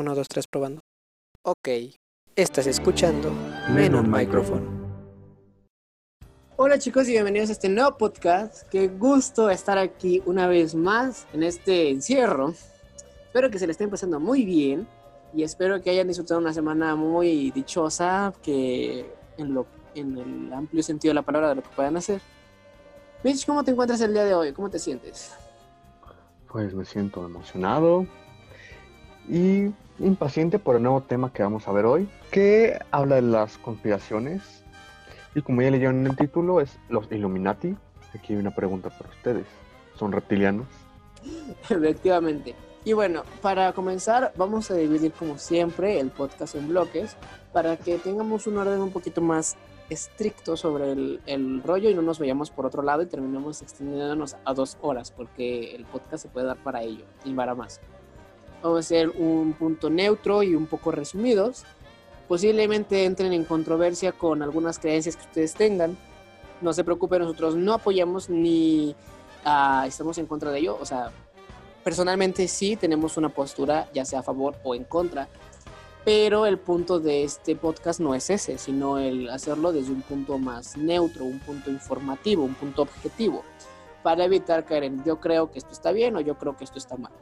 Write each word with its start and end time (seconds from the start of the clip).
1, 0.00 0.14
2, 0.14 0.28
3 0.28 0.46
probando. 0.46 0.80
Ok, 1.44 1.68
estás 2.34 2.66
escuchando 2.66 3.30
Menon 3.68 4.10
Microphone. 4.10 4.66
Hola 6.56 6.78
chicos 6.78 7.06
y 7.08 7.12
bienvenidos 7.12 7.50
a 7.50 7.52
este 7.52 7.68
nuevo 7.68 7.98
podcast. 7.98 8.66
Qué 8.70 8.88
gusto 8.88 9.50
estar 9.50 9.76
aquí 9.76 10.22
una 10.24 10.46
vez 10.46 10.74
más 10.74 11.26
en 11.34 11.42
este 11.42 11.90
encierro. 11.90 12.54
Espero 13.26 13.50
que 13.50 13.58
se 13.58 13.66
le 13.66 13.72
estén 13.72 13.90
pasando 13.90 14.18
muy 14.18 14.46
bien 14.46 14.88
y 15.34 15.42
espero 15.42 15.82
que 15.82 15.90
hayan 15.90 16.08
disfrutado 16.08 16.40
una 16.40 16.54
semana 16.54 16.96
muy 16.96 17.50
dichosa, 17.50 18.32
que 18.42 19.04
en, 19.36 19.52
lo, 19.52 19.66
en 19.94 20.16
el 20.16 20.52
amplio 20.54 20.82
sentido 20.82 21.10
de 21.10 21.16
la 21.16 21.22
palabra 21.22 21.50
de 21.50 21.56
lo 21.56 21.62
que 21.62 21.76
puedan 21.76 21.98
hacer. 21.98 22.22
Mitch, 23.22 23.44
¿cómo 23.44 23.62
te 23.64 23.72
encuentras 23.72 24.00
el 24.00 24.14
día 24.14 24.24
de 24.24 24.32
hoy? 24.32 24.54
¿Cómo 24.54 24.70
te 24.70 24.78
sientes? 24.78 25.34
Pues 26.48 26.72
me 26.72 26.86
siento 26.86 27.22
emocionado 27.22 28.06
y 29.28 29.72
impaciente 30.00 30.58
por 30.58 30.76
el 30.76 30.82
nuevo 30.82 31.02
tema 31.02 31.32
que 31.32 31.42
vamos 31.42 31.68
a 31.68 31.72
ver 31.72 31.84
hoy, 31.84 32.08
que 32.30 32.78
habla 32.90 33.16
de 33.16 33.22
las 33.22 33.58
conspiraciones. 33.58 34.64
Y 35.34 35.42
como 35.42 35.62
ya 35.62 35.70
leyeron 35.70 36.00
en 36.00 36.06
el 36.08 36.16
título, 36.16 36.60
es 36.60 36.78
los 36.88 37.10
Illuminati. 37.10 37.76
Aquí 38.14 38.32
hay 38.32 38.40
una 38.40 38.54
pregunta 38.54 38.90
para 38.90 39.10
ustedes. 39.10 39.46
¿Son 39.96 40.10
reptilianos? 40.10 40.66
Efectivamente. 41.68 42.54
Y 42.84 42.94
bueno, 42.94 43.22
para 43.42 43.72
comenzar, 43.72 44.32
vamos 44.36 44.70
a 44.70 44.74
dividir 44.74 45.12
como 45.12 45.38
siempre 45.38 46.00
el 46.00 46.10
podcast 46.10 46.54
en 46.54 46.68
bloques 46.68 47.16
para 47.52 47.76
que 47.76 47.98
tengamos 47.98 48.46
un 48.46 48.56
orden 48.56 48.80
un 48.80 48.90
poquito 48.90 49.20
más 49.20 49.56
estricto 49.90 50.56
sobre 50.56 50.92
el, 50.92 51.20
el, 51.26 51.62
rollo 51.62 51.90
y 51.90 51.94
no 51.94 52.00
nos 52.00 52.18
vayamos 52.18 52.50
por 52.50 52.64
otro 52.64 52.82
lado 52.82 53.02
y 53.02 53.06
terminemos 53.06 53.60
extendiéndonos 53.60 54.36
a 54.44 54.54
dos 54.54 54.78
horas, 54.80 55.10
porque 55.10 55.74
el 55.74 55.84
podcast 55.84 56.22
se 56.22 56.28
puede 56.28 56.46
dar 56.46 56.56
para 56.62 56.82
ello 56.82 57.04
y 57.24 57.34
para 57.34 57.54
más. 57.54 57.80
Vamos 58.62 58.76
a 58.76 58.80
hacer 58.80 59.10
un 59.10 59.54
punto 59.54 59.90
neutro 59.90 60.42
y 60.42 60.54
un 60.54 60.66
poco 60.66 60.90
resumidos. 60.90 61.64
Posiblemente 62.28 63.04
entren 63.04 63.32
en 63.32 63.44
controversia 63.44 64.12
con 64.12 64.42
algunas 64.42 64.78
creencias 64.78 65.16
que 65.16 65.22
ustedes 65.22 65.54
tengan. 65.54 65.96
No 66.60 66.72
se 66.72 66.84
preocupen, 66.84 67.22
nosotros 67.22 67.56
no 67.56 67.74
apoyamos 67.74 68.28
ni 68.28 68.94
uh, 69.44 69.86
estamos 69.86 70.18
en 70.18 70.26
contra 70.26 70.50
de 70.50 70.58
ello. 70.58 70.78
O 70.80 70.84
sea, 70.84 71.10
personalmente 71.82 72.46
sí 72.48 72.76
tenemos 72.76 73.16
una 73.16 73.30
postura, 73.30 73.88
ya 73.94 74.04
sea 74.04 74.20
a 74.20 74.22
favor 74.22 74.56
o 74.62 74.74
en 74.74 74.84
contra 74.84 75.28
pero 76.04 76.46
el 76.46 76.58
punto 76.58 76.98
de 76.98 77.24
este 77.24 77.56
podcast 77.56 78.00
no 78.00 78.14
es 78.14 78.30
ese, 78.30 78.58
sino 78.58 78.98
el 78.98 79.28
hacerlo 79.28 79.72
desde 79.72 79.92
un 79.92 80.02
punto 80.02 80.38
más 80.38 80.76
neutro, 80.76 81.24
un 81.24 81.40
punto 81.40 81.70
informativo, 81.70 82.44
un 82.44 82.54
punto 82.54 82.82
objetivo, 82.82 83.44
para 84.02 84.24
evitar 84.24 84.64
caer 84.64 84.84
en 84.84 85.04
yo 85.04 85.20
creo 85.20 85.50
que 85.50 85.58
esto 85.58 85.72
está 85.72 85.92
bien 85.92 86.16
o 86.16 86.20
yo 86.20 86.38
creo 86.38 86.56
que 86.56 86.64
esto 86.64 86.78
está 86.78 86.96
mal. 86.96 87.12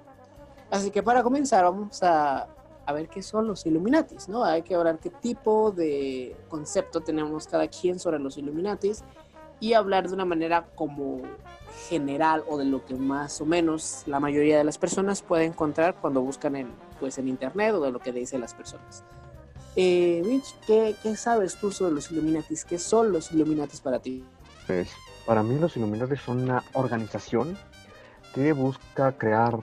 Así 0.70 0.90
que 0.90 1.02
para 1.02 1.22
comenzar 1.22 1.64
vamos 1.64 2.02
a, 2.02 2.48
a 2.88 2.92
ver 2.92 3.08
qué 3.08 3.22
son 3.22 3.46
los 3.46 3.66
Illuminatis, 3.66 4.28
¿no? 4.28 4.44
Hay 4.44 4.62
que 4.62 4.74
hablar 4.74 4.98
qué 4.98 5.10
tipo 5.10 5.70
de 5.72 6.36
concepto 6.48 7.00
tenemos 7.00 7.46
cada 7.46 7.68
quien 7.68 7.98
sobre 7.98 8.18
los 8.18 8.38
Illuminatis 8.38 9.04
y 9.60 9.74
hablar 9.74 10.08
de 10.08 10.14
una 10.14 10.24
manera 10.24 10.66
como 10.74 11.22
general 11.88 12.44
o 12.48 12.58
de 12.58 12.64
lo 12.64 12.84
que 12.84 12.94
más 12.94 13.40
o 13.40 13.46
menos 13.46 14.04
la 14.06 14.20
mayoría 14.20 14.58
de 14.58 14.64
las 14.64 14.78
personas 14.78 15.22
puede 15.22 15.44
encontrar 15.44 15.96
cuando 16.00 16.20
buscan 16.22 16.56
en, 16.56 16.68
pues, 16.98 17.18
en 17.18 17.28
internet 17.28 17.74
o 17.74 17.80
de 17.80 17.90
lo 17.92 17.98
que 17.98 18.12
dicen 18.12 18.40
las 18.40 18.54
personas. 18.54 19.04
Eh, 19.76 20.22
Mitch, 20.24 20.54
¿qué, 20.66 20.96
¿qué, 21.02 21.14
sabes 21.16 21.56
tú 21.56 21.70
sobre 21.70 21.92
los 21.92 22.10
Illuminatis? 22.10 22.64
¿Qué 22.64 22.78
son 22.78 23.12
los 23.12 23.32
Illuminatis 23.32 23.80
para 23.80 24.00
ti? 24.00 24.24
Pues 24.66 24.90
para 25.26 25.42
mí 25.42 25.58
los 25.58 25.76
Illuminatis 25.76 26.20
son 26.20 26.42
una 26.42 26.64
organización 26.72 27.56
que 28.34 28.52
busca 28.52 29.12
crear 29.12 29.58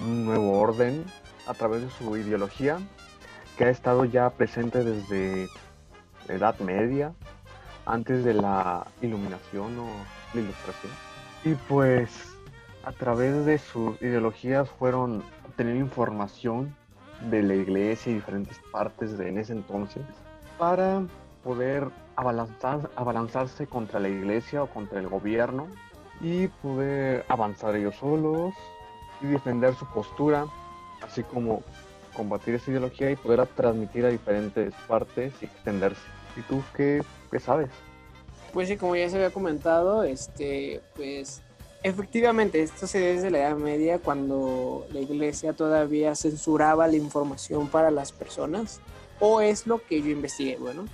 un 0.00 0.24
nuevo 0.24 0.58
orden 0.58 1.04
a 1.46 1.54
través 1.54 1.82
de 1.82 1.90
su 1.90 2.16
ideología 2.16 2.78
que 3.56 3.64
ha 3.64 3.70
estado 3.70 4.04
ya 4.04 4.30
presente 4.30 4.82
desde 4.82 5.48
Edad 6.28 6.58
Media, 6.60 7.12
antes 7.86 8.24
de 8.24 8.34
la 8.34 8.86
iluminación 9.02 9.78
o 9.78 9.86
la 10.32 10.40
ilustración. 10.40 10.92
Y 11.44 11.54
pues 11.68 12.36
a 12.84 12.92
través 12.92 13.44
de 13.46 13.58
sus 13.58 14.00
ideologías 14.02 14.68
fueron 14.70 15.22
obteniendo 15.46 15.84
información 15.84 16.74
de 17.30 17.42
la 17.42 17.54
iglesia 17.54 18.12
y 18.12 18.16
diferentes 18.16 18.58
partes 18.72 19.16
de 19.16 19.28
en 19.28 19.38
ese 19.38 19.52
entonces 19.52 20.02
para 20.58 21.02
poder 21.42 21.88
abalanzar, 22.16 22.90
abalanzarse 22.96 23.66
contra 23.66 24.00
la 24.00 24.08
iglesia 24.08 24.62
o 24.62 24.66
contra 24.66 24.98
el 24.98 25.08
gobierno 25.08 25.68
y 26.20 26.48
poder 26.48 27.24
avanzar 27.28 27.76
ellos 27.76 27.96
solos 27.96 28.54
y 29.24 29.32
defender 29.32 29.74
su 29.74 29.86
postura, 29.86 30.46
así 31.02 31.22
como 31.22 31.62
combatir 32.14 32.54
esa 32.54 32.70
ideología 32.70 33.10
y 33.10 33.16
poder 33.16 33.46
transmitir 33.48 34.04
a 34.06 34.08
diferentes 34.08 34.72
partes 34.86 35.32
y 35.40 35.46
extenderse. 35.46 36.02
¿Y 36.36 36.42
tú 36.42 36.62
qué, 36.76 37.02
qué 37.30 37.40
sabes? 37.40 37.70
Pues 38.52 38.68
sí, 38.68 38.76
como 38.76 38.94
ya 38.94 39.08
se 39.08 39.16
había 39.16 39.30
comentado, 39.30 40.04
este, 40.04 40.80
pues 40.94 41.42
efectivamente, 41.82 42.62
esto 42.62 42.86
se 42.86 43.00
desde 43.00 43.30
la 43.30 43.38
Edad 43.38 43.56
Media 43.56 43.98
cuando 43.98 44.86
la 44.92 45.00
iglesia 45.00 45.52
todavía 45.52 46.14
censuraba 46.14 46.86
la 46.86 46.96
información 46.96 47.68
para 47.68 47.90
las 47.90 48.12
personas, 48.12 48.80
o 49.20 49.40
es 49.40 49.66
lo 49.66 49.84
que 49.84 50.00
yo 50.02 50.10
investigué, 50.10 50.56
bueno. 50.56 50.84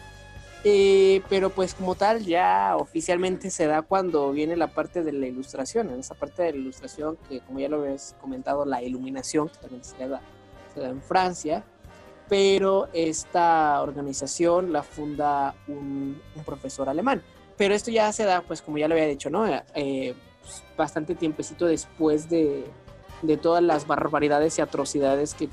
Eh, 0.62 1.22
pero 1.30 1.48
pues 1.48 1.74
como 1.74 1.94
tal 1.94 2.22
ya 2.24 2.76
oficialmente 2.76 3.50
se 3.50 3.66
da 3.66 3.80
cuando 3.80 4.30
viene 4.30 4.56
la 4.56 4.68
parte 4.68 5.02
de 5.02 5.12
la 5.12 5.26
ilustración, 5.26 5.88
en 5.88 6.00
esa 6.00 6.14
parte 6.14 6.42
de 6.42 6.52
la 6.52 6.58
ilustración 6.58 7.16
que 7.28 7.40
como 7.40 7.60
ya 7.60 7.68
lo 7.68 7.82
habías 7.82 8.14
comentado, 8.20 8.66
la 8.66 8.82
iluminación, 8.82 9.48
que 9.48 9.56
también 9.56 9.82
se 9.82 10.06
da, 10.06 10.20
se 10.74 10.80
da 10.80 10.88
en 10.88 11.00
Francia, 11.00 11.64
pero 12.28 12.88
esta 12.92 13.80
organización 13.80 14.72
la 14.72 14.82
funda 14.82 15.54
un, 15.66 16.20
profesor 16.44 16.88
alemán 16.88 17.22
pero 17.56 17.74
esto 17.74 17.90
ya 17.90 18.10
se 18.10 18.24
da, 18.24 18.40
pues 18.40 18.62
como 18.62 18.78
ya 18.78 18.88
lo 18.88 18.94
había 18.94 19.06
dicho, 19.06 19.28
¿no? 19.28 19.46
Eh, 19.46 20.14
pues, 20.40 20.64
bastante 20.78 21.14
tiempecito 21.14 21.66
después 21.66 22.30
de, 22.30 22.64
de, 23.20 23.36
todas 23.36 23.62
las 23.62 23.86
barbaridades 23.86 24.58
y 24.58 24.62
atrocidades 24.62 25.34
que 25.34 25.46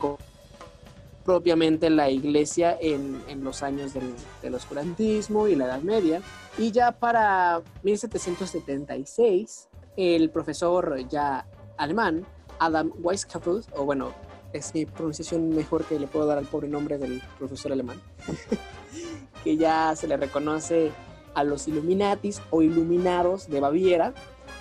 propiamente 1.27 1.89
la 1.89 2.09
iglesia 2.09 2.77
en, 2.79 3.21
en 3.27 3.43
los 3.43 3.61
años 3.61 3.93
del, 3.93 4.13
del, 4.41 4.55
oscurantismo 4.55 5.49
y 5.49 5.57
la 5.57 5.65
Edad 5.65 5.81
Media. 5.81 6.21
Y 6.57 6.71
ya 6.71 6.93
para 6.93 7.61
1776, 7.83 9.67
el 9.97 10.29
profesor 10.29 11.05
ya 11.09 11.45
alemán, 11.75 12.25
Adam 12.59 12.93
Weishaupt, 12.99 13.67
o 13.75 13.83
bueno, 13.83 14.13
es 14.53 14.73
mi 14.73 14.85
pronunciación 14.85 15.49
mejor 15.49 15.83
que 15.83 15.99
le 15.99 16.07
puedo 16.07 16.25
dar 16.27 16.37
al 16.37 16.45
pobre 16.45 16.69
nombre 16.69 16.97
del 16.97 17.21
profesor 17.37 17.73
alemán, 17.73 18.01
que 19.43 19.57
ya 19.57 19.97
se 19.97 20.07
le 20.07 20.15
reconoce 20.15 20.93
a 21.33 21.43
los 21.43 21.67
Illuminatis 21.67 22.41
o 22.51 22.61
Iluminados 22.61 23.49
de 23.49 23.59
Baviera 23.59 24.13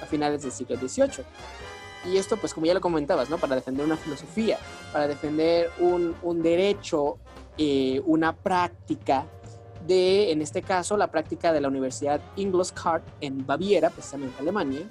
a 0.02 0.06
finales 0.06 0.42
del 0.42 0.50
siglo 0.50 0.76
XVIII. 0.76 1.24
Y 2.04 2.18
esto, 2.18 2.36
pues 2.36 2.54
como 2.54 2.66
ya 2.66 2.74
lo 2.74 2.80
comentabas, 2.80 3.30
¿no? 3.30 3.38
Para 3.38 3.56
defender 3.56 3.84
una 3.84 3.96
filosofía, 3.96 4.58
para 4.92 5.08
defender 5.08 5.70
un, 5.78 6.14
un 6.22 6.42
derecho, 6.42 7.18
eh, 7.58 8.00
una 8.06 8.34
práctica 8.34 9.26
de, 9.86 10.32
en 10.32 10.42
este 10.42 10.62
caso, 10.62 10.96
la 10.96 11.10
práctica 11.10 11.52
de 11.52 11.60
la 11.60 11.68
Universidad 11.68 12.20
Ingolstadt 12.36 13.02
en 13.20 13.46
Baviera, 13.46 13.90
precisamente 13.90 14.40
Alemania, 14.40 14.82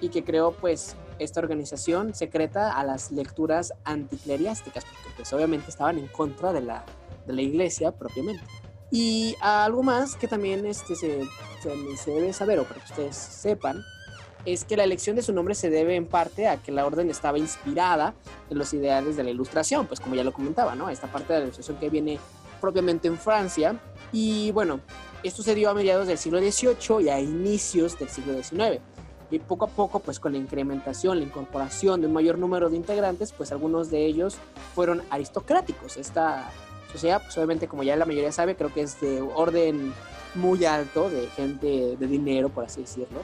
y 0.00 0.08
que 0.08 0.24
creó, 0.24 0.52
pues, 0.52 0.96
esta 1.18 1.40
organización 1.40 2.14
secreta 2.14 2.78
a 2.78 2.84
las 2.84 3.10
lecturas 3.10 3.72
anticleriásticas, 3.84 4.84
porque 4.84 5.08
pues 5.16 5.32
obviamente 5.32 5.70
estaban 5.70 5.98
en 5.98 6.08
contra 6.08 6.52
de 6.52 6.60
la, 6.60 6.84
de 7.26 7.32
la 7.32 7.42
iglesia 7.42 7.92
propiamente. 7.92 8.44
Y 8.90 9.34
algo 9.40 9.82
más 9.82 10.14
que 10.16 10.28
también 10.28 10.64
este, 10.66 10.94
se, 10.94 11.22
se, 11.62 11.96
se, 11.96 12.10
debe 12.10 12.32
saber, 12.32 12.58
o 12.58 12.64
para 12.64 12.80
que 12.80 12.86
ustedes 12.86 13.16
sepan, 13.16 13.82
es 14.46 14.64
que 14.64 14.76
la 14.76 14.84
elección 14.84 15.16
de 15.16 15.22
su 15.22 15.32
nombre 15.32 15.54
se 15.54 15.68
debe 15.68 15.96
en 15.96 16.06
parte 16.06 16.46
a 16.46 16.56
que 16.56 16.72
la 16.72 16.86
orden 16.86 17.10
estaba 17.10 17.38
inspirada 17.38 18.14
en 18.48 18.58
los 18.58 18.72
ideales 18.72 19.16
de 19.16 19.24
la 19.24 19.30
ilustración, 19.30 19.86
pues 19.86 20.00
como 20.00 20.14
ya 20.14 20.24
lo 20.24 20.32
comentaba, 20.32 20.74
¿no? 20.74 20.88
Esta 20.88 21.08
parte 21.08 21.32
de 21.32 21.40
la 21.40 21.44
ilustración 21.46 21.78
que 21.78 21.90
viene 21.90 22.18
propiamente 22.60 23.08
en 23.08 23.18
Francia. 23.18 23.78
Y 24.12 24.52
bueno, 24.52 24.80
esto 25.22 25.42
se 25.42 25.54
dio 25.54 25.68
a 25.68 25.74
mediados 25.74 26.06
del 26.06 26.16
siglo 26.16 26.38
XVIII 26.38 27.04
y 27.04 27.08
a 27.08 27.20
inicios 27.20 27.98
del 27.98 28.08
siglo 28.08 28.40
XIX. 28.40 28.80
Y 29.30 29.40
poco 29.40 29.64
a 29.64 29.68
poco, 29.68 29.98
pues 29.98 30.20
con 30.20 30.32
la 30.32 30.38
incrementación, 30.38 31.18
la 31.18 31.24
incorporación 31.24 32.00
de 32.00 32.06
un 32.06 32.12
mayor 32.12 32.38
número 32.38 32.70
de 32.70 32.76
integrantes, 32.76 33.32
pues 33.32 33.50
algunos 33.50 33.90
de 33.90 34.06
ellos 34.06 34.36
fueron 34.76 35.02
aristocráticos. 35.10 35.96
Esta 35.96 36.48
sociedad, 36.92 37.20
pues 37.20 37.36
obviamente 37.36 37.66
como 37.66 37.82
ya 37.82 37.96
la 37.96 38.06
mayoría 38.06 38.30
sabe, 38.30 38.54
creo 38.54 38.72
que 38.72 38.82
es 38.82 39.00
de 39.00 39.20
orden 39.20 39.92
muy 40.36 40.64
alto, 40.64 41.10
de 41.10 41.26
gente 41.28 41.96
de 41.96 42.06
dinero, 42.06 42.50
por 42.50 42.64
así 42.64 42.82
decirlo. 42.82 43.22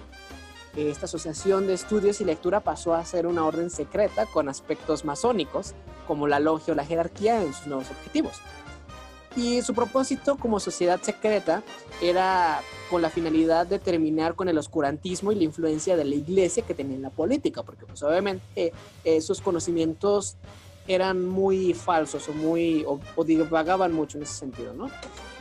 Esta 0.76 1.04
asociación 1.04 1.66
de 1.66 1.74
estudios 1.74 2.20
y 2.20 2.24
lectura 2.24 2.60
pasó 2.60 2.94
a 2.94 3.04
ser 3.04 3.26
una 3.26 3.44
orden 3.44 3.68
secreta 3.68 4.26
con 4.26 4.48
aspectos 4.48 5.04
masónicos, 5.04 5.74
como 6.06 6.26
la 6.26 6.40
logia 6.40 6.72
o 6.72 6.76
la 6.76 6.86
jerarquía 6.86 7.42
en 7.42 7.52
sus 7.52 7.66
nuevos 7.66 7.90
objetivos. 7.90 8.40
Y 9.36 9.62
su 9.62 9.74
propósito 9.74 10.36
como 10.36 10.60
sociedad 10.60 11.00
secreta 11.00 11.62
era 12.02 12.60
con 12.90 13.00
la 13.00 13.08
finalidad 13.08 13.66
de 13.66 13.78
terminar 13.78 14.34
con 14.34 14.48
el 14.48 14.58
oscurantismo 14.58 15.32
y 15.32 15.36
la 15.36 15.44
influencia 15.44 15.96
de 15.96 16.04
la 16.04 16.14
iglesia 16.14 16.62
que 16.64 16.74
tenía 16.74 16.96
en 16.96 17.02
la 17.02 17.10
política, 17.10 17.62
porque 17.62 17.86
pues 17.86 18.02
obviamente 18.02 18.72
esos 19.04 19.40
conocimientos 19.40 20.36
eran 20.88 21.26
muy 21.26 21.74
falsos 21.74 22.28
o 22.28 22.32
muy 22.32 22.84
o 22.86 23.24
divagaban 23.24 23.92
mucho 23.92 24.18
en 24.18 24.24
ese 24.24 24.34
sentido, 24.34 24.74
¿no? 24.74 24.90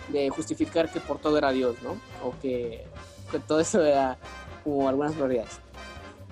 De 0.10 0.30
justificar 0.30 0.92
que 0.92 1.00
por 1.00 1.19
todo 1.19 1.38
era 1.38 1.51
Dios, 1.51 1.75
¿no? 1.83 1.92
O 2.25 2.33
que, 2.42 2.86
que 3.30 3.39
todo 3.39 3.60
eso 3.60 3.83
era 3.83 4.18
como 4.63 4.88
algunas 4.88 5.16
glorias. 5.16 5.60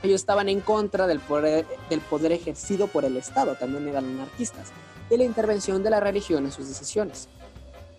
Ellos 0.02 0.22
estaban 0.22 0.48
en 0.48 0.62
contra 0.62 1.08
del 1.08 1.20
poder, 1.20 1.66
del 1.90 2.00
poder 2.02 2.32
ejercido 2.32 2.88
por 2.88 3.04
el 3.04 3.18
Estado, 3.18 3.56
también 3.56 3.88
eran 3.88 4.06
anarquistas, 4.06 4.72
y 5.10 5.18
la 5.18 5.26
intervención 5.26 5.84
de 5.84 5.90
la 5.90 6.00
religión 6.00 6.46
en 6.46 6.52
sus 6.52 6.68
decisiones. 6.68 7.28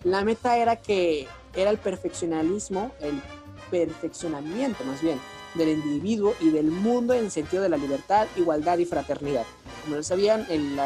La 0.03 0.23
meta 0.23 0.57
era 0.57 0.77
que 0.77 1.27
era 1.55 1.69
el 1.69 1.77
perfeccionalismo, 1.77 2.91
el 3.01 3.21
perfeccionamiento 3.69 4.83
más 4.83 5.01
bien, 5.01 5.19
del 5.53 5.69
individuo 5.69 6.33
y 6.39 6.49
del 6.49 6.71
mundo 6.71 7.13
en 7.13 7.25
el 7.25 7.31
sentido 7.31 7.61
de 7.61 7.69
la 7.69 7.77
libertad, 7.77 8.27
igualdad 8.35 8.77
y 8.77 8.85
fraternidad. 8.85 9.45
Como 9.83 9.97
lo 9.97 10.03
sabían, 10.03 10.45
el, 10.49 10.77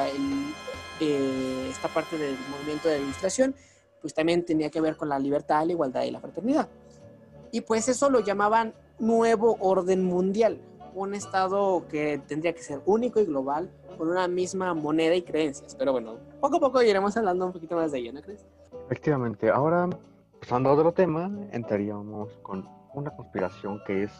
eh, 0.99 1.69
esta 1.71 1.87
parte 1.87 2.17
del 2.17 2.35
movimiento 2.51 2.89
de 2.89 2.97
la 2.97 3.03
ilustración, 3.03 3.55
pues 4.01 4.13
también 4.13 4.45
tenía 4.45 4.69
que 4.69 4.81
ver 4.81 4.97
con 4.97 5.09
la 5.09 5.19
libertad, 5.19 5.65
la 5.65 5.71
igualdad 5.71 6.03
y 6.03 6.11
la 6.11 6.19
fraternidad. 6.19 6.67
Y 7.51 7.61
pues 7.61 7.87
eso 7.87 8.09
lo 8.09 8.19
llamaban 8.19 8.73
nuevo 8.99 9.57
orden 9.59 10.03
mundial, 10.03 10.59
un 10.93 11.13
estado 11.13 11.85
que 11.89 12.19
tendría 12.27 12.53
que 12.53 12.61
ser 12.61 12.81
único 12.85 13.19
y 13.19 13.25
global, 13.25 13.69
con 13.97 14.09
una 14.09 14.27
misma 14.27 14.73
moneda 14.73 15.15
y 15.15 15.21
creencias. 15.21 15.75
Pero 15.75 15.91
bueno, 15.91 16.17
poco 16.39 16.57
a 16.57 16.59
poco 16.59 16.81
iremos 16.81 17.15
hablando 17.17 17.45
un 17.45 17.53
poquito 17.53 17.75
más 17.75 17.91
de 17.91 17.99
ello, 17.99 18.13
¿no 18.13 18.21
crees? 18.21 18.45
Efectivamente, 18.85 19.49
ahora 19.49 19.89
pasando 20.39 20.69
a 20.69 20.73
otro 20.73 20.91
tema, 20.91 21.31
entraríamos 21.51 22.37
con 22.43 22.67
una 22.93 23.11
conspiración 23.11 23.81
que 23.85 24.03
es 24.03 24.11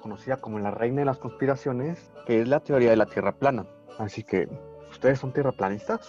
conocida 0.00 0.38
como 0.38 0.58
la 0.58 0.70
reina 0.70 1.00
de 1.00 1.04
las 1.04 1.18
conspiraciones, 1.18 2.10
que 2.26 2.40
es 2.40 2.48
la 2.48 2.60
teoría 2.60 2.90
de 2.90 2.96
la 2.96 3.06
Tierra 3.06 3.32
plana. 3.32 3.66
Así 3.98 4.22
que, 4.22 4.48
¿ustedes 4.90 5.18
son 5.18 5.32
tierraplanistas? 5.32 6.00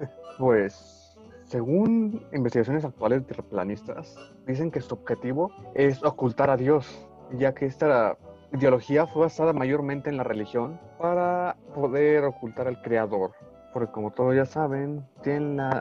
pues, 0.38 1.18
según 1.44 2.24
investigaciones 2.32 2.84
actuales 2.84 3.20
de 3.20 3.26
tierraplanistas, 3.26 4.16
dicen 4.46 4.70
que 4.70 4.80
su 4.80 4.94
objetivo 4.94 5.52
es 5.74 6.02
ocultar 6.02 6.50
a 6.50 6.56
Dios, 6.56 7.06
ya 7.32 7.54
que 7.54 7.66
esta 7.66 8.16
ideología 8.52 9.06
fue 9.06 9.22
basada 9.22 9.52
mayormente 9.52 10.10
en 10.10 10.16
la 10.16 10.24
religión 10.24 10.80
para 10.98 11.56
poder 11.74 12.24
ocultar 12.24 12.68
al 12.68 12.80
creador. 12.82 13.32
Porque 13.72 13.90
como 13.92 14.12
todos 14.12 14.36
ya 14.36 14.46
saben, 14.46 15.04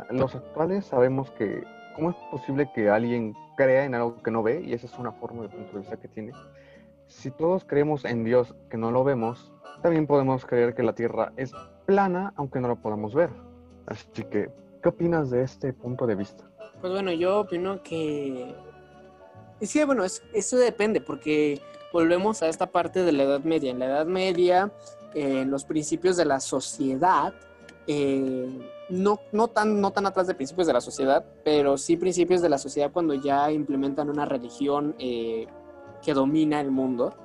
los 0.09 0.35
actuales 0.35 0.85
sabemos 0.85 1.29
que 1.31 1.63
cómo 1.95 2.09
es 2.09 2.15
posible 2.31 2.69
que 2.73 2.89
alguien 2.89 3.35
crea 3.55 3.85
en 3.85 3.93
algo 3.93 4.21
que 4.23 4.31
no 4.31 4.41
ve, 4.41 4.61
y 4.61 4.73
esa 4.73 4.87
es 4.87 4.97
una 4.97 5.11
forma 5.11 5.43
de 5.43 5.49
punto 5.49 5.73
de 5.73 5.79
vista 5.79 5.97
que 5.97 6.07
tiene. 6.07 6.31
Si 7.05 7.29
todos 7.29 7.65
creemos 7.65 8.03
en 8.05 8.23
Dios 8.23 8.55
que 8.69 8.77
no 8.77 8.89
lo 8.89 9.03
vemos, 9.03 9.53
también 9.83 10.07
podemos 10.07 10.45
creer 10.45 10.73
que 10.73 10.81
la 10.81 10.93
Tierra 10.93 11.33
es 11.37 11.51
plana 11.85 12.33
aunque 12.35 12.59
no 12.59 12.67
lo 12.67 12.77
podamos 12.77 13.13
ver. 13.13 13.29
Así 13.85 14.23
que, 14.23 14.49
¿qué 14.81 14.89
opinas 14.89 15.29
de 15.29 15.43
este 15.43 15.73
punto 15.73 16.07
de 16.07 16.15
vista? 16.15 16.49
Pues 16.81 16.91
bueno, 16.91 17.11
yo 17.11 17.41
opino 17.41 17.83
que... 17.83 18.55
Sí, 19.65 19.83
bueno, 19.83 20.03
es, 20.03 20.23
eso 20.33 20.57
depende, 20.57 20.99
porque 20.99 21.61
volvemos 21.91 22.41
a 22.41 22.47
esta 22.47 22.67
parte 22.67 23.03
de 23.03 23.11
la 23.11 23.23
Edad 23.23 23.41
Media. 23.41 23.71
En 23.71 23.79
la 23.79 23.85
Edad 23.85 24.05
Media, 24.05 24.71
eh, 25.13 25.45
los 25.45 25.63
principios 25.63 26.17
de 26.17 26.25
la 26.25 26.39
sociedad, 26.39 27.33
eh, 27.87 28.49
no, 28.89 29.19
no, 29.31 29.47
tan, 29.47 29.79
no 29.79 29.91
tan 29.91 30.05
atrás 30.05 30.27
de 30.27 30.35
principios 30.35 30.67
de 30.67 30.73
la 30.73 30.81
sociedad, 30.81 31.23
pero 31.45 31.77
sí 31.77 31.95
principios 31.95 32.41
de 32.41 32.49
la 32.49 32.57
sociedad 32.57 32.91
cuando 32.91 33.13
ya 33.13 33.51
implementan 33.51 34.09
una 34.09 34.25
religión 34.25 34.95
eh, 34.99 35.47
que 36.01 36.13
domina 36.13 36.59
el 36.59 36.71
mundo, 36.71 37.15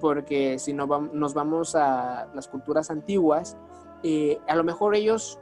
porque 0.00 0.58
si 0.58 0.72
no 0.72 0.86
nos 1.12 1.34
vamos 1.34 1.76
a 1.76 2.28
las 2.34 2.48
culturas 2.48 2.90
antiguas, 2.90 3.56
a 4.46 4.54
lo 4.54 4.64
mejor 4.64 4.94
ellos 4.94 5.38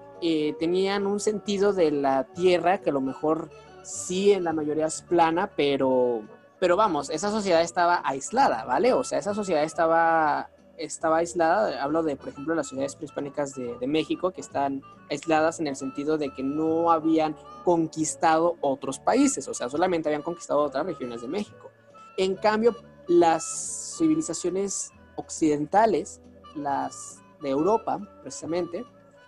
tenían 0.60 1.06
un 1.06 1.18
sentido 1.18 1.72
de 1.72 1.90
la 1.90 2.24
tierra 2.24 2.78
que 2.78 2.90
a 2.90 2.92
lo 2.92 3.00
mejor 3.00 3.50
sí 3.82 4.32
en 4.32 4.44
la 4.44 4.52
mayoría 4.52 4.86
es 4.86 5.02
plana, 5.02 5.50
pero, 5.56 6.22
pero 6.62 6.76
vamos, 6.76 7.10
esa 7.10 7.32
sociedad 7.32 7.60
estaba 7.60 8.02
aislada, 8.04 8.64
¿vale? 8.64 8.92
O 8.92 9.02
sea, 9.02 9.18
esa 9.18 9.34
sociedad 9.34 9.64
estaba, 9.64 10.48
estaba 10.76 11.16
aislada, 11.16 11.82
hablo 11.82 12.04
de, 12.04 12.14
por 12.14 12.28
ejemplo, 12.28 12.54
las 12.54 12.68
ciudades 12.68 12.94
prehispánicas 12.94 13.56
de, 13.56 13.84
México, 13.88 14.30
que 14.30 14.42
están 14.42 14.80
aisladas 15.10 15.58
en 15.58 15.66
el 15.66 15.74
sentido 15.74 16.18
de 16.18 16.32
que 16.32 16.44
no 16.44 16.92
habían 16.92 17.34
conquistado 17.64 18.58
otros 18.60 19.00
países, 19.00 19.48
o 19.48 19.54
sea, 19.54 19.68
solamente 19.68 20.08
habían 20.08 20.22
conquistado 20.22 20.60
otras 20.60 20.86
regiones 20.86 21.22
de 21.22 21.26
México. 21.26 21.68
En 22.16 22.36
cambio, 22.36 22.76
las 23.08 23.96
civilizaciones 23.98 24.92
occidentales, 25.16 26.20
las 26.54 27.24
de 27.40 27.50
Europa, 27.50 27.98
precisamente, 28.20 28.84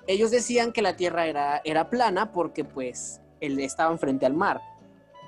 ellos 0.07 0.31
decían 0.31 0.71
que 0.71 0.83
la 0.83 0.95
Tierra 0.95 1.27
era, 1.27 1.61
era 1.65 1.91
plana 1.91 2.31
porque 2.31 2.63
pues 2.63 3.21
el, 3.41 3.59
estaban 3.59 3.99
frente 3.99 4.25
al 4.25 4.35
mar. 4.35 4.61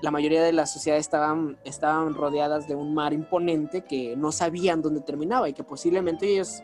La 0.02 0.10
mayoría 0.10 0.42
de 0.42 0.52
las 0.52 0.72
sociedades 0.72 1.06
estaban, 1.06 1.58
estaban 1.64 2.14
rodeadas 2.14 2.68
de 2.68 2.74
un 2.74 2.94
mar 2.94 3.12
imponente 3.12 3.82
que 3.82 4.14
no 4.16 4.30
sabían 4.30 4.82
dónde 4.82 5.00
terminaba 5.00 5.48
y 5.48 5.54
que 5.54 5.64
posiblemente 5.64 6.26
ellos, 6.30 6.62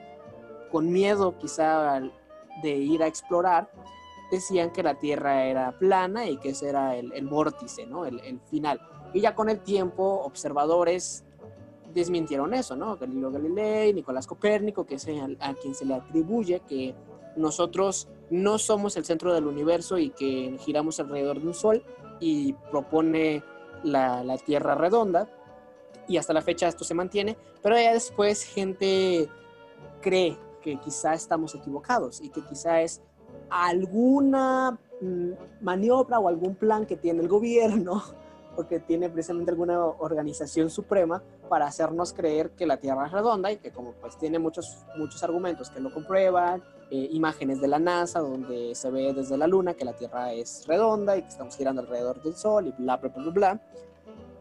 con 0.70 0.92
miedo 0.92 1.38
quizá 1.38 2.00
de 2.62 2.70
ir 2.70 3.02
a 3.02 3.06
explorar, 3.06 3.70
decían 4.30 4.70
que 4.70 4.82
la 4.82 4.94
Tierra 4.94 5.44
era 5.44 5.78
plana 5.78 6.26
y 6.26 6.36
que 6.38 6.50
ese 6.50 6.68
era 6.68 6.96
el, 6.96 7.12
el 7.12 7.26
vórtice, 7.26 7.86
¿no? 7.86 8.04
El, 8.04 8.20
el 8.20 8.40
final. 8.40 8.80
Y 9.14 9.20
ya 9.20 9.34
con 9.34 9.48
el 9.48 9.60
tiempo, 9.60 10.22
observadores 10.24 11.24
desmintieron 11.94 12.54
eso, 12.54 12.76
¿no? 12.76 12.96
Galileo 12.96 13.30
Galilei, 13.30 13.92
Nicolás 13.92 14.26
Copérnico, 14.26 14.84
que 14.84 14.96
es 14.96 15.06
a, 15.08 15.48
a 15.48 15.54
quien 15.54 15.74
se 15.74 15.84
le 15.84 15.94
atribuye 15.94 16.60
que 16.60 16.94
nosotros 17.36 18.08
no 18.30 18.58
somos 18.58 18.96
el 18.96 19.04
centro 19.04 19.32
del 19.32 19.46
universo 19.46 19.98
y 19.98 20.10
que 20.10 20.56
giramos 20.60 21.00
alrededor 21.00 21.40
de 21.40 21.46
un 21.46 21.54
sol 21.54 21.84
y 22.22 22.52
propone 22.70 23.42
la, 23.82 24.22
la, 24.22 24.38
Tierra 24.38 24.76
redonda. 24.76 25.28
Y 26.06 26.16
hasta 26.16 26.32
la 26.32 26.40
fecha 26.40 26.68
esto 26.68 26.84
se 26.84 26.94
mantiene, 26.94 27.36
pero 27.62 27.76
ya 27.76 27.92
después 27.92 28.44
gente 28.44 29.28
cree 30.00 30.38
que 30.62 30.78
quizá 30.78 31.14
estamos 31.14 31.54
equivocados 31.54 32.20
y 32.20 32.30
que 32.30 32.42
quizá 32.42 32.80
es 32.80 33.02
alguna 33.50 34.78
maniobra 35.60 36.20
o 36.20 36.28
algún 36.28 36.54
plan 36.54 36.86
que 36.86 36.96
tiene 36.96 37.22
el 37.22 37.28
gobierno 37.28 38.02
porque 38.56 38.78
tiene 38.78 39.08
precisamente 39.10 39.50
alguna 39.50 39.84
organización 39.84 40.70
suprema 40.70 41.22
para 41.48 41.66
hacernos 41.66 42.12
creer 42.12 42.50
que 42.50 42.66
la 42.66 42.76
Tierra 42.76 43.06
es 43.06 43.12
redonda 43.12 43.50
y 43.50 43.56
que 43.56 43.72
como 43.72 43.92
pues 43.92 44.16
tiene 44.16 44.38
muchos, 44.38 44.84
muchos 44.96 45.22
argumentos 45.24 45.70
que 45.70 45.80
lo 45.80 45.92
comprueban, 45.92 46.62
eh, 46.94 47.08
imágenes 47.10 47.58
de 47.58 47.68
la 47.68 47.78
NASA 47.78 48.20
donde 48.20 48.74
se 48.74 48.90
ve 48.90 49.14
desde 49.14 49.38
la 49.38 49.46
Luna 49.46 49.72
que 49.72 49.86
la 49.86 49.94
Tierra 49.94 50.34
es 50.34 50.66
redonda 50.66 51.16
y 51.16 51.22
que 51.22 51.28
estamos 51.28 51.56
girando 51.56 51.80
alrededor 51.80 52.22
del 52.22 52.36
Sol 52.36 52.66
y 52.66 52.72
bla, 52.72 52.98
bla, 52.98 53.08
bla, 53.08 53.22
bla, 53.22 53.32
bla 53.32 53.60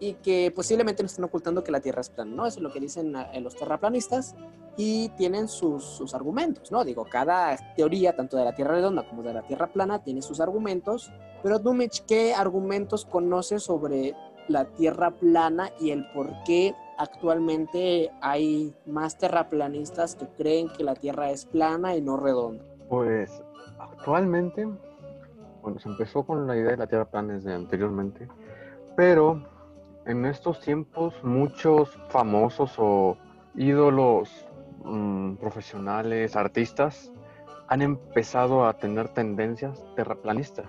y 0.01 0.15
que 0.15 0.51
posiblemente 0.53 1.01
nos 1.01 1.13
están 1.13 1.23
ocultando 1.25 1.63
que 1.63 1.71
la 1.71 1.79
Tierra 1.79 2.01
es 2.01 2.09
plana, 2.09 2.35
¿no? 2.35 2.45
Eso 2.45 2.57
es 2.57 2.63
lo 2.63 2.73
que 2.73 2.81
dicen 2.81 3.15
eh, 3.15 3.39
los 3.39 3.55
terraplanistas 3.55 4.35
y 4.75 5.07
tienen 5.09 5.47
sus, 5.47 5.85
sus, 5.85 6.13
argumentos, 6.13 6.73
¿no? 6.73 6.83
Digo, 6.83 7.05
cada 7.09 7.55
teoría, 7.75 8.15
tanto 8.15 8.35
de 8.35 8.43
la 8.43 8.53
Tierra 8.53 8.73
redonda 8.73 9.07
como 9.07 9.23
de 9.23 9.33
la 9.33 9.43
Tierra 9.43 9.67
plana, 9.67 10.03
tiene 10.03 10.21
sus 10.21 10.41
argumentos, 10.41 11.09
pero 11.41 11.57
Dumich, 11.57 12.03
¿qué 12.05 12.33
argumentos 12.33 13.05
conoces 13.05 13.63
sobre 13.63 14.13
la 14.49 14.65
Tierra 14.65 15.11
plana 15.11 15.71
y 15.79 15.91
el 15.91 16.05
por 16.11 16.33
qué 16.43 16.75
actualmente 17.01 18.11
hay 18.21 18.75
más 18.85 19.17
terraplanistas 19.17 20.15
que 20.15 20.27
creen 20.37 20.69
que 20.69 20.83
la 20.83 20.93
Tierra 20.93 21.31
es 21.31 21.45
plana 21.45 21.95
y 21.95 22.01
no 22.01 22.15
redonda? 22.15 22.63
Pues 22.89 23.41
actualmente, 23.79 24.67
bueno, 25.61 25.79
se 25.79 25.89
empezó 25.89 26.23
con 26.23 26.45
la 26.45 26.55
idea 26.55 26.71
de 26.71 26.77
la 26.77 26.87
Tierra 26.87 27.05
plana 27.05 27.33
desde 27.33 27.53
anteriormente, 27.53 28.27
pero 28.95 29.41
en 30.05 30.25
estos 30.25 30.59
tiempos 30.59 31.15
muchos 31.23 31.97
famosos 32.09 32.75
o 32.77 33.17
ídolos 33.55 34.45
mmm, 34.83 35.35
profesionales, 35.37 36.35
artistas, 36.35 37.11
han 37.67 37.81
empezado 37.81 38.67
a 38.67 38.73
tener 38.73 39.09
tendencias 39.09 39.83
terraplanistas 39.95 40.67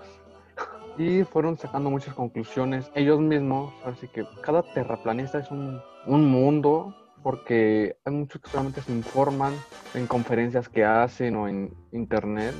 y 0.97 1.23
fueron 1.23 1.57
sacando 1.57 1.89
muchas 1.89 2.13
conclusiones 2.13 2.91
ellos 2.95 3.19
mismos, 3.19 3.73
así 3.85 4.07
que 4.07 4.25
cada 4.41 4.61
terraplanista 4.61 5.39
es 5.39 5.49
un, 5.51 5.81
un 6.05 6.29
mundo 6.29 6.95
porque 7.23 7.97
hay 8.05 8.13
muchos 8.13 8.41
que 8.41 8.49
solamente 8.49 8.81
se 8.81 8.91
informan 8.91 9.53
en 9.93 10.07
conferencias 10.07 10.69
que 10.69 10.83
hacen 10.83 11.35
o 11.35 11.47
en 11.47 11.73
internet 11.91 12.53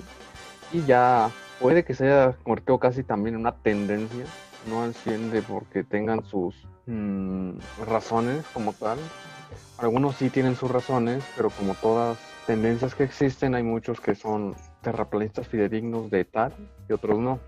y 0.71 0.81
ya 0.85 1.29
puede 1.59 1.83
que 1.83 1.93
se 1.93 2.05
haya 2.05 2.33
convertido 2.43 2.79
casi 2.79 3.03
también 3.03 3.35
en 3.35 3.41
una 3.41 3.55
tendencia 3.57 4.25
no 4.69 4.83
al 4.83 4.93
100 4.93 5.31
de 5.31 5.41
porque 5.41 5.83
tengan 5.83 6.23
sus 6.25 6.55
mmm, 6.85 7.51
razones 7.85 8.45
como 8.53 8.73
tal. 8.73 8.97
Algunos 9.77 10.15
sí 10.15 10.29
tienen 10.29 10.55
sus 10.55 10.71
razones, 10.71 11.23
pero 11.35 11.49
como 11.49 11.73
todas 11.75 12.17
tendencias 12.47 12.95
que 12.95 13.03
existen, 13.03 13.55
hay 13.55 13.63
muchos 13.63 13.99
que 13.99 14.15
son 14.15 14.55
terraplanistas 14.81 15.47
fidedignos 15.47 16.09
de 16.09 16.25
tal 16.25 16.53
y 16.87 16.93
otros 16.93 17.19
no. 17.19 17.39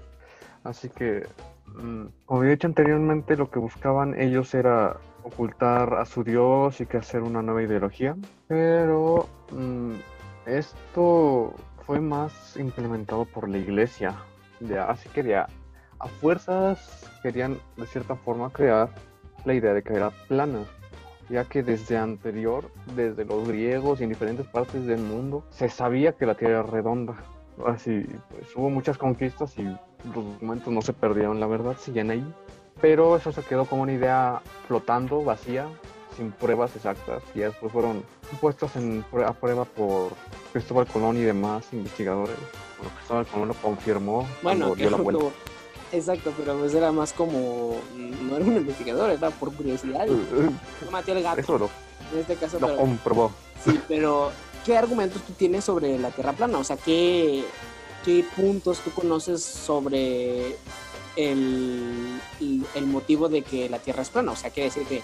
Así 0.65 0.89
que, 0.89 1.25
mmm, 1.67 2.07
como 2.25 2.43
he 2.43 2.49
dicho 2.49 2.67
anteriormente, 2.67 3.37
lo 3.37 3.49
que 3.49 3.59
buscaban 3.59 4.19
ellos 4.19 4.53
era 4.53 4.97
ocultar 5.23 5.93
a 5.93 6.05
su 6.05 6.23
Dios 6.23 6.81
y 6.81 6.85
que 6.85 6.97
hacer 6.97 7.21
una 7.21 7.41
nueva 7.41 7.63
ideología. 7.63 8.15
Pero 8.47 9.27
mmm, 9.51 9.93
esto 10.45 11.53
fue 11.85 12.01
más 12.01 12.57
implementado 12.57 13.25
por 13.25 13.47
la 13.47 13.57
iglesia. 13.57 14.15
Así 14.87 15.07
que 15.09 15.23
ya 15.23 15.47
a 15.99 16.07
fuerzas 16.07 17.09
querían 17.21 17.57
de 17.77 17.85
cierta 17.85 18.15
forma 18.15 18.49
crear 18.51 18.89
la 19.45 19.53
idea 19.53 19.73
de 19.73 19.83
que 19.83 19.93
era 19.93 20.09
plana, 20.27 20.63
ya 21.29 21.45
que 21.45 21.61
desde 21.61 21.97
anterior, 21.97 22.71
desde 22.95 23.25
los 23.25 23.47
griegos 23.47 24.01
y 24.01 24.05
en 24.05 24.09
diferentes 24.09 24.47
partes 24.47 24.85
del 24.85 25.01
mundo, 25.01 25.43
se 25.51 25.69
sabía 25.69 26.13
que 26.13 26.25
la 26.25 26.35
Tierra 26.35 26.61
era 26.61 26.63
redonda. 26.63 27.15
Así, 27.67 28.05
pues 28.29 28.55
hubo 28.55 28.69
muchas 28.69 28.97
conquistas 28.97 29.57
y 29.59 29.77
los 30.13 30.25
documentos 30.25 30.71
no 30.73 30.81
se 30.81 30.93
perdieron, 30.93 31.39
la 31.39 31.47
verdad, 31.47 31.75
siguen 31.79 32.11
ahí. 32.11 32.33
Pero 32.81 33.15
eso 33.15 33.31
se 33.31 33.41
quedó 33.41 33.65
como 33.65 33.83
una 33.83 33.93
idea 33.93 34.41
flotando, 34.67 35.23
vacía, 35.23 35.67
sin 36.17 36.31
pruebas 36.31 36.75
exactas, 36.75 37.23
y 37.33 37.39
después 37.39 37.71
fueron 37.71 38.03
puestos 38.41 38.75
en, 38.75 39.05
a 39.25 39.33
prueba 39.33 39.65
por 39.65 40.11
Cristóbal 40.51 40.85
Colón 40.87 41.17
y 41.17 41.21
demás 41.21 41.65
investigadores. 41.71 42.35
Bueno, 42.77 42.93
Cristóbal 42.97 43.25
Colón 43.27 43.47
lo 43.49 43.53
confirmó 43.55 44.27
bueno, 44.41 44.75
dio 44.75 44.89
la 44.89 44.97
vuelta. 45.01 45.25
Exacto, 45.91 46.33
pero 46.37 46.57
pues 46.57 46.73
era 46.73 46.91
más 46.91 47.13
como. 47.13 47.77
No 47.95 48.35
era 48.35 48.43
un 48.45 48.57
investigador, 48.57 49.11
era 49.11 49.29
por 49.29 49.53
curiosidad. 49.53 50.05
Mateo 50.91 51.15
el 51.15 51.23
gato. 51.23 51.39
Eso 51.39 51.57
lo, 51.57 51.69
en 52.13 52.19
este 52.19 52.35
caso. 52.35 52.59
lo 52.59 52.67
pero- 52.67 52.79
comprobó. 52.79 53.31
Sí, 53.63 53.79
pero 53.87 54.31
¿qué 54.65 54.77
argumentos 54.77 55.21
tú 55.21 55.33
tienes 55.33 55.63
sobre 55.63 55.97
la 55.97 56.09
Tierra 56.11 56.33
plana? 56.33 56.57
O 56.57 56.63
sea, 56.63 56.75
¿qué, 56.75 57.45
qué 58.05 58.23
puntos 58.35 58.79
tú 58.79 58.91
conoces 58.91 59.43
sobre 59.43 60.55
el, 61.15 62.19
el- 62.75 62.85
motivo 62.85 63.27
de 63.29 63.41
que 63.41 63.67
la 63.69 63.79
Tierra 63.79 64.03
es 64.03 64.09
plana? 64.09 64.31
O 64.31 64.35
sea, 64.35 64.51
quiere 64.51 64.69
decir 64.69 64.85
que 64.87 65.01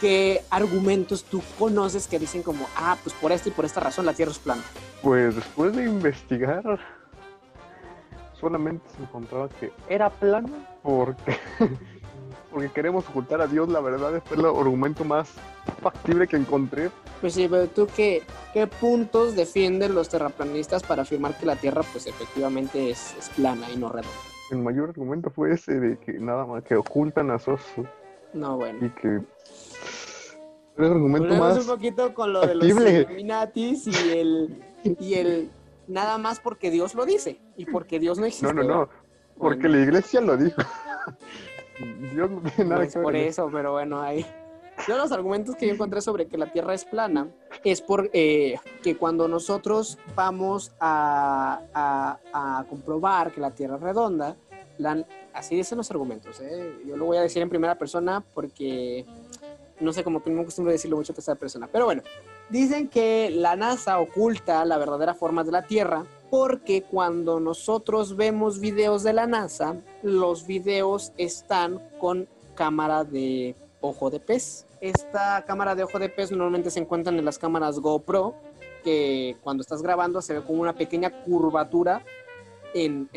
¿qué 0.00 0.42
argumentos 0.50 1.24
tú 1.24 1.42
conoces 1.58 2.06
que 2.06 2.18
dicen 2.18 2.42
como, 2.42 2.66
ah, 2.76 2.96
pues 3.02 3.14
por 3.16 3.30
esta 3.32 3.48
y 3.48 3.52
por 3.52 3.64
esta 3.64 3.80
razón 3.80 4.06
la 4.06 4.14
Tierra 4.14 4.32
es 4.32 4.38
plana? 4.38 4.62
Pues 5.02 5.34
después 5.36 5.76
de 5.76 5.84
investigar, 5.84 6.78
solamente 8.40 8.84
se 8.96 9.02
encontraba 9.02 9.48
que 9.48 9.72
era 9.88 10.08
plana 10.10 10.48
porque, 10.82 11.36
porque 12.50 12.70
queremos 12.70 13.08
ocultar 13.08 13.40
a 13.40 13.46
Dios. 13.46 13.68
La 13.68 13.80
verdad, 13.80 14.16
este 14.16 14.34
es 14.34 14.40
el 14.40 14.46
argumento 14.46 15.04
más 15.04 15.30
factible 15.82 16.26
que 16.26 16.36
encontré. 16.36 16.90
Pues 17.20 17.34
sí, 17.34 17.46
pero 17.48 17.66
tú 17.68 17.88
qué, 17.94 18.22
qué 18.52 18.66
puntos 18.66 19.34
defienden 19.36 19.94
los 19.94 20.08
terraplanistas 20.08 20.82
para 20.82 21.02
afirmar 21.02 21.36
que 21.36 21.46
la 21.46 21.56
Tierra 21.56 21.82
pues 21.92 22.06
efectivamente 22.06 22.90
es, 22.90 23.14
es 23.18 23.28
plana 23.30 23.70
y 23.70 23.76
no 23.76 23.88
redonda? 23.88 24.08
El 24.50 24.58
mayor 24.58 24.90
argumento 24.90 25.30
fue 25.30 25.52
ese 25.52 25.78
de 25.78 25.98
que 25.98 26.12
nada 26.14 26.46
más 26.46 26.64
que 26.64 26.74
ocultan 26.76 27.30
a 27.30 27.38
Sos 27.38 27.60
No, 28.32 28.56
bueno. 28.56 28.86
y 28.86 28.90
que 28.90 29.20
el 30.78 30.84
argumento 30.84 31.28
Volvemos 31.28 31.56
más 31.56 31.58
un 31.58 31.66
poquito 31.66 32.14
con 32.14 32.32
lo 32.32 32.46
de 32.46 32.54
los. 32.54 32.64
Illuminatis 32.66 33.86
y 33.88 34.10
el, 34.18 34.62
y 35.00 35.14
el 35.14 35.50
nada 35.88 36.18
más 36.18 36.38
porque 36.40 36.70
Dios 36.70 36.94
lo 36.94 37.04
dice 37.04 37.40
y 37.56 37.66
porque 37.66 37.98
Dios 37.98 38.18
no 38.18 38.26
existe. 38.26 38.46
no 38.46 38.62
no 38.62 38.62
no 38.62 38.88
porque 39.36 39.62
Bueno, 39.62 39.76
la 39.76 39.82
iglesia 39.82 40.20
lo 40.20 40.36
dijo. 40.36 40.62
Dios 42.12 42.30
no 42.30 42.40
tiene 42.40 42.70
nada 42.70 42.84
es 42.84 42.92
que 42.92 42.98
ver. 42.98 43.04
por 43.04 43.16
eso, 43.16 43.48
pero 43.52 43.72
bueno, 43.72 44.00
ahí. 44.00 44.24
Yo 44.86 44.96
los 44.96 45.10
argumentos 45.10 45.56
que 45.56 45.66
yo 45.66 45.74
encontré 45.74 46.00
sobre 46.00 46.26
que 46.26 46.38
la 46.38 46.52
Tierra 46.52 46.72
es 46.72 46.84
plana 46.84 47.26
es 47.64 47.80
por 47.82 48.10
eh, 48.12 48.58
que 48.82 48.96
cuando 48.96 49.26
nosotros 49.26 49.98
vamos 50.14 50.72
a, 50.78 51.60
a- 51.74 52.18
a 52.60 52.64
comprobar 52.68 53.32
que 53.32 53.40
la 53.40 53.50
Tierra 53.50 53.74
es 53.76 53.82
redonda, 53.82 54.36
la- 54.78 55.04
así 55.32 55.56
dicen 55.56 55.78
los 55.78 55.90
argumentos. 55.90 56.40
¿eh? 56.40 56.78
Yo 56.86 56.96
lo 56.96 57.06
voy 57.06 57.16
a 57.16 57.22
decir 57.22 57.42
en 57.42 57.48
primera 57.48 57.76
persona 57.76 58.22
porque 58.34 59.04
no 59.80 59.92
sé, 59.92 60.04
me 60.04 60.16
acostumbro 60.40 60.70
a 60.70 60.72
decirlo 60.72 60.96
mucho 60.96 61.12
en 61.12 61.16
tercera 61.16 61.36
persona. 61.36 61.68
Pero 61.70 61.84
bueno, 61.84 62.02
dicen 62.48 62.88
que 62.88 63.30
la 63.32 63.56
NASA 63.56 63.98
oculta 63.98 64.64
la 64.64 64.76
verdadera 64.78 65.14
forma 65.14 65.42
de 65.44 65.52
la 65.52 65.62
Tierra 65.62 66.04
porque 66.30 66.82
cuando 66.82 67.40
nosotros 67.40 68.16
vemos 68.16 68.60
videos 68.60 69.02
de 69.02 69.12
la 69.12 69.26
NASA, 69.26 69.76
los 70.02 70.46
videos 70.46 71.12
están 71.16 71.80
con 71.98 72.28
cámara 72.54 73.04
de 73.04 73.54
ojo 73.80 74.10
de 74.10 74.20
pez. 74.20 74.66
Esta 74.80 75.44
cámara 75.46 75.74
de 75.74 75.84
ojo 75.84 75.98
de 75.98 76.08
pez 76.08 76.30
normalmente 76.30 76.70
se 76.70 76.80
encuentra 76.80 77.12
en 77.12 77.24
las 77.24 77.38
cámaras 77.38 77.78
GoPro, 77.78 78.34
que 78.84 79.36
cuando 79.42 79.62
estás 79.62 79.82
grabando 79.82 80.22
se 80.22 80.34
ve 80.34 80.42
como 80.42 80.62
una 80.62 80.74
pequeña 80.74 81.10
curvatura 81.24 82.04
en, 82.74 83.08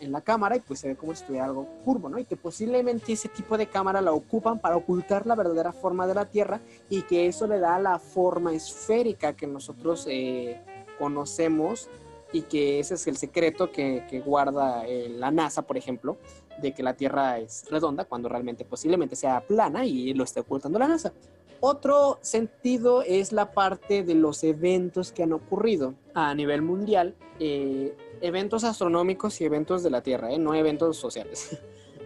la 0.00 0.20
cámara 0.20 0.56
y 0.56 0.60
pues 0.60 0.80
se 0.80 0.88
ve 0.88 0.96
como 0.96 1.14
si 1.14 1.22
estuviera 1.22 1.46
algo 1.46 1.66
curvo, 1.84 2.08
¿no? 2.08 2.18
Y 2.18 2.24
que 2.24 2.36
posiblemente 2.36 3.12
ese 3.12 3.28
tipo 3.28 3.56
de 3.56 3.66
cámara 3.66 4.00
la 4.00 4.12
ocupan 4.12 4.58
para 4.58 4.76
ocultar 4.76 5.26
la 5.26 5.34
verdadera 5.34 5.72
forma 5.72 6.06
de 6.06 6.14
la 6.14 6.26
Tierra 6.26 6.60
y 6.90 7.02
que 7.02 7.26
eso 7.26 7.46
le 7.46 7.58
da 7.58 7.78
la 7.78 7.98
forma 7.98 8.52
esférica 8.52 9.34
que 9.34 9.46
nosotros 9.46 10.06
eh, 10.08 10.60
conocemos 10.98 11.88
y 12.32 12.42
que 12.42 12.80
ese 12.80 12.94
es 12.94 13.06
el 13.06 13.16
secreto 13.16 13.70
que, 13.70 14.04
que 14.08 14.20
guarda 14.20 14.86
eh, 14.86 15.08
la 15.08 15.30
NASA, 15.30 15.62
por 15.62 15.76
ejemplo, 15.76 16.16
de 16.60 16.72
que 16.72 16.82
la 16.82 16.94
Tierra 16.94 17.38
es 17.38 17.64
redonda 17.70 18.04
cuando 18.04 18.28
realmente 18.28 18.64
posiblemente 18.64 19.16
sea 19.16 19.40
plana 19.40 19.84
y 19.84 20.12
lo 20.14 20.24
esté 20.24 20.40
ocultando 20.40 20.78
la 20.78 20.88
NASA. 20.88 21.12
Otro 21.60 22.18
sentido 22.20 23.02
es 23.02 23.32
la 23.32 23.52
parte 23.52 24.02
de 24.02 24.14
los 24.14 24.44
eventos 24.44 25.10
que 25.12 25.22
han 25.22 25.32
ocurrido 25.32 25.94
a 26.14 26.34
nivel 26.34 26.62
mundial, 26.62 27.14
eh, 27.40 27.96
eventos 28.20 28.64
astronómicos 28.64 29.40
y 29.40 29.44
eventos 29.44 29.82
de 29.82 29.90
la 29.90 30.02
Tierra, 30.02 30.32
¿eh? 30.32 30.38
no 30.38 30.54
eventos 30.54 30.96
sociales, 30.98 31.58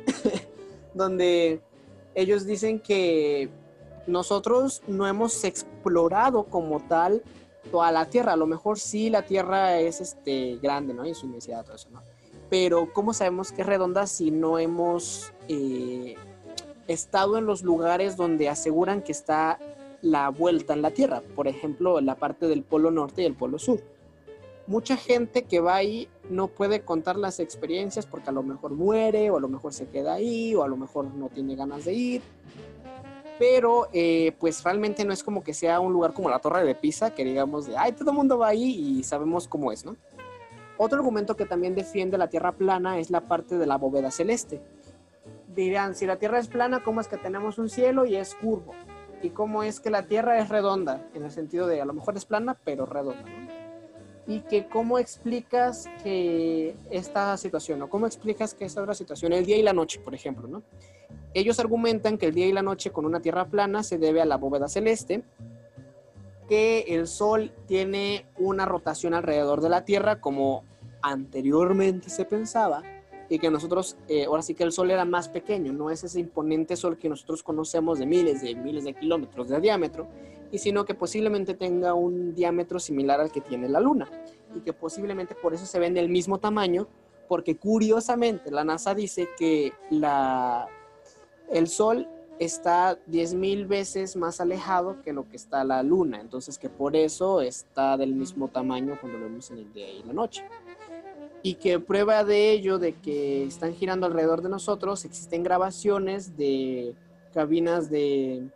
donde 0.94 1.60
ellos 2.14 2.46
dicen 2.46 2.78
que 2.78 3.48
nosotros 4.06 4.82
no 4.86 5.06
hemos 5.06 5.44
explorado 5.44 6.44
como 6.44 6.80
tal 6.80 7.22
toda 7.70 7.92
la 7.92 8.06
Tierra. 8.06 8.32
A 8.32 8.36
lo 8.36 8.46
mejor 8.46 8.78
sí 8.78 9.10
la 9.10 9.22
Tierra 9.22 9.78
es 9.78 10.00
este, 10.00 10.58
grande, 10.62 10.94
¿no? 10.94 11.06
Y 11.06 11.14
su 11.14 11.26
inmensidad, 11.26 11.64
todo 11.64 11.76
eso, 11.76 11.90
¿no? 11.90 12.02
Pero 12.48 12.92
¿cómo 12.92 13.12
sabemos 13.12 13.52
que 13.52 13.62
es 13.62 13.66
redonda 13.66 14.06
si 14.06 14.30
no 14.30 14.58
hemos 14.58 15.32
eh, 15.48 16.16
estado 16.88 17.38
en 17.38 17.46
los 17.46 17.62
lugares 17.62 18.16
donde 18.16 18.48
aseguran 18.48 19.02
que 19.02 19.12
está 19.12 19.58
la 20.02 20.28
vuelta 20.30 20.72
en 20.74 20.82
la 20.82 20.90
Tierra? 20.90 21.22
Por 21.36 21.46
ejemplo, 21.46 22.00
la 22.00 22.16
parte 22.16 22.48
del 22.48 22.62
Polo 22.62 22.90
Norte 22.90 23.22
y 23.22 23.26
el 23.26 23.34
Polo 23.34 23.58
Sur. 23.58 23.80
Mucha 24.66 24.96
gente 24.96 25.44
que 25.44 25.60
va 25.60 25.76
ahí 25.76 26.08
no 26.28 26.48
puede 26.48 26.82
contar 26.82 27.16
las 27.16 27.40
experiencias 27.40 28.06
porque 28.06 28.30
a 28.30 28.32
lo 28.32 28.42
mejor 28.42 28.72
muere 28.72 29.30
o 29.30 29.36
a 29.36 29.40
lo 29.40 29.48
mejor 29.48 29.72
se 29.72 29.88
queda 29.88 30.14
ahí 30.14 30.54
o 30.54 30.62
a 30.62 30.68
lo 30.68 30.76
mejor 30.76 31.06
no 31.06 31.28
tiene 31.28 31.56
ganas 31.56 31.84
de 31.84 31.92
ir 31.92 32.22
pero 33.40 33.88
eh, 33.94 34.32
pues 34.38 34.62
realmente 34.62 35.02
no 35.02 35.14
es 35.14 35.24
como 35.24 35.42
que 35.42 35.54
sea 35.54 35.80
un 35.80 35.94
lugar 35.94 36.12
como 36.12 36.28
la 36.28 36.40
Torre 36.40 36.62
de 36.62 36.74
Pisa, 36.74 37.14
que 37.14 37.24
digamos 37.24 37.66
de, 37.66 37.74
ay, 37.74 37.92
todo 37.92 38.10
el 38.10 38.16
mundo 38.18 38.36
va 38.36 38.48
ahí 38.48 38.98
y 38.98 39.02
sabemos 39.02 39.48
cómo 39.48 39.72
es, 39.72 39.82
¿no? 39.82 39.96
Otro 40.76 40.98
argumento 40.98 41.34
que 41.36 41.46
también 41.46 41.74
defiende 41.74 42.18
la 42.18 42.28
Tierra 42.28 42.52
plana 42.52 42.98
es 42.98 43.08
la 43.08 43.22
parte 43.22 43.56
de 43.56 43.64
la 43.64 43.78
bóveda 43.78 44.10
celeste. 44.10 44.60
Dirán, 45.48 45.94
si 45.94 46.04
la 46.04 46.16
Tierra 46.16 46.38
es 46.38 46.48
plana, 46.48 46.84
¿cómo 46.84 47.00
es 47.00 47.08
que 47.08 47.16
tenemos 47.16 47.56
un 47.56 47.70
cielo 47.70 48.04
y 48.04 48.16
es 48.16 48.34
curvo? 48.34 48.74
¿Y 49.22 49.30
cómo 49.30 49.62
es 49.62 49.80
que 49.80 49.88
la 49.88 50.06
Tierra 50.06 50.38
es 50.38 50.50
redonda? 50.50 51.08
En 51.14 51.24
el 51.24 51.30
sentido 51.30 51.66
de, 51.66 51.80
a 51.80 51.86
lo 51.86 51.94
mejor 51.94 52.18
es 52.18 52.26
plana, 52.26 52.58
pero 52.62 52.84
redonda, 52.84 53.22
¿no? 53.22 53.48
Y 54.26 54.40
que 54.40 54.66
cómo 54.68 54.98
explicas 54.98 55.88
que 56.04 56.76
esta 56.90 57.34
situación, 57.38 57.80
o 57.80 57.88
cómo 57.88 58.06
explicas 58.06 58.52
que 58.52 58.66
esta 58.66 58.82
otra 58.82 58.92
situación, 58.92 59.32
el 59.32 59.46
día 59.46 59.56
y 59.56 59.62
la 59.62 59.72
noche, 59.72 59.98
por 59.98 60.14
ejemplo, 60.14 60.46
¿no? 60.46 60.62
Ellos 61.32 61.60
argumentan 61.60 62.18
que 62.18 62.26
el 62.26 62.34
día 62.34 62.46
y 62.46 62.52
la 62.52 62.62
noche 62.62 62.90
con 62.90 63.06
una 63.06 63.20
Tierra 63.20 63.46
plana 63.46 63.82
se 63.82 63.98
debe 63.98 64.20
a 64.20 64.24
la 64.24 64.36
bóveda 64.36 64.68
celeste, 64.68 65.22
que 66.48 66.80
el 66.88 67.06
Sol 67.06 67.52
tiene 67.66 68.26
una 68.36 68.66
rotación 68.66 69.14
alrededor 69.14 69.60
de 69.60 69.68
la 69.68 69.84
Tierra 69.84 70.20
como 70.20 70.64
anteriormente 71.02 72.10
se 72.10 72.24
pensaba, 72.24 72.82
y 73.28 73.38
que 73.38 73.48
nosotros, 73.48 73.96
eh, 74.08 74.24
ahora 74.24 74.42
sí 74.42 74.54
que 74.56 74.64
el 74.64 74.72
Sol 74.72 74.90
era 74.90 75.04
más 75.04 75.28
pequeño, 75.28 75.72
no 75.72 75.90
es 75.90 76.02
ese 76.02 76.18
imponente 76.18 76.74
Sol 76.74 76.98
que 76.98 77.08
nosotros 77.08 77.44
conocemos 77.44 78.00
de 78.00 78.06
miles 78.06 78.42
de 78.42 78.56
miles 78.56 78.82
de 78.82 78.94
kilómetros 78.94 79.48
de 79.48 79.60
diámetro, 79.60 80.08
y 80.50 80.58
sino 80.58 80.84
que 80.84 80.94
posiblemente 80.94 81.54
tenga 81.54 81.94
un 81.94 82.34
diámetro 82.34 82.80
similar 82.80 83.20
al 83.20 83.30
que 83.30 83.40
tiene 83.40 83.68
la 83.68 83.78
Luna, 83.78 84.10
y 84.56 84.60
que 84.62 84.72
posiblemente 84.72 85.36
por 85.36 85.54
eso 85.54 85.64
se 85.64 85.78
ven 85.78 85.94
del 85.94 86.08
mismo 86.08 86.38
tamaño, 86.38 86.88
porque 87.28 87.56
curiosamente 87.56 88.50
la 88.50 88.64
NASA 88.64 88.92
dice 88.96 89.28
que 89.38 89.72
la, 89.90 90.68
el 91.50 91.68
Sol 91.68 92.08
está 92.38 92.98
10.000 93.06 93.68
veces 93.68 94.16
más 94.16 94.40
alejado 94.40 95.02
que 95.02 95.12
lo 95.12 95.28
que 95.28 95.36
está 95.36 95.62
la 95.62 95.82
Luna, 95.82 96.20
entonces 96.20 96.58
que 96.58 96.70
por 96.70 96.96
eso 96.96 97.42
está 97.42 97.96
del 97.98 98.14
mismo 98.14 98.48
tamaño 98.48 98.96
cuando 99.00 99.18
lo 99.18 99.26
vemos 99.26 99.50
en 99.50 99.58
el 99.58 99.72
día 99.72 99.90
y 99.90 100.02
la 100.02 100.14
noche. 100.14 100.44
Y 101.42 101.54
que 101.54 101.78
prueba 101.80 102.24
de 102.24 102.50
ello, 102.50 102.78
de 102.78 102.94
que 102.94 103.44
están 103.44 103.74
girando 103.74 104.06
alrededor 104.06 104.42
de 104.42 104.48
nosotros, 104.48 105.04
existen 105.04 105.42
grabaciones 105.42 106.36
de 106.36 106.94
cabinas 107.32 107.90
de, 107.90 108.48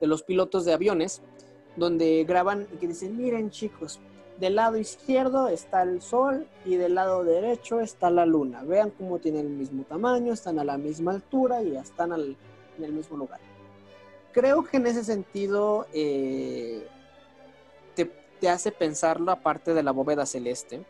de 0.00 0.06
los 0.06 0.22
pilotos 0.22 0.64
de 0.64 0.72
aviones, 0.72 1.22
donde 1.76 2.24
graban 2.24 2.66
y 2.74 2.76
que 2.76 2.88
dicen, 2.88 3.16
miren 3.16 3.50
chicos, 3.50 4.00
del 4.40 4.56
lado 4.56 4.78
izquierdo 4.78 5.48
está 5.48 5.82
el 5.82 6.00
sol 6.00 6.48
y 6.64 6.76
del 6.76 6.94
lado 6.94 7.22
derecho 7.24 7.80
está 7.80 8.10
la 8.10 8.24
luna. 8.24 8.64
Vean 8.64 8.90
cómo 8.90 9.18
tienen 9.18 9.46
el 9.46 9.52
mismo 9.52 9.84
tamaño, 9.84 10.32
están 10.32 10.58
a 10.58 10.64
la 10.64 10.78
misma 10.78 11.12
altura 11.12 11.62
y 11.62 11.76
están 11.76 12.12
en 12.12 12.36
el 12.82 12.92
mismo 12.92 13.18
lugar. 13.18 13.38
Creo 14.32 14.64
que 14.64 14.78
en 14.78 14.86
ese 14.86 15.04
sentido 15.04 15.86
eh, 15.92 16.86
te, 17.94 18.48
hace 18.48 18.72
pensarlo 18.72 19.30
aparte 19.30 19.74
de 19.74 19.82
la 19.82 19.90
bóveda 19.90 20.24
celeste, 20.24 20.82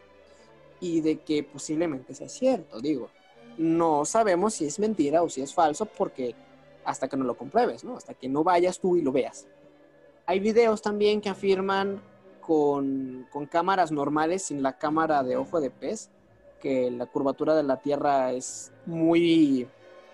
y 0.80 1.00
de 1.02 1.19
que 1.21 1.42
posiblemente 1.42 2.14
sea 2.14 2.28
cierto, 2.28 2.80
digo. 2.80 3.11
No 3.59 4.07
sabemos 4.07 4.54
si 4.54 4.64
es 4.64 4.78
mentira 4.78 5.23
o 5.23 5.28
si 5.28 5.42
es 5.42 5.52
falso 5.52 5.85
porque 5.85 6.35
hasta 6.85 7.09
que 7.09 7.16
no 7.16 7.25
lo 7.25 7.37
compruebes, 7.37 7.85
¿no? 7.85 7.97
Hasta 7.97 8.14
que 8.14 8.28
no 8.28 8.42
vayas 8.42 8.78
tú 8.78 8.97
y 8.97 9.02
lo 9.02 9.12
veas. 9.12 9.47
Hay 10.25 10.40
videos 10.40 10.80
también 10.80 11.21
que 11.21 11.28
afirman 11.28 12.00
con, 12.40 13.26
cámaras 13.50 13.92
normales, 13.92 14.42
sin 14.42 14.62
la 14.62 14.78
cámara 14.78 15.23
de 15.23 15.37
ojo 15.37 15.61
de 15.61 15.70
pez, 15.70 16.11
que 16.61 16.90
la 16.90 17.06
curvatura 17.06 17.54
de 17.54 17.62
la 17.62 17.78
Tierra 17.78 18.32
es 18.32 18.73
muy, 18.87 19.66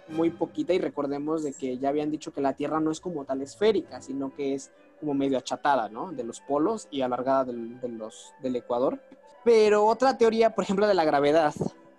muy 0.08 0.30
poquita 0.30 0.72
y 0.74 0.78
recordemos 0.78 1.42
de 1.42 1.52
que 1.52 1.78
ya 1.78 1.88
habían 1.88 2.10
dicho 2.10 2.32
que 2.32 2.40
la 2.40 2.52
Tierra 2.52 2.80
no 2.80 2.90
es 2.90 3.00
como 3.00 3.24
tal 3.24 3.42
esférica, 3.42 4.00
sino 4.00 4.34
que 4.34 4.54
es 4.54 4.70
como 5.00 5.14
medio 5.14 5.38
achatada, 5.38 5.88
¿no? 5.88 6.12
De 6.12 6.24
los 6.24 6.40
polos 6.40 6.88
y 6.90 7.02
alargada 7.02 7.44
de 7.44 7.88
los, 7.88 8.32
del 8.42 8.56
Ecuador. 8.56 9.00
Pero 9.44 9.86
otra 9.86 10.18
teoría, 10.18 10.54
por 10.54 10.64
ejemplo, 10.64 10.86
de 10.86 10.94
la 10.94 11.04
gravedad, 11.04 11.54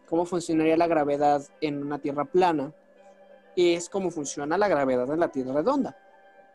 cómo 0.10 0.26
funcionaría 0.26 0.78
la 0.78 0.88
gravedad 0.88 1.44
en 1.62 1.82
una 1.82 2.00
Tierra 2.00 2.26
plana, 2.26 2.74
es 3.56 3.90
cómo 3.90 4.12
funciona 4.12 4.58
la 4.58 4.68
gravedad 4.68 5.12
en 5.12 5.20
la 5.20 5.30
Tierra 5.30 5.54
redonda. 5.54 5.98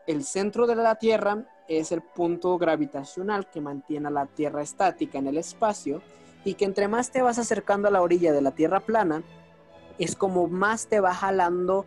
El 0.05 0.25
centro 0.25 0.67
de 0.67 0.75
la 0.75 0.95
Tierra 0.95 1.45
es 1.69 1.93
el 1.93 2.01
punto 2.01 2.57
gravitacional 2.57 3.49
que 3.49 3.61
mantiene 3.61 4.07
a 4.07 4.11
la 4.11 4.25
Tierra 4.25 4.61
estática 4.61 5.17
en 5.17 5.27
el 5.27 5.37
espacio 5.37 6.01
y 6.43 6.55
que 6.55 6.65
entre 6.65 6.89
más 6.89 7.11
te 7.11 7.21
vas 7.21 7.39
acercando 7.39 7.87
a 7.87 7.91
la 7.91 8.01
orilla 8.01 8.33
de 8.33 8.41
la 8.41 8.51
Tierra 8.51 8.81
plana, 8.81 9.23
es 9.97 10.15
como 10.15 10.47
más 10.47 10.87
te 10.87 10.99
va 10.99 11.13
jalando 11.13 11.85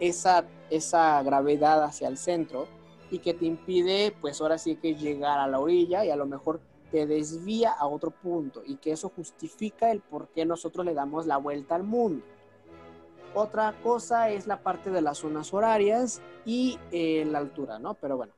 esa, 0.00 0.46
esa 0.70 1.22
gravedad 1.22 1.84
hacia 1.84 2.08
el 2.08 2.16
centro 2.16 2.68
y 3.10 3.18
que 3.18 3.34
te 3.34 3.44
impide, 3.44 4.14
pues 4.18 4.40
ahora 4.40 4.56
sí 4.56 4.76
que 4.76 4.94
llegar 4.94 5.38
a 5.38 5.46
la 5.46 5.60
orilla 5.60 6.06
y 6.06 6.10
a 6.10 6.16
lo 6.16 6.24
mejor 6.24 6.60
te 6.90 7.06
desvía 7.06 7.72
a 7.72 7.86
otro 7.86 8.10
punto 8.10 8.62
y 8.64 8.76
que 8.76 8.92
eso 8.92 9.12
justifica 9.14 9.90
el 9.90 10.00
por 10.00 10.28
qué 10.28 10.46
nosotros 10.46 10.86
le 10.86 10.94
damos 10.94 11.26
la 11.26 11.36
vuelta 11.36 11.74
al 11.74 11.82
mundo. 11.82 12.24
Otra 13.34 13.74
cosa 13.82 14.30
es 14.30 14.46
la 14.46 14.62
parte 14.62 14.90
de 14.90 15.00
las 15.00 15.18
zonas 15.18 15.54
horarias 15.54 16.20
y 16.44 16.78
eh, 16.90 17.24
la 17.26 17.38
altura, 17.38 17.78
¿no? 17.78 17.94
Pero 17.94 18.16
bueno, 18.16 18.34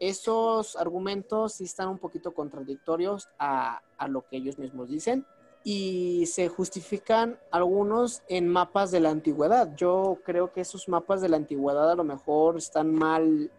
esos 0.00 0.76
argumentos 0.76 1.54
sí 1.54 1.64
están 1.64 1.88
un 1.88 1.98
poquito 1.98 2.32
contradictorios 2.32 3.28
a, 3.38 3.82
a 3.98 4.08
lo 4.08 4.26
que 4.26 4.36
ellos 4.36 4.58
mismos 4.58 4.88
dicen 4.88 5.26
y 5.64 6.24
se 6.26 6.48
justifican 6.48 7.38
algunos 7.50 8.22
en 8.28 8.48
mapas 8.48 8.90
de 8.90 9.00
la 9.00 9.10
antigüedad. 9.10 9.74
Yo 9.76 10.18
creo 10.24 10.52
que 10.52 10.62
esos 10.62 10.88
mapas 10.88 11.20
de 11.20 11.28
la 11.28 11.36
antigüedad 11.36 11.90
a 11.90 11.94
lo 11.94 12.04
mejor 12.04 12.56
están 12.56 12.94
mal 12.94 13.50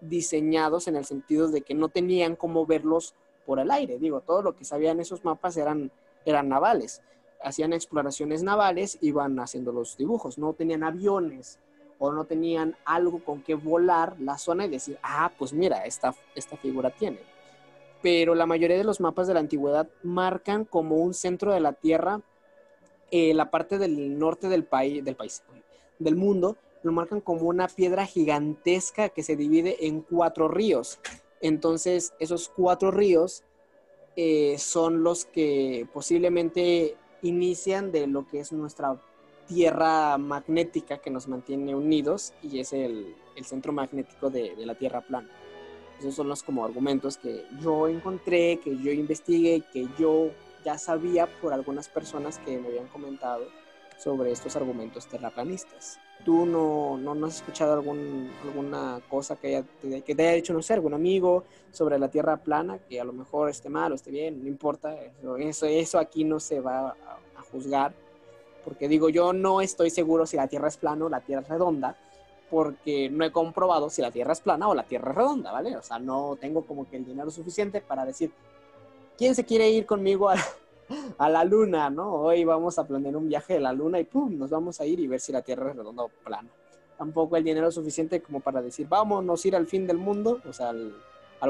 diseñados 0.00 0.88
en 0.88 0.96
el 0.96 1.04
sentido 1.04 1.48
de 1.48 1.62
que 1.62 1.74
no 1.74 1.88
tenían 1.88 2.36
cómo 2.36 2.66
verlos 2.66 3.14
por 3.46 3.58
el 3.58 3.70
aire. 3.70 3.98
Digo, 3.98 4.20
todo 4.20 4.42
lo 4.42 4.56
que 4.56 4.64
sabían 4.64 5.00
esos 5.00 5.24
mapas 5.24 5.56
eran, 5.56 5.90
eran 6.24 6.48
navales. 6.48 7.02
Hacían 7.42 7.72
exploraciones 7.72 8.42
navales, 8.42 8.98
iban 9.00 9.38
haciendo 9.40 9.72
los 9.72 9.96
dibujos, 9.96 10.38
no 10.38 10.52
tenían 10.52 10.82
aviones 10.82 11.58
o 11.98 12.12
no 12.12 12.24
tenían 12.24 12.76
algo 12.84 13.22
con 13.24 13.42
que 13.42 13.54
volar 13.54 14.16
la 14.20 14.38
zona 14.38 14.66
y 14.66 14.70
decir, 14.70 14.98
ah, 15.02 15.32
pues 15.38 15.52
mira, 15.52 15.84
esta, 15.84 16.14
esta 16.34 16.56
figura 16.56 16.90
tiene. 16.90 17.20
Pero 18.02 18.34
la 18.34 18.46
mayoría 18.46 18.78
de 18.78 18.84
los 18.84 19.00
mapas 19.00 19.26
de 19.26 19.34
la 19.34 19.40
antigüedad 19.40 19.88
marcan 20.02 20.64
como 20.64 20.96
un 20.96 21.12
centro 21.12 21.52
de 21.52 21.60
la 21.60 21.74
Tierra 21.74 22.22
eh, 23.10 23.34
la 23.34 23.50
parte 23.50 23.78
del 23.78 24.18
norte 24.18 24.48
del 24.48 24.64
país, 24.64 25.04
del 25.04 25.16
país, 25.16 25.42
del 25.98 26.14
mundo, 26.14 26.56
lo 26.82 26.92
marcan 26.92 27.20
como 27.20 27.42
una 27.42 27.66
piedra 27.66 28.06
gigantesca 28.06 29.08
que 29.08 29.24
se 29.24 29.34
divide 29.34 29.86
en 29.86 30.02
cuatro 30.02 30.46
ríos. 30.46 31.00
Entonces, 31.40 32.14
esos 32.20 32.48
cuatro 32.48 32.92
ríos 32.92 33.42
eh, 34.14 34.56
son 34.58 35.02
los 35.02 35.24
que 35.24 35.88
posiblemente 35.92 36.96
inician 37.22 37.92
de 37.92 38.06
lo 38.06 38.26
que 38.26 38.40
es 38.40 38.52
nuestra 38.52 39.00
tierra 39.46 40.16
magnética 40.16 40.98
que 40.98 41.10
nos 41.10 41.26
mantiene 41.26 41.74
unidos 41.74 42.32
y 42.42 42.60
es 42.60 42.72
el, 42.72 43.16
centro 43.42 43.72
magnético 43.72 44.28
de, 44.30 44.54
la 44.58 44.74
Tierra 44.74 45.00
plana. 45.00 45.28
Esos 45.98 46.14
son 46.14 46.28
los 46.28 46.42
como 46.42 46.64
argumentos 46.64 47.16
que 47.16 47.44
yo 47.60 47.88
encontré, 47.88 48.60
que 48.62 48.76
yo 48.76 48.92
investigué, 48.92 49.62
que 49.72 49.88
yo 49.98 50.30
ya 50.64 50.78
sabía 50.78 51.26
por 51.40 51.52
algunas 51.52 51.88
personas 51.88 52.38
que 52.38 52.58
me 52.58 52.68
habían 52.68 52.86
comentado 52.88 53.46
sobre 53.98 54.30
estos 54.30 54.56
argumentos 54.56 55.06
terraplanistas. 55.06 55.98
¿Tú 56.24 56.44
no, 56.44 56.98
no, 56.98 57.26
has 57.26 57.36
escuchado 57.36 57.72
algún, 57.72 58.30
alguna 58.44 59.00
cosa 59.08 59.36
que, 59.36 59.56
haya, 59.56 59.64
que 60.02 60.14
te 60.14 60.22
haya 60.22 60.36
dicho, 60.36 60.52
no 60.52 60.60
sé, 60.60 60.74
algún 60.74 60.94
amigo 60.94 61.44
sobre 61.72 61.98
la 61.98 62.08
Tierra 62.08 62.36
plana, 62.36 62.78
que 62.78 63.00
a 63.00 63.04
lo 63.04 63.12
mejor 63.12 63.48
esté 63.48 63.68
mal 63.68 63.92
o 63.92 63.94
esté 63.94 64.10
bien, 64.10 64.42
no 64.42 64.48
importa, 64.48 64.94
eso, 65.38 65.66
eso 65.66 65.98
aquí 65.98 66.24
no 66.24 66.38
se 66.38 66.60
va 66.60 66.90
a 66.90 67.42
juzgar 67.50 67.94
porque 68.64 68.88
digo, 68.88 69.08
yo 69.08 69.32
no 69.32 69.60
estoy 69.60 69.90
seguro 69.90 70.26
si 70.26 70.36
la 70.36 70.48
Tierra 70.48 70.68
es 70.68 70.76
plana 70.76 71.06
o 71.06 71.08
la 71.08 71.20
Tierra 71.20 71.42
es 71.42 71.48
redonda, 71.48 71.96
porque 72.50 73.08
no 73.10 73.24
he 73.24 73.32
comprobado 73.32 73.90
si 73.90 74.02
la 74.02 74.10
Tierra 74.10 74.32
es 74.32 74.40
plana 74.40 74.68
o 74.68 74.74
la 74.74 74.84
Tierra 74.84 75.10
es 75.10 75.16
redonda, 75.16 75.52
¿vale? 75.52 75.76
O 75.76 75.82
sea, 75.82 75.98
no 75.98 76.36
tengo 76.40 76.64
como 76.64 76.88
que 76.88 76.96
el 76.96 77.04
dinero 77.04 77.30
suficiente 77.30 77.80
para 77.80 78.04
decir, 78.04 78.32
¿quién 79.16 79.34
se 79.34 79.44
quiere 79.44 79.70
ir 79.70 79.86
conmigo 79.86 80.28
a, 80.28 80.36
la 81.18 81.44
Luna, 81.44 81.90
¿no? 81.90 82.12
Hoy 82.14 82.44
vamos 82.44 82.78
a 82.78 82.86
planear 82.86 83.16
un 83.16 83.28
viaje 83.28 83.54
de 83.54 83.60
la 83.60 83.72
Luna 83.72 84.00
y 84.00 84.04
¡pum! 84.04 84.36
Nos 84.38 84.50
vamos 84.50 84.80
a 84.80 84.86
ir 84.86 85.00
y 85.00 85.06
ver 85.06 85.20
si 85.20 85.32
la 85.32 85.42
Tierra 85.42 85.70
es 85.70 85.76
redonda 85.76 86.02
o 86.02 86.08
plana. 86.08 86.48
Tampoco 86.98 87.36
el 87.36 87.44
dinero 87.44 87.70
suficiente 87.70 88.20
como 88.20 88.40
para 88.40 88.60
decir, 88.60 88.86
vámonos 88.88 89.44
a 89.44 89.48
ir 89.48 89.56
al 89.56 89.66
fin 89.66 89.86
del 89.86 89.98
mundo, 89.98 90.40
o 90.46 90.52
sea, 90.52 90.70
al, 90.70 90.94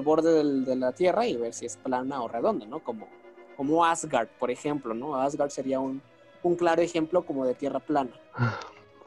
borde 0.03 0.45
de 0.45 0.77
la 0.77 0.93
Tierra 0.93 1.27
y 1.27 1.37
ver 1.37 1.53
si 1.53 1.67
es 1.67 1.77
plana 1.77 2.23
o 2.23 2.29
redonda, 2.29 2.67
¿no? 2.67 2.81
Como, 2.81 3.09
como 3.57 3.85
Asgard, 3.85 4.29
por 4.39 4.51
ejemplo, 4.51 4.95
¿no? 4.95 5.17
Asgard 5.17 5.51
sería 5.51 5.81
un, 5.81 6.01
un 6.43 6.55
claro 6.57 6.83
ejemplo 6.83 7.23
como 7.23 7.45
de 7.45 7.55
tierra 7.55 7.81
plana. 7.81 8.13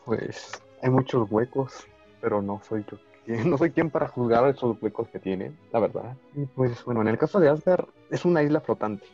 Pues 0.06 0.52
hay 0.82 0.90
muchos 0.90 1.32
huecos, 1.32 1.88
pero 2.20 2.42
no 2.42 2.62
soy 2.68 2.84
yo 2.92 2.98
no 3.46 3.58
soy 3.58 3.72
quien 3.72 3.90
para 3.90 4.08
juzgar 4.08 4.48
esos 4.48 4.76
huecos 4.82 5.08
que 5.08 5.20
tiene, 5.20 5.56
la 5.72 5.80
verdad. 5.80 6.18
Y 6.36 6.46
pues 6.46 6.84
bueno, 6.84 7.02
en 7.02 7.08
el 7.08 7.18
caso 7.18 7.40
de 7.40 7.50
Asgard 7.50 7.86
es 8.10 8.26
una 8.26 8.44
isla 8.44 8.60
flotante. 8.60 9.06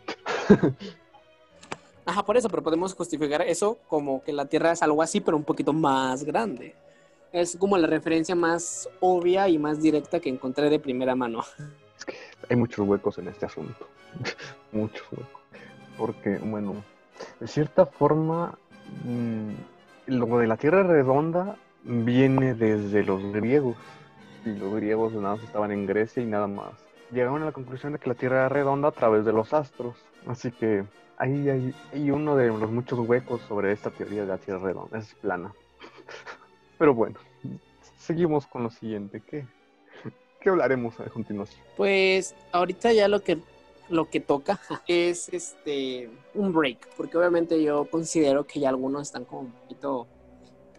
Ajá, 2.10 2.24
por 2.24 2.36
eso, 2.38 2.50
pero 2.50 2.64
podemos 2.64 2.96
justificar 2.96 3.44
eso 3.44 3.78
como 3.88 4.24
que 4.24 4.34
la 4.34 4.46
Tierra 4.46 4.72
es 4.72 4.82
algo 4.82 5.04
así, 5.04 5.22
pero 5.22 5.38
un 5.38 5.44
poquito 5.44 5.74
más 5.74 6.24
grande. 6.24 6.74
Es 7.32 7.56
como 7.56 7.78
la 7.78 7.86
referencia 7.86 8.34
más 8.34 8.90
obvia 9.00 9.48
y 9.48 9.60
más 9.60 9.80
directa 9.80 10.20
que 10.20 10.28
encontré 10.28 10.72
de 10.72 10.80
primera 10.80 11.14
mano. 11.14 11.44
Es 11.96 12.06
que 12.06 12.16
hay 12.50 12.56
muchos 12.56 12.88
huecos 12.88 13.20
en 13.20 13.28
este 13.28 13.46
asunto. 13.46 13.88
muchos 14.72 15.06
huecos. 15.12 15.42
Porque, 16.00 16.40
bueno, 16.40 16.84
de 17.40 17.48
cierta 17.48 17.86
forma, 17.86 18.58
mm, 19.04 19.52
lo 20.08 20.40
de 20.40 20.48
la 20.48 20.58
Tierra 20.58 20.82
redonda 20.82 21.58
viene 21.84 22.56
desde 22.56 23.04
los 23.04 23.22
griegos. 23.32 23.76
Y 24.46 24.56
los 24.56 24.74
griegos 24.74 25.14
nada 25.14 25.36
más 25.36 25.44
estaban 25.44 25.72
en 25.72 25.86
Grecia 25.86 26.24
y 26.24 26.26
nada 26.26 26.48
más. 26.48 26.72
Llegaron 27.12 27.44
a 27.44 27.46
la 27.46 27.52
conclusión 27.52 27.94
de 27.94 28.00
que 28.00 28.10
la 28.10 28.16
Tierra 28.16 28.38
era 28.38 28.50
redonda 28.50 28.88
a 28.88 28.94
través 28.94 29.26
de 29.26 29.32
los 29.32 29.54
astros. 29.54 29.96
Así 30.26 30.52
que 30.52 30.86
ahí 31.20 31.74
hay, 31.94 32.12
uno 32.12 32.36
de 32.36 32.48
los 32.48 32.72
muchos 32.72 32.98
huecos 33.00 33.42
sobre 33.48 33.72
esta 33.72 33.92
teoría 33.92 34.22
de 34.22 34.28
la 34.28 34.38
Tierra 34.38 34.60
redonda. 34.60 34.98
Es 34.98 35.14
plana. 35.16 35.54
Pero 36.80 36.96
bueno, 36.96 37.20
seguimos 37.98 38.48
con 38.48 38.64
lo 38.64 38.72
siguiente. 38.72 39.22
¿Qué, 39.22 39.46
qué 40.40 40.50
hablaremos 40.50 41.00
a 41.00 41.06
continuación? 41.06 41.62
Pues 41.78 42.34
ahorita 42.52 42.92
ya 42.94 43.08
lo 43.08 43.22
que 43.22 43.38
lo 43.90 44.10
que 44.10 44.20
toca 44.20 44.60
es 44.88 45.30
este 45.30 46.10
un 46.36 46.54
break, 46.54 46.90
porque 46.96 47.18
obviamente 47.18 47.62
yo 47.62 47.86
considero 47.90 48.46
que 48.46 48.60
ya 48.60 48.70
algunos 48.70 49.02
están 49.04 49.26
como 49.26 49.42
un 49.42 49.52
poquito 49.52 50.08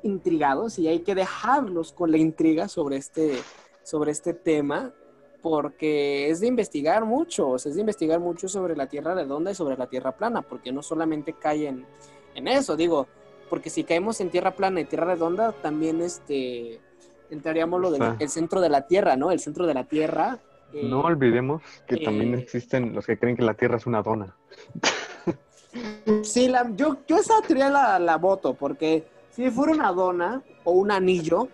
intrigados 0.02 0.78
y 0.78 0.88
hay 0.88 1.00
que 1.00 1.14
dejarlos 1.14 1.92
con 1.92 2.10
la 2.10 2.18
intriga 2.18 2.68
sobre 2.68 2.96
este, 2.96 3.34
sobre 3.82 4.12
este 4.12 4.32
tema, 4.32 4.94
porque 5.42 6.30
es 6.30 6.40
de 6.40 6.46
investigar 6.46 7.04
mucho, 7.04 7.56
es 7.56 7.74
de 7.74 7.80
investigar 7.80 8.20
mucho 8.20 8.48
sobre 8.48 8.76
la 8.76 8.86
Tierra 8.86 9.14
redonda 9.14 9.50
y 9.50 9.54
sobre 9.54 9.76
la 9.76 9.86
Tierra 9.86 10.12
plana, 10.12 10.42
porque 10.42 10.72
no 10.72 10.82
solamente 10.82 11.32
caen 11.34 11.86
en 12.34 12.48
eso, 12.48 12.76
digo, 12.76 13.06
porque 13.48 13.70
si 13.70 13.84
caemos 13.84 14.20
en 14.20 14.30
Tierra 14.30 14.54
plana 14.54 14.80
y 14.80 14.84
Tierra 14.84 15.06
redonda, 15.06 15.52
también 15.52 16.00
este 16.00 16.80
entraríamos 17.30 17.80
lo 17.80 17.90
del 17.92 18.28
centro 18.28 18.60
de 18.60 18.68
la 18.68 18.86
Tierra, 18.86 19.16
¿no? 19.16 19.30
El 19.30 19.38
centro 19.38 19.66
de 19.66 19.74
la 19.74 19.84
Tierra 19.84 20.40
no 20.72 21.00
olvidemos 21.00 21.62
que 21.86 21.96
también 21.98 22.34
eh, 22.34 22.38
existen 22.38 22.94
los 22.94 23.06
que 23.06 23.18
creen 23.18 23.36
que 23.36 23.42
la 23.42 23.54
Tierra 23.54 23.76
es 23.76 23.86
una 23.86 24.02
dona. 24.02 24.36
Sí, 26.22 26.48
la, 26.48 26.68
yo, 26.74 26.98
yo 27.06 27.16
esa 27.16 27.40
teoría 27.42 27.98
la, 27.98 28.16
voto, 28.16 28.54
porque 28.54 29.04
si 29.30 29.50
fuera 29.50 29.72
una 29.72 29.92
dona 29.92 30.42
o 30.64 30.72
un 30.72 30.90
anillo, 30.90 31.48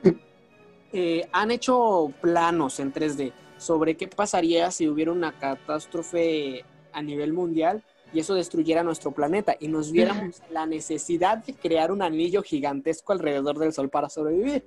eh, 0.93 1.29
han 1.33 1.51
hecho 1.51 2.11
planos 2.23 2.81
en 2.81 2.93
3D 2.93 3.33
sobre 3.59 3.97
qué 3.97 4.09
pasaría 4.09 4.71
si 4.71 4.89
hubiera 4.89 5.13
una 5.13 5.39
catástrofe 5.39 6.65
a 6.93 7.03
nivel 7.03 7.33
mundial 7.33 7.83
y 8.13 8.21
eso 8.21 8.35
destruyera 8.35 8.83
nuestro 8.83 9.13
planeta 9.13 9.57
y 9.59 9.69
nos 9.69 9.91
viéramos 9.91 10.43
la 10.51 10.67
necesidad 10.67 11.39
de 11.39 11.55
crear 11.55 11.91
un 11.91 12.03
anillo 12.03 12.43
gigantesco 12.43 13.13
alrededor 13.13 13.59
del 13.59 13.73
Sol 13.73 13.91
para 13.91 14.09
sobrevivir. 14.09 14.65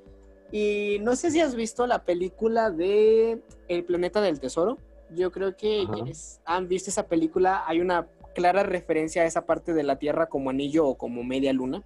Y 0.51 0.97
no 1.01 1.15
sé 1.15 1.31
si 1.31 1.39
has 1.39 1.55
visto 1.55 1.85
la 1.87 2.03
película 2.03 2.71
de 2.71 3.41
El 3.67 3.83
planeta 3.85 4.19
del 4.21 4.39
tesoro. 4.39 4.77
Yo 5.11 5.31
creo 5.31 5.55
que 5.55 5.85
quienes 5.91 6.41
han 6.45 6.67
visto 6.67 6.89
esa 6.89 7.07
película, 7.07 7.63
hay 7.65 7.81
una 7.81 8.07
clara 8.35 8.63
referencia 8.63 9.23
a 9.23 9.25
esa 9.25 9.45
parte 9.45 9.73
de 9.73 9.83
la 9.83 9.97
Tierra 9.97 10.27
como 10.27 10.49
anillo 10.49 10.85
o 10.85 10.97
como 10.97 11.23
media 11.23 11.53
luna, 11.53 11.83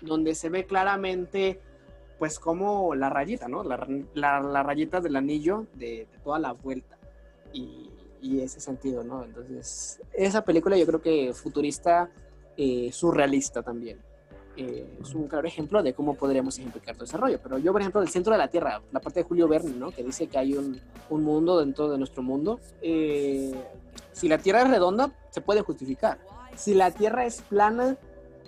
donde 0.00 0.34
se 0.34 0.48
ve 0.48 0.66
claramente, 0.66 1.60
pues, 2.18 2.38
como 2.38 2.94
la 2.94 3.10
rayita, 3.10 3.48
¿no? 3.48 3.62
La, 3.64 3.86
la- 4.14 4.40
la 4.40 4.62
rayita 4.62 5.00
del 5.00 5.16
anillo 5.16 5.66
de, 5.74 6.06
toda 6.22 6.38
la 6.38 6.52
vuelta. 6.52 6.96
Y, 7.52 7.90
ese 8.40 8.58
sentido, 8.58 9.04
¿no? 9.04 9.22
Entonces, 9.22 10.00
esa 10.14 10.42
película 10.42 10.76
yo 10.78 10.86
creo 10.86 11.02
que 11.02 11.32
futurista, 11.34 12.08
eh, 12.56 12.90
surrealista 12.92 13.62
también. 13.62 13.98
eh, 14.56 14.98
es 15.02 15.14
un 15.14 15.26
claro 15.28 15.46
ejemplo 15.48 15.82
de 15.82 15.92
cómo 15.92 16.14
podríamos 16.14 16.56
ejemplificar 16.58 16.94
todo 16.94 17.04
ese 17.04 17.16
rollo. 17.18 17.38
Pero 17.42 17.58
yo, 17.58 17.72
por 17.72 17.80
ejemplo, 17.82 18.00
del 18.00 18.08
centro 18.10 18.32
de 18.32 18.38
la 18.38 18.48
Tierra, 18.48 18.80
la 18.92 19.00
parte 19.00 19.20
de 19.20 19.24
Julio 19.24 19.46
Verne, 19.48 19.72
¿no? 19.76 19.90
Que 19.90 20.02
dice 20.02 20.26
que 20.28 20.38
hay 20.38 20.54
un, 20.56 20.80
un 21.10 21.22
mundo 21.22 21.58
dentro 21.60 21.90
de 21.90 21.98
nuestro 21.98 22.22
mundo. 22.22 22.60
eh, 22.80 23.52
si 24.12 24.28
la 24.28 24.38
Tierra 24.38 24.62
es 24.62 24.70
redonda, 24.70 25.10
se 25.30 25.40
puede 25.40 25.60
justificar. 25.62 26.18
Si 26.56 26.72
la 26.74 26.92
Tierra 26.92 27.26
es 27.26 27.42
plana, 27.42 27.96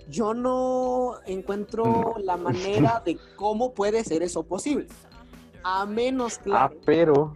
yo 0.09 0.35
no 0.35 1.15
encuentro 1.27 2.15
la 2.19 2.37
manera 2.37 3.03
de 3.05 3.19
cómo 3.37 3.73
puede 3.75 4.05
ser 4.05 4.23
eso 4.23 4.43
posible. 4.45 4.87
A 5.63 5.85
menos, 5.87 6.39
Ah, 6.39 6.43
claro, 6.45 6.77
pero 6.85 7.35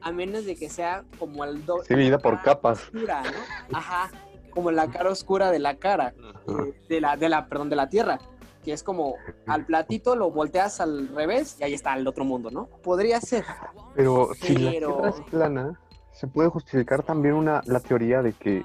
a 0.00 0.12
menos 0.12 0.44
de 0.46 0.56
que 0.56 0.68
sea 0.70 1.04
como 1.18 1.44
el 1.44 1.64
do- 1.66 1.82
se 1.84 1.94
divide 1.94 2.18
por 2.18 2.40
capas. 2.42 2.84
oscura, 2.84 3.22
¿no? 3.22 3.76
Ajá, 3.78 4.10
como 4.50 4.70
la 4.70 4.88
cara 4.90 5.10
oscura 5.10 5.50
de 5.50 5.58
la 5.58 5.76
cara, 5.76 6.14
eh, 6.48 6.74
de 6.88 7.00
la, 7.00 7.16
de 7.16 7.28
la, 7.28 7.46
perdón, 7.48 7.68
de 7.68 7.76
la 7.76 7.88
Tierra, 7.88 8.18
que 8.64 8.72
es 8.72 8.82
como 8.82 9.14
al 9.46 9.66
platito 9.66 10.16
lo 10.16 10.30
volteas 10.30 10.80
al 10.80 11.08
revés 11.08 11.56
y 11.60 11.64
ahí 11.64 11.74
está 11.74 11.94
el 11.96 12.06
otro 12.06 12.24
mundo, 12.24 12.50
¿no? 12.50 12.66
Podría 12.82 13.20
ser. 13.20 13.44
Pero 13.94 14.30
si 14.40 14.56
la 14.56 14.70
Pero- 14.70 14.94
Tierra 14.96 15.08
es 15.10 15.20
plana, 15.30 15.80
se 16.12 16.26
puede 16.26 16.48
justificar 16.48 17.02
también 17.02 17.34
una, 17.34 17.60
la 17.66 17.80
teoría 17.80 18.22
de 18.22 18.32
que 18.32 18.64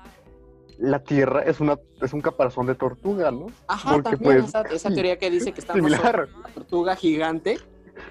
la 0.77 0.99
Tierra 1.03 1.41
es, 1.43 1.59
una, 1.59 1.77
es 2.01 2.13
un 2.13 2.21
caparazón 2.21 2.65
de 2.67 2.75
tortuga, 2.75 3.31
¿no? 3.31 3.47
Ajá, 3.67 3.93
Porque, 3.93 4.11
también 4.11 4.37
pues, 4.41 4.45
esa, 4.49 4.61
esa 4.63 4.89
teoría 4.89 5.17
que 5.17 5.29
dice 5.29 5.51
que 5.53 5.59
estamos 5.61 5.77
similar. 5.81 6.01
sobre 6.27 6.33
una 6.39 6.49
tortuga 6.49 6.95
gigante. 6.95 7.57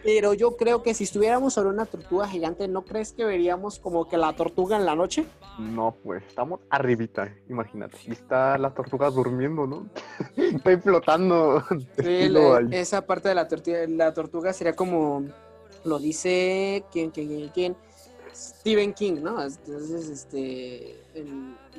Pero 0.03 0.33
yo 0.33 0.57
creo 0.57 0.83
que 0.83 0.95
si 0.95 1.05
estuviéramos 1.05 1.53
sobre 1.53 1.69
una 1.69 1.85
tortuga 1.85 2.27
gigante, 2.27 2.69
¿no 2.69 2.83
crees 2.87 3.13
que 3.13 3.23
veríamos 3.27 3.79
como 3.79 4.09
que 4.09 4.17
la 4.17 4.33
tortuga 4.33 4.79
en 4.79 4.87
la 4.87 4.97
noche? 4.97 5.27
No, 5.59 5.95
pues 6.03 6.23
estamos 6.27 6.61
arribita, 6.71 7.31
imagínate. 7.51 7.99
Y 8.07 8.13
está 8.13 8.57
la 8.57 8.73
tortuga 8.73 9.11
durmiendo, 9.11 9.67
¿no? 9.67 9.87
Estoy 10.37 10.77
flotando. 10.79 11.63
Sí, 12.03 12.29
la- 12.31 12.61
esa 12.71 13.05
parte 13.07 13.29
de 13.29 13.35
la 13.35 13.47
tortuga, 13.47 13.79
la 13.87 14.15
tortuga 14.15 14.53
sería 14.55 14.75
como 14.75 15.25
lo 15.85 15.99
dice 15.99 16.83
quién, 16.91 17.11
quién, 17.11 17.29
quién, 17.29 17.49
quién? 17.51 17.77
Stephen 18.35 18.95
King, 18.95 19.21
¿no? 19.23 19.43
Entonces, 19.43 20.09
este, 20.09 20.97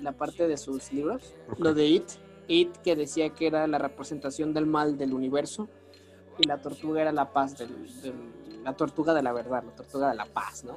la 0.02 0.12
parte 0.14 0.48
de 0.48 0.58
sus 0.58 0.92
libros, 0.92 1.34
lo 1.58 1.74
de 1.74 1.86
It, 1.88 2.10
It 2.48 2.78
que 2.78 2.96
decía 2.96 3.30
que 3.32 3.48
era 3.48 3.66
la 3.68 3.78
representación 3.78 4.54
del 4.54 4.66
mal 4.66 4.98
del 4.98 5.14
universo 5.14 5.68
y 6.38 6.48
la 6.48 6.62
tortuga 6.62 7.02
era 7.02 7.12
la 7.12 7.32
paz 7.34 7.58
del, 7.58 7.70
del- 8.02 8.64
la 8.64 8.74
tortuga 8.76 9.14
de 9.14 9.22
la 9.24 9.32
verdad, 9.32 9.64
la 9.64 9.76
tortuga 9.76 10.10
de 10.10 10.16
la 10.16 10.26
paz, 10.26 10.64
¿no? 10.64 10.76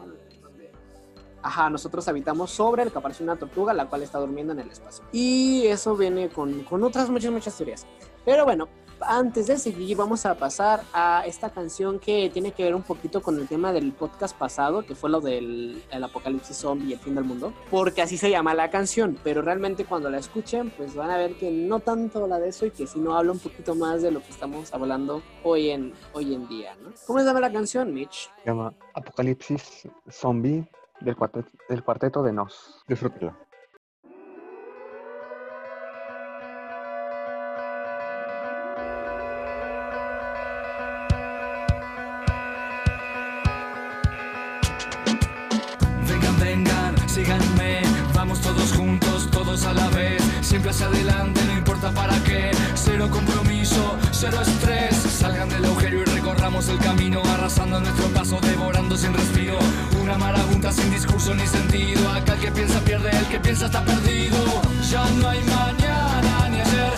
Ajá, 1.41 1.71
nosotros 1.71 2.07
habitamos 2.09 2.51
sobre 2.51 2.83
el 2.83 2.91
caparazón 2.93 3.27
de 3.27 3.33
una 3.33 3.39
tortuga, 3.41 3.73
la 3.73 3.89
cual 3.89 4.03
está 4.03 4.19
durmiendo 4.19 4.53
en 4.53 4.59
el 4.61 4.71
espacio. 4.71 5.05
Y 5.13 5.67
eso 5.67 5.97
viene 5.97 6.29
con, 6.29 6.65
con 6.65 6.83
otras 6.83 7.09
muchas, 7.11 7.31
muchas 7.31 7.57
teorías. 7.57 7.87
Pero 8.25 8.45
bueno, 8.45 8.69
antes 9.01 9.47
de 9.47 9.59
seguir, 9.59 9.97
vamos 9.97 10.27
a 10.27 10.35
pasar 10.37 10.83
a 10.93 11.25
esta 11.27 11.51
canción 11.51 11.99
que 11.99 12.31
tiene 12.31 12.53
que 12.53 12.65
ver 12.65 12.75
un 12.75 12.83
poquito 12.83 13.23
con 13.23 13.39
el 13.39 13.49
tema 13.49 13.73
del 13.73 13.93
podcast 13.93 14.37
pasado, 14.37 14.85
que 14.85 14.95
fue 14.95 15.11
lo 15.11 15.21
del 15.21 15.83
el 15.91 16.05
apocalipsis 16.05 16.57
zombie 16.57 16.91
y 16.91 16.93
el 16.95 16.99
fin 16.99 17.15
del 17.15 17.25
mundo, 17.25 17.53
porque 17.71 18.03
así 18.03 18.17
se 18.17 18.31
llama 18.31 18.55
la 18.55 18.71
canción, 18.71 19.19
pero 19.23 19.43
realmente 19.43 19.85
cuando 19.85 20.11
la 20.11 20.19
escuchen, 20.19 20.71
pues 20.77 20.95
van 20.95 21.11
a 21.11 21.17
ver 21.17 21.37
que 21.37 21.51
no 21.51 21.81
tanto 21.81 22.23
habla 22.23 22.39
de 22.39 22.49
eso 22.49 22.67
y 22.67 22.71
que 22.71 22.87
si 22.87 22.99
no 22.99 23.17
habla 23.17 23.33
un 23.33 23.39
poquito 23.39 23.75
más 23.75 24.03
de 24.03 24.11
lo 24.11 24.21
que 24.21 24.31
estamos 24.31 24.73
hablando 24.73 25.23
hoy 25.43 25.71
en, 25.71 25.93
hoy 26.13 26.35
en 26.35 26.49
día, 26.49 26.77
¿no? 26.83 26.91
¿Cómo 27.07 27.19
se 27.19 27.25
llama 27.25 27.41
la 27.41 27.53
canción, 27.53 27.93
Mitch? 27.93 28.31
Se 28.43 28.51
llama 28.51 28.73
Apocalipsis 28.95 29.89
Zombie 30.11 30.69
del 31.01 31.17
cuarteto, 31.17 31.51
del 31.69 31.83
cuarteto 31.83 32.23
de 32.23 32.33
Nos. 32.33 32.83
Disfrútela. 32.87 33.37
Siempre 50.49 50.71
hacia 50.71 50.87
adelante, 50.87 51.45
no 51.45 51.53
importa 51.59 51.91
para 51.91 52.15
qué, 52.25 52.51
cero 52.75 53.07
compromiso, 53.11 53.99
cero 54.13 54.39
estrés, 54.41 54.97
salgan 54.97 55.47
del 55.51 55.63
agujero 55.67 56.01
y 56.01 56.05
recorramos 56.07 56.69
el 56.71 56.79
camino, 56.79 57.21
arrasando 57.35 57.79
nuestro 57.79 58.07
paso, 58.09 58.41
devorando 58.41 58.97
sin 58.97 59.13
respiro, 59.13 59.59
una 60.01 60.17
marabunta 60.17 60.73
sin 60.73 60.91
discurso 60.91 61.35
ni 61.35 61.47
sentido, 61.47 62.11
acá 62.13 62.33
el 62.33 62.41
que 62.41 62.51
piensa 62.51 62.81
pierde, 62.81 63.11
el 63.11 63.27
que 63.27 63.41
piensa 63.41 63.67
está 63.67 63.85
perdido, 63.85 64.39
ya 64.91 65.05
no 65.21 65.29
hay 65.29 65.41
mañana 65.45 66.49
ni 66.51 66.61
ayer, 66.61 66.98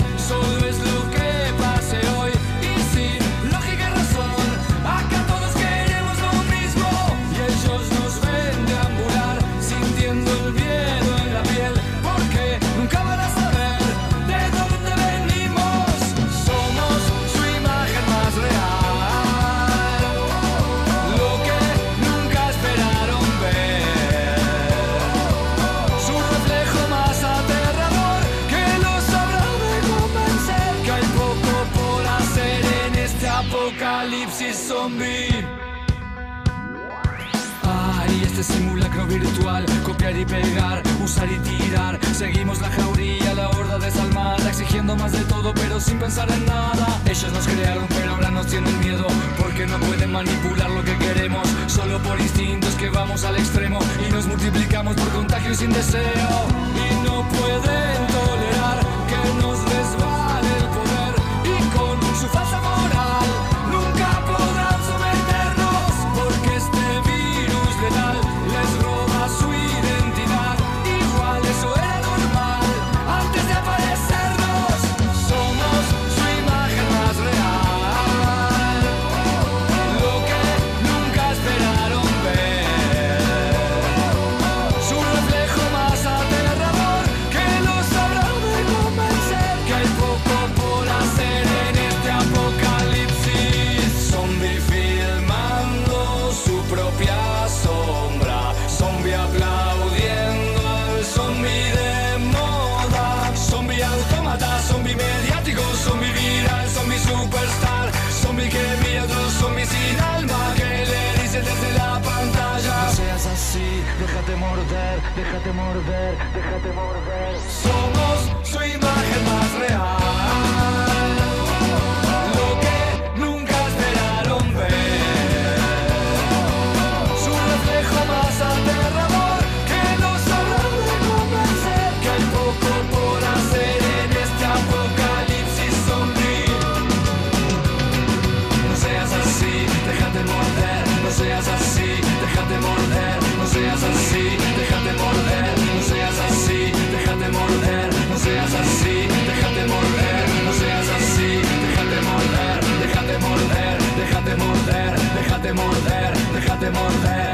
déjate 155.50 155.54
morder, 155.54 156.16
déjate 156.34 156.70
morder. 156.70 157.30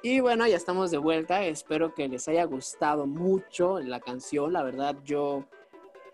Y 0.00 0.20
bueno, 0.20 0.46
ya 0.46 0.56
estamos 0.56 0.90
de 0.90 0.98
vuelta. 0.98 1.44
Espero 1.44 1.94
que 1.94 2.08
les 2.08 2.28
haya 2.28 2.44
gustado 2.44 3.06
mucho 3.06 3.78
la 3.80 4.00
canción. 4.00 4.52
La 4.52 4.62
verdad, 4.62 4.96
yo 5.04 5.44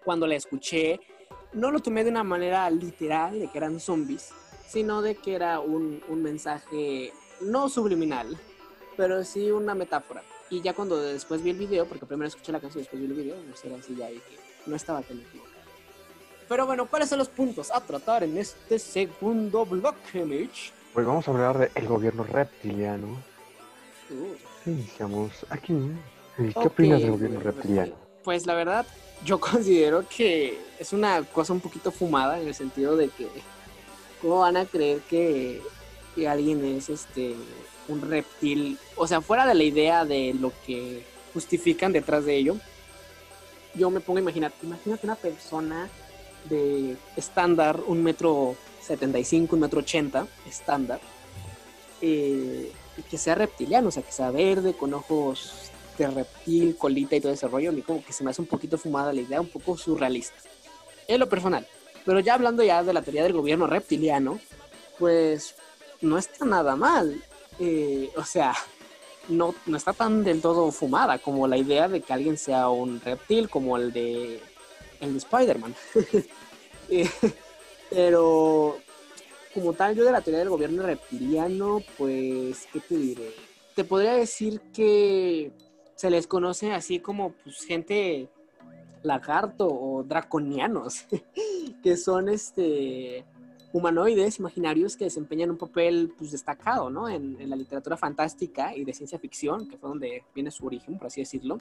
cuando 0.04 0.26
la 0.26 0.36
escuché, 0.36 1.00
no 1.52 1.70
lo 1.70 1.80
tomé 1.80 2.04
de 2.04 2.10
una 2.10 2.24
manera 2.24 2.68
literal, 2.70 3.38
de 3.38 3.48
que 3.48 3.58
eran 3.58 3.80
zombies, 3.80 4.30
sino 4.68 5.02
de 5.02 5.14
que 5.14 5.34
era 5.34 5.60
un, 5.60 6.02
un 6.08 6.22
mensaje 6.22 7.12
no 7.40 7.68
subliminal, 7.68 8.38
pero 8.96 9.24
sí 9.24 9.50
una 9.50 9.74
metáfora. 9.74 10.22
Y 10.50 10.60
ya 10.60 10.74
cuando 10.74 11.00
después 11.00 11.42
vi 11.42 11.50
el 11.50 11.56
video, 11.56 11.86
porque 11.86 12.06
primero 12.06 12.28
escuché 12.28 12.52
la 12.52 12.60
canción 12.60 12.80
y 12.80 12.82
después 12.82 13.00
vi 13.00 13.08
el 13.08 13.14
video, 13.14 13.36
no 13.48 13.56
sé, 13.56 13.74
así 13.74 13.96
ya 13.96 14.08
que 14.08 14.20
no 14.66 14.76
estaba 14.76 15.02
tan 15.02 15.18
equivocado. 15.20 15.54
Pero 16.48 16.66
bueno, 16.66 16.86
¿cuáles 16.86 17.08
son 17.08 17.18
los 17.18 17.28
puntos 17.28 17.70
a 17.70 17.80
tratar 17.80 18.22
en 18.22 18.36
este 18.36 18.78
segundo 18.78 19.64
bloque, 19.64 20.24
Mitch? 20.24 20.72
Pues 20.92 21.06
vamos 21.06 21.26
a 21.26 21.30
hablar 21.30 21.72
del 21.72 21.88
gobierno 21.88 22.22
reptiliano. 22.24 23.06
Uh. 24.10 24.70
Iniciamos 24.70 25.46
aquí. 25.48 25.74
¿Qué 26.36 26.52
Ok, 26.54 26.66
opinas 26.66 27.00
del 27.00 27.12
gobierno 27.12 27.40
reptiliano? 27.40 28.03
Pues 28.24 28.46
la 28.46 28.54
verdad, 28.54 28.86
yo 29.24 29.38
considero 29.40 30.04
que 30.08 30.58
es 30.78 30.92
una 30.92 31.22
cosa 31.22 31.52
un 31.52 31.60
poquito 31.60 31.92
fumada 31.92 32.40
en 32.40 32.48
el 32.48 32.54
sentido 32.54 32.96
de 32.96 33.10
que 33.10 33.28
cómo 34.20 34.40
van 34.40 34.56
a 34.56 34.64
creer 34.64 35.00
que, 35.02 35.62
que 36.14 36.26
alguien 36.26 36.64
es 36.64 36.88
este 36.88 37.34
un 37.86 38.00
reptil, 38.00 38.78
o 38.96 39.06
sea, 39.06 39.20
fuera 39.20 39.46
de 39.46 39.54
la 39.54 39.62
idea 39.62 40.06
de 40.06 40.32
lo 40.32 40.52
que 40.66 41.04
justifican 41.34 41.92
detrás 41.92 42.24
de 42.24 42.36
ello. 42.36 42.56
Yo 43.74 43.90
me 43.90 44.00
pongo 44.00 44.18
a 44.18 44.22
imaginar, 44.22 44.52
imagínate 44.62 45.06
una 45.06 45.16
persona 45.16 45.90
de 46.48 46.96
estándar, 47.16 47.80
un 47.86 48.02
metro 48.02 48.56
setenta 48.80 49.18
y 49.18 49.24
cinco, 49.24 49.56
un 49.56 49.60
metro 49.60 49.80
ochenta, 49.80 50.26
estándar, 50.48 51.00
eh, 52.00 52.72
que 53.10 53.18
sea 53.18 53.34
reptiliano, 53.34 53.88
o 53.88 53.90
sea, 53.90 54.02
que 54.02 54.12
sea 54.12 54.30
verde, 54.30 54.72
con 54.74 54.94
ojos 54.94 55.70
de 55.98 56.10
reptil, 56.10 56.76
colita 56.76 57.16
y 57.16 57.20
todo 57.20 57.32
ese 57.32 57.48
rollo, 57.48 57.70
a 57.70 57.72
mí 57.72 57.82
como 57.82 58.04
que 58.04 58.12
se 58.12 58.24
me 58.24 58.30
hace 58.30 58.42
un 58.42 58.48
poquito 58.48 58.78
fumada 58.78 59.12
la 59.12 59.20
idea, 59.20 59.40
un 59.40 59.48
poco 59.48 59.76
surrealista. 59.76 60.36
En 61.06 61.20
lo 61.20 61.28
personal. 61.28 61.66
Pero 62.04 62.20
ya 62.20 62.34
hablando 62.34 62.62
ya 62.62 62.82
de 62.82 62.92
la 62.92 63.02
teoría 63.02 63.22
del 63.22 63.32
gobierno 63.32 63.66
reptiliano, 63.66 64.38
pues 64.98 65.54
no 66.00 66.18
está 66.18 66.44
nada 66.44 66.76
mal. 66.76 67.22
Eh, 67.58 68.10
o 68.16 68.24
sea, 68.24 68.54
no, 69.28 69.54
no 69.66 69.76
está 69.76 69.92
tan 69.92 70.24
del 70.24 70.40
todo 70.40 70.70
fumada 70.70 71.18
como 71.18 71.46
la 71.46 71.56
idea 71.56 71.88
de 71.88 72.00
que 72.00 72.12
alguien 72.12 72.36
sea 72.36 72.68
un 72.68 73.00
reptil, 73.00 73.48
como 73.48 73.76
el 73.76 73.92
de, 73.92 74.40
el 75.00 75.12
de 75.12 75.18
Spider-Man. 75.18 75.74
Eh, 76.90 77.08
pero 77.88 78.76
como 79.54 79.72
tal, 79.72 79.94
yo 79.94 80.04
de 80.04 80.12
la 80.12 80.20
teoría 80.20 80.40
del 80.40 80.50
gobierno 80.50 80.82
reptiliano, 80.82 81.82
pues, 81.96 82.68
¿qué 82.70 82.80
te 82.80 82.94
diré? 82.94 83.34
Te 83.74 83.84
podría 83.84 84.12
decir 84.12 84.60
que 84.74 85.50
se 85.94 86.10
les 86.10 86.26
conoce 86.26 86.72
así 86.72 87.00
como 87.00 87.32
pues, 87.32 87.64
gente 87.64 88.28
lagarto 89.02 89.68
o 89.68 90.02
draconianos, 90.02 91.06
que 91.82 91.96
son 91.96 92.28
este 92.28 93.24
humanoides 93.72 94.38
imaginarios 94.38 94.96
que 94.96 95.04
desempeñan 95.04 95.50
un 95.50 95.58
papel 95.58 96.12
pues, 96.16 96.30
destacado 96.30 96.90
¿no? 96.90 97.08
en, 97.08 97.40
en 97.40 97.50
la 97.50 97.56
literatura 97.56 97.96
fantástica 97.96 98.74
y 98.74 98.84
de 98.84 98.94
ciencia 98.94 99.18
ficción, 99.18 99.68
que 99.68 99.76
fue 99.76 99.88
donde 99.88 100.22
viene 100.32 100.52
su 100.52 100.64
origen, 100.64 100.96
por 100.96 101.08
así 101.08 101.20
decirlo, 101.20 101.58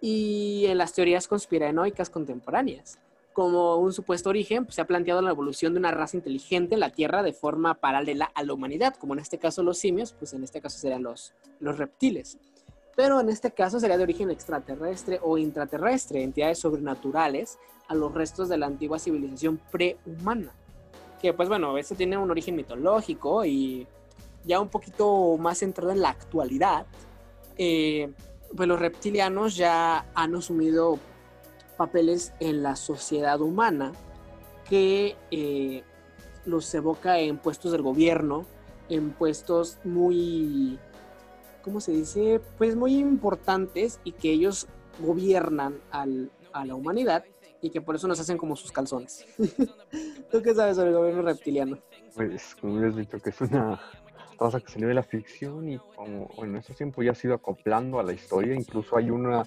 y 0.00 0.66
en 0.66 0.78
las 0.78 0.92
teorías 0.92 1.26
conspiranoicas 1.26 2.10
contemporáneas. 2.10 2.98
Como 3.32 3.76
un 3.76 3.92
supuesto 3.92 4.30
origen, 4.30 4.64
pues, 4.64 4.74
se 4.74 4.80
ha 4.80 4.86
planteado 4.86 5.22
la 5.22 5.30
evolución 5.30 5.72
de 5.72 5.78
una 5.78 5.92
raza 5.92 6.16
inteligente 6.16 6.74
en 6.74 6.80
la 6.80 6.90
Tierra 6.90 7.22
de 7.22 7.32
forma 7.32 7.74
paralela 7.74 8.30
a 8.34 8.42
la 8.42 8.52
humanidad, 8.52 8.94
como 8.96 9.14
en 9.14 9.20
este 9.20 9.38
caso 9.38 9.62
los 9.62 9.78
simios, 9.78 10.12
pues 10.12 10.32
en 10.34 10.44
este 10.44 10.60
caso 10.60 10.78
serían 10.78 11.04
los, 11.04 11.34
los 11.60 11.78
reptiles. 11.78 12.38
Pero 12.98 13.20
en 13.20 13.28
este 13.28 13.52
caso 13.52 13.78
sería 13.78 13.96
de 13.96 14.02
origen 14.02 14.28
extraterrestre 14.28 15.20
o 15.22 15.38
intraterrestre, 15.38 16.24
entidades 16.24 16.58
sobrenaturales 16.58 17.56
a 17.86 17.94
los 17.94 18.12
restos 18.12 18.48
de 18.48 18.58
la 18.58 18.66
antigua 18.66 18.98
civilización 18.98 19.60
prehumana. 19.70 20.52
Que 21.22 21.32
pues 21.32 21.48
bueno, 21.48 21.78
esto 21.78 21.94
tiene 21.94 22.18
un 22.18 22.28
origen 22.28 22.56
mitológico 22.56 23.44
y 23.44 23.86
ya 24.42 24.58
un 24.58 24.68
poquito 24.68 25.36
más 25.36 25.58
centrado 25.58 25.92
en 25.92 26.00
la 26.00 26.08
actualidad. 26.08 26.86
eh, 27.56 28.12
pues 28.56 28.68
los 28.68 28.80
reptilianos 28.80 29.54
ya 29.54 30.10
han 30.12 30.34
asumido 30.34 30.98
papeles 31.76 32.32
en 32.40 32.64
la 32.64 32.74
sociedad 32.74 33.40
humana 33.40 33.92
que 34.68 35.14
eh, 35.30 35.84
los 36.46 36.74
evoca 36.74 37.20
en 37.20 37.38
puestos 37.38 37.70
del 37.70 37.82
gobierno, 37.82 38.44
en 38.88 39.10
puestos 39.12 39.78
muy, 39.84 40.80
¿cómo 41.68 41.80
se 41.80 41.92
dice? 41.92 42.40
Pues 42.56 42.74
muy 42.76 42.96
importantes 42.96 44.00
y 44.02 44.12
que 44.12 44.30
ellos 44.30 44.66
gobiernan 45.00 45.74
al- 45.90 46.30
a 46.54 46.64
la 46.64 46.74
humanidad 46.74 47.24
y 47.60 47.68
que 47.68 47.82
por 47.82 47.94
eso 47.94 48.08
nos 48.08 48.18
hacen 48.18 48.38
como 48.38 48.56
sus 48.56 48.72
calzones. 48.72 49.26
¿Tú 50.32 50.40
qué 50.42 50.54
sabes 50.54 50.76
sobre 50.76 50.88
el 50.90 50.96
gobierno 50.96 51.20
reptiliano? 51.22 51.78
Pues, 52.14 52.54
como 52.54 52.80
les 52.80 52.94
he 52.96 53.00
dicho, 53.00 53.18
que 53.20 53.28
es 53.30 53.40
una 53.42 53.78
raza 54.40 54.60
que 54.60 54.72
salió 54.72 54.88
de 54.88 54.94
la 54.94 55.02
ficción 55.02 55.68
y 55.68 55.78
como 55.94 56.30
en 56.42 56.56
estos 56.56 56.74
tiempos 56.74 57.04
ya 57.04 57.12
ha 57.12 57.16
ido 57.22 57.34
acoplando 57.34 58.00
a 58.00 58.02
la 58.02 58.14
historia. 58.14 58.54
Incluso 58.54 58.96
hay 58.96 59.10
una 59.10 59.44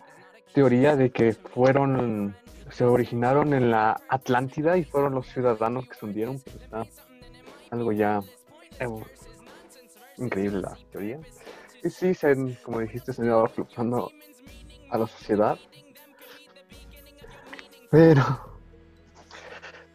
teoría 0.53 0.95
de 0.95 1.09
que 1.09 1.33
fueron, 1.33 2.35
se 2.69 2.83
originaron 2.85 3.55
en 3.55 3.71
la 3.71 3.99
Atlántida 4.09 4.77
y 4.77 4.83
fueron 4.83 5.15
los 5.15 5.25
ciudadanos 5.27 5.87
que 5.87 5.95
se 5.95 6.05
hundieron. 6.05 6.39
Pero 6.39 6.57
está 6.59 6.85
algo 7.71 7.91
ya 7.91 8.21
eh, 8.79 8.87
increíble 10.17 10.61
la 10.61 10.77
teoría. 10.91 11.19
Y 11.83 11.89
sí, 11.89 12.13
se 12.13 12.27
han, 12.31 12.53
como 12.63 12.79
dijiste, 12.79 13.13
se 13.13 13.21
han 13.21 13.27
ido 13.27 14.11
a 14.89 14.97
la 14.97 15.07
sociedad. 15.07 15.57
Pero, 17.89 18.21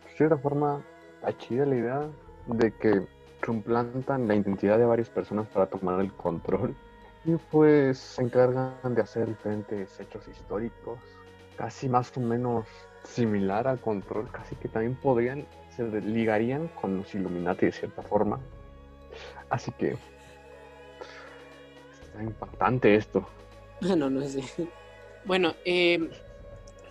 de 0.05 0.17
cierta 0.17 0.37
forma, 0.37 0.85
chida 1.39 1.67
la 1.67 1.77
idea 1.77 2.11
de 2.47 2.73
que 2.73 3.07
suplantan 3.45 4.27
la 4.27 4.35
identidad 4.35 4.79
de 4.79 4.85
varias 4.85 5.09
personas 5.09 5.47
para 5.49 5.67
tomar 5.67 6.01
el 6.01 6.13
control 6.13 6.75
y 7.25 7.37
pues 7.51 7.99
se 7.99 8.23
encargan 8.23 8.95
de 8.95 9.03
hacer 9.03 9.27
diferentes 9.29 9.99
hechos 10.01 10.27
históricos, 10.29 10.99
casi 11.57 11.89
más 11.89 12.17
o 12.17 12.21
menos 12.21 12.67
similar 13.05 13.69
al 13.69 13.81
control, 13.81 14.29
casi 14.31 14.57
que 14.57 14.69
también 14.69 14.97
podrían, 14.97 15.47
se 15.71 15.85
ligarían 16.01 16.69
con 16.69 16.99
los 16.99 17.15
Illuminati 17.15 17.67
de 17.67 17.73
cierta 17.73 18.03
forma. 18.03 18.41
Así 19.51 19.71
que 19.73 19.97
está 22.17 22.23
impactante 22.23 22.95
esto. 22.95 23.27
No, 23.97 24.09
no 24.09 24.27
sé. 24.27 24.43
Bueno, 25.27 25.55
eh, 25.67 26.11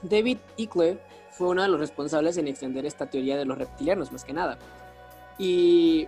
David 0.03 0.37
Ickle 0.55 0.99
fue 1.31 1.47
uno 1.47 1.63
de 1.63 1.67
los 1.67 1.79
responsables 1.79 2.37
en 2.37 2.47
extender 2.47 2.85
esta 2.85 3.09
teoría 3.09 3.37
de 3.37 3.45
los 3.45 3.57
reptilianos, 3.57 4.11
más 4.11 4.23
que 4.23 4.33
nada. 4.33 4.59
Y 5.39 6.07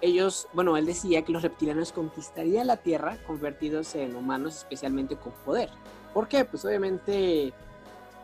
ellos, 0.00 0.48
bueno, 0.52 0.76
él 0.76 0.84
decía 0.84 1.22
que 1.22 1.30
los 1.30 1.42
reptilianos 1.42 1.92
conquistarían 1.92 2.66
la 2.66 2.78
Tierra 2.78 3.18
convertidos 3.24 3.94
en 3.94 4.16
humanos, 4.16 4.56
especialmente 4.56 5.14
con 5.14 5.32
poder. 5.44 5.70
¿Por 6.12 6.26
qué? 6.26 6.44
Pues 6.44 6.64
obviamente 6.64 7.52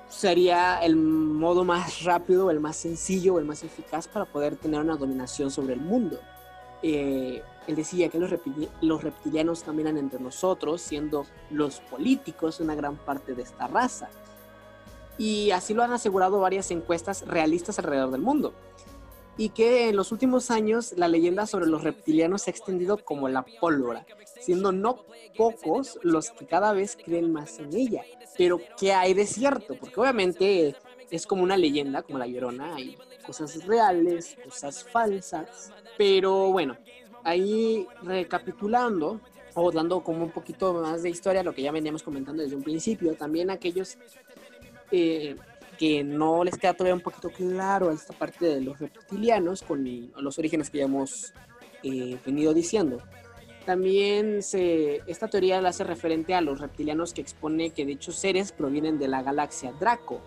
sería 0.08 0.80
el 0.82 0.96
modo 0.96 1.64
más 1.64 2.02
rápido, 2.02 2.50
el 2.50 2.58
más 2.58 2.74
sencillo, 2.74 3.38
el 3.38 3.44
más 3.44 3.62
eficaz 3.62 4.08
para 4.08 4.24
poder 4.24 4.56
tener 4.56 4.80
una 4.80 4.96
dominación 4.96 5.52
sobre 5.52 5.74
el 5.74 5.80
mundo. 5.80 6.18
Eh, 6.82 7.44
él 7.66 7.76
decía 7.76 8.08
que 8.08 8.18
los, 8.18 8.30
reptili- 8.30 8.68
los 8.80 9.02
reptilianos 9.02 9.62
caminan 9.62 9.96
entre 9.98 10.20
nosotros, 10.20 10.80
siendo 10.80 11.26
los 11.50 11.80
políticos 11.80 12.60
una 12.60 12.74
gran 12.74 12.96
parte 12.96 13.34
de 13.34 13.42
esta 13.42 13.66
raza. 13.68 14.08
Y 15.18 15.50
así 15.50 15.74
lo 15.74 15.82
han 15.82 15.92
asegurado 15.92 16.40
varias 16.40 16.70
encuestas 16.70 17.26
realistas 17.26 17.78
alrededor 17.78 18.10
del 18.10 18.20
mundo. 18.20 18.52
Y 19.38 19.50
que 19.50 19.90
en 19.90 19.96
los 19.96 20.12
últimos 20.12 20.50
años 20.50 20.94
la 20.96 21.08
leyenda 21.08 21.46
sobre 21.46 21.66
los 21.66 21.82
reptilianos 21.84 22.42
se 22.42 22.50
ha 22.50 22.52
extendido 22.52 22.96
como 23.04 23.28
la 23.28 23.44
pólvora, 23.60 24.06
siendo 24.40 24.72
no 24.72 25.04
pocos 25.36 25.98
los 26.02 26.30
que 26.30 26.46
cada 26.46 26.72
vez 26.72 26.96
creen 26.96 27.32
más 27.32 27.58
en 27.58 27.74
ella. 27.74 28.02
Pero 28.38 28.60
¿qué 28.78 28.94
hay 28.94 29.12
de 29.12 29.26
cierto? 29.26 29.74
Porque 29.78 30.00
obviamente 30.00 30.74
es 31.10 31.26
como 31.26 31.42
una 31.42 31.56
leyenda, 31.58 32.02
como 32.02 32.18
la 32.18 32.26
llorona, 32.26 32.76
hay 32.76 32.96
cosas 33.26 33.66
reales, 33.66 34.36
cosas 34.42 34.84
falsas. 34.84 35.70
Pero 35.98 36.50
bueno, 36.50 36.76
ahí 37.26 37.86
recapitulando 38.02 39.20
o 39.54 39.72
dando 39.72 40.00
como 40.00 40.22
un 40.22 40.30
poquito 40.30 40.72
más 40.74 41.02
de 41.02 41.10
historia, 41.10 41.42
lo 41.42 41.54
que 41.54 41.62
ya 41.62 41.72
veníamos 41.72 42.02
comentando 42.02 42.42
desde 42.42 42.56
un 42.56 42.62
principio, 42.62 43.14
también 43.14 43.50
aquellos 43.50 43.98
eh, 44.92 45.36
que 45.76 46.04
no 46.04 46.44
les 46.44 46.56
queda 46.56 46.74
todavía 46.74 46.94
un 46.94 47.00
poquito 47.00 47.30
claro 47.30 47.90
esta 47.90 48.12
parte 48.12 48.46
de 48.46 48.60
los 48.60 48.78
reptilianos 48.78 49.62
con 49.62 49.84
los 50.18 50.38
orígenes 50.38 50.70
que 50.70 50.78
ya 50.78 50.84
hemos 50.84 51.32
eh, 51.82 52.16
venido 52.24 52.54
diciendo. 52.54 53.02
También 53.64 54.44
se, 54.44 55.02
esta 55.08 55.26
teoría 55.26 55.60
la 55.60 55.70
hace 55.70 55.82
referente 55.82 56.34
a 56.34 56.40
los 56.40 56.60
reptilianos 56.60 57.12
que 57.12 57.20
expone 57.20 57.70
que 57.70 57.84
dichos 57.84 58.14
seres 58.14 58.52
provienen 58.52 58.98
de 58.98 59.08
la 59.08 59.22
galaxia 59.22 59.72
Draco, 59.72 60.20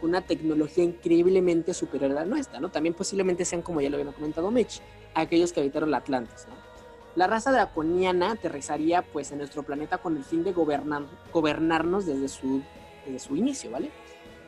una 0.00 0.22
tecnología 0.22 0.82
increíblemente 0.84 1.74
superior 1.74 2.12
a 2.12 2.14
la 2.14 2.24
nuestra, 2.24 2.58
¿no? 2.58 2.70
También 2.70 2.94
posiblemente 2.94 3.44
sean, 3.44 3.60
como 3.60 3.82
ya 3.82 3.90
lo 3.90 3.98
había 3.98 4.12
comentado 4.12 4.50
Mitch, 4.50 4.80
aquellos 5.14 5.52
que 5.52 5.60
habitaron 5.60 5.90
la 5.90 5.98
Atlantis, 5.98 6.46
¿no? 6.48 6.60
La 7.16 7.26
raza 7.26 7.50
draconiana 7.50 8.32
aterrizaría 8.32 9.02
pues 9.02 9.32
en 9.32 9.38
nuestro 9.38 9.64
planeta 9.64 9.98
con 9.98 10.16
el 10.16 10.24
fin 10.24 10.44
de 10.44 10.52
gobernar, 10.52 11.02
gobernarnos 11.32 12.06
desde 12.06 12.28
su, 12.28 12.62
desde 13.04 13.18
su 13.18 13.36
inicio, 13.36 13.70
¿vale? 13.70 13.90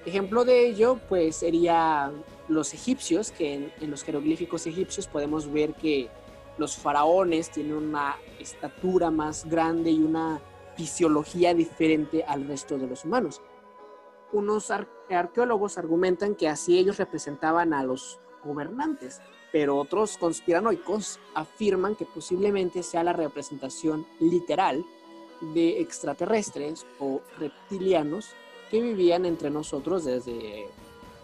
Ejemplo 0.06 0.44
de 0.44 0.66
ello 0.66 1.00
pues 1.08 1.36
sería 1.36 2.12
los 2.48 2.72
egipcios, 2.72 3.32
que 3.32 3.54
en, 3.54 3.72
en 3.80 3.90
los 3.90 4.04
jeroglíficos 4.04 4.66
egipcios 4.66 5.08
podemos 5.08 5.52
ver 5.52 5.74
que 5.74 6.08
los 6.58 6.76
faraones 6.76 7.50
tienen 7.50 7.74
una 7.74 8.16
estatura 8.38 9.10
más 9.10 9.44
grande 9.44 9.90
y 9.90 10.02
una 10.02 10.40
fisiología 10.76 11.54
diferente 11.54 12.24
al 12.24 12.46
resto 12.46 12.78
de 12.78 12.86
los 12.86 13.04
humanos. 13.04 13.40
Unos 14.32 14.72
arqueólogos 15.10 15.78
argumentan 15.78 16.34
que 16.34 16.48
así 16.48 16.78
ellos 16.78 16.98
representaban 16.98 17.74
a 17.74 17.82
los 17.82 18.20
gobernantes, 18.44 19.20
pero 19.52 19.76
otros 19.76 20.16
conspiranoicos 20.16 21.20
afirman 21.34 21.94
que 21.94 22.06
posiblemente 22.06 22.82
sea 22.82 23.04
la 23.04 23.12
representación 23.12 24.06
literal 24.18 24.84
de 25.40 25.80
extraterrestres 25.80 26.86
o 26.98 27.20
reptilianos 27.38 28.30
que 28.70 28.80
vivían 28.80 29.26
entre 29.26 29.50
nosotros 29.50 30.04
desde 30.04 30.66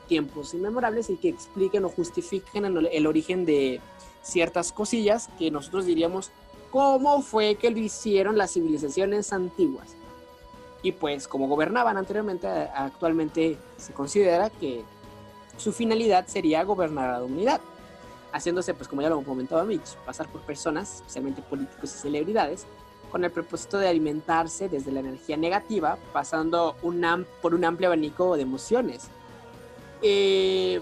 tiempos 0.06 0.52
inmemorables 0.54 1.08
y 1.10 1.16
que 1.16 1.30
expliquen 1.30 1.84
o 1.84 1.88
justifiquen 1.88 2.64
el 2.64 3.06
origen 3.06 3.46
de 3.46 3.80
ciertas 4.22 4.72
cosillas 4.72 5.30
que 5.38 5.50
nosotros 5.50 5.86
diríamos 5.86 6.30
cómo 6.70 7.22
fue 7.22 7.54
que 7.54 7.70
lo 7.70 7.78
hicieron 7.78 8.36
las 8.36 8.52
civilizaciones 8.52 9.32
antiguas. 9.32 9.96
Y 10.82 10.92
pues 10.92 11.26
como 11.26 11.48
gobernaban 11.48 11.96
anteriormente, 11.96 12.46
actualmente 12.46 13.56
se 13.78 13.92
considera 13.92 14.50
que 14.50 14.82
su 15.56 15.72
finalidad 15.72 16.26
sería 16.26 16.62
gobernar 16.64 17.10
a 17.10 17.18
la 17.18 17.24
humanidad, 17.24 17.60
haciéndose, 18.32 18.74
pues 18.74 18.88
como 18.88 19.02
ya 19.02 19.08
lo 19.08 19.22
comentaba 19.22 19.64
Mitch, 19.64 19.96
pasar 20.04 20.28
por 20.28 20.40
personas, 20.42 20.96
especialmente 20.96 21.42
políticos 21.42 21.94
y 21.94 21.98
celebridades, 21.98 22.66
con 23.10 23.24
el 23.24 23.30
propósito 23.30 23.78
de 23.78 23.88
alimentarse 23.88 24.68
desde 24.68 24.92
la 24.92 25.00
energía 25.00 25.36
negativa, 25.36 25.98
pasando 26.12 26.76
un 26.82 27.26
por 27.40 27.54
un 27.54 27.64
amplio 27.64 27.88
abanico 27.88 28.36
de 28.36 28.42
emociones. 28.42 29.08
Eh, 30.02 30.80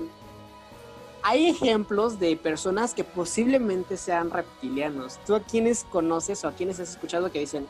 hay 1.23 1.49
ejemplos 1.49 2.21
de 2.21 2.37
personas 2.37 2.95
que 2.95 3.03
posiblemente 3.03 3.97
sean 3.97 4.31
reptilianos. 4.31 5.19
¿Tú 5.27 5.35
a 5.35 5.41
quiénes 5.41 5.85
conoces 5.85 6.45
o 6.45 6.49
a 6.49 6.53
quiénes 6.53 6.79
has 6.79 6.91
escuchado 6.91 7.33
que 7.33 7.41
dicen, 7.41 7.67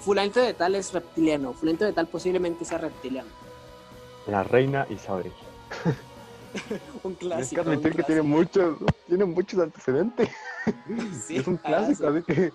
fulanito 0.00 0.40
de 0.40 0.54
tal 0.54 0.74
es 0.74 0.92
reptiliano, 0.92 1.52
fulanito 1.52 1.84
de 1.84 1.92
tal 1.92 2.06
posiblemente 2.06 2.64
sea 2.64 2.78
reptiliano? 2.78 3.28
La 4.26 4.42
reina 4.42 4.86
Isabel. 4.88 5.32
un 7.02 7.14
clásico. 7.14 7.62
Que 7.62 7.70
admitir 7.70 7.96
que 7.96 8.02
tiene 8.02 8.22
muchos, 8.22 8.78
tiene 9.06 9.24
muchos 9.24 9.60
antecedentes. 9.60 10.28
es 11.28 11.46
un 11.46 11.56
clásico, 11.56 12.08
así 12.08 12.22
que. 12.22 12.52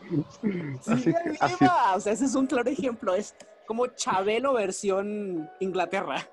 así, 0.87 1.13
que 1.13 1.37
así. 1.39 1.65
O 1.95 1.99
sea, 1.99 2.13
ese 2.13 2.25
es 2.25 2.35
un 2.35 2.47
claro 2.47 2.69
ejemplo. 2.69 3.15
Es 3.15 3.35
como 3.67 3.87
Chabelo 3.87 4.53
versión 4.53 5.49
Inglaterra 5.59 6.27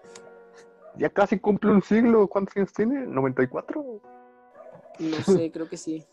ya 0.99 1.09
casi 1.09 1.39
cumple 1.39 1.71
un 1.71 1.83
siglo. 1.83 2.27
¿Cuántos 2.27 2.57
años 2.57 2.73
tiene? 2.73 3.07
¿94? 3.07 4.01
No 4.99 5.17
sé, 5.25 5.51
creo 5.51 5.69
que 5.69 5.77
sí. 5.77 6.05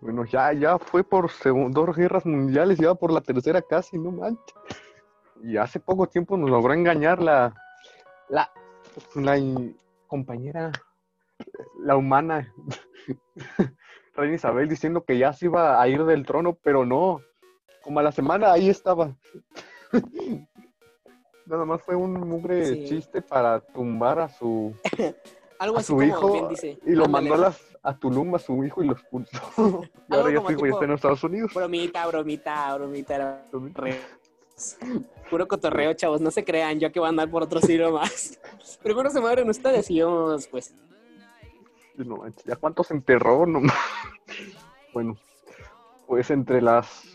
bueno, 0.00 0.24
ya, 0.24 0.52
ya 0.52 0.78
fue 0.78 1.02
por 1.04 1.30
dos 1.70 1.96
guerras 1.96 2.24
mundiales, 2.24 2.78
ya 2.78 2.94
por 2.94 3.12
la 3.12 3.20
tercera 3.20 3.60
casi, 3.60 3.98
no 3.98 4.12
manches. 4.12 4.54
Y 5.42 5.56
hace 5.56 5.80
poco 5.80 6.06
tiempo 6.06 6.36
nos 6.36 6.50
logró 6.50 6.74
engañar 6.74 7.20
la, 7.20 7.54
la, 8.28 8.50
la 9.14 9.38
compañera, 10.10 10.72
la 11.78 11.96
humana, 11.96 12.52
Reina 14.14 14.34
Isabel, 14.34 14.68
diciendo 14.68 15.04
que 15.04 15.16
ya 15.16 15.32
se 15.32 15.46
iba 15.46 15.80
a 15.80 15.88
ir 15.88 16.04
del 16.04 16.26
trono, 16.26 16.58
pero 16.62 16.84
no. 16.84 17.20
Como 17.80 18.00
a 18.00 18.02
la 18.02 18.10
semana 18.10 18.52
ahí 18.52 18.68
estaba. 18.68 19.16
Nada 21.46 21.64
más 21.64 21.80
fue 21.82 21.94
un 21.94 22.12
mugre 22.28 22.84
chiste 22.84 23.22
para 23.22 23.60
tumbar 23.60 24.18
a 24.18 24.28
su, 24.28 24.74
Algo 25.58 25.78
a 25.78 25.82
su 25.82 26.02
hijo 26.02 26.50
y 26.84 26.92
lo 26.92 27.06
mandó 27.06 27.34
a, 27.34 27.38
las, 27.38 27.78
a 27.82 27.96
Tulum 27.96 28.34
a 28.34 28.38
su 28.38 28.64
hijo 28.64 28.82
y 28.82 28.86
lo 28.86 28.92
expulsó. 28.94 29.82
y 30.08 30.14
ahora 30.14 30.32
ya 30.32 30.40
su 30.40 30.52
hijo 30.52 30.66
está 30.66 30.84
en 30.84 30.90
Estados 30.92 31.24
Unidos. 31.24 31.52
Bromita, 31.54 32.06
bromita, 32.06 32.76
bromita. 32.76 33.38
Puro 35.30 35.46
cotorreo, 35.46 35.94
chavos, 35.94 36.20
no 36.20 36.30
se 36.30 36.44
crean, 36.44 36.80
yo 36.80 36.90
que 36.92 37.00
voy 37.00 37.06
a 37.06 37.10
andar 37.10 37.30
por 37.30 37.42
otro 37.42 37.60
siglo 37.60 37.92
más. 37.92 38.38
Primero 38.82 39.10
se 39.10 39.20
mueren 39.20 39.48
ustedes 39.48 39.90
y 39.90 39.96
yo 39.96 40.36
pues. 40.50 40.74
No, 41.96 42.22
ya 42.44 42.56
cuántos 42.56 42.90
enterró, 42.90 43.46
no. 43.46 43.60
bueno, 44.94 45.16
pues 46.06 46.30
entre 46.30 46.62
las 46.62 47.10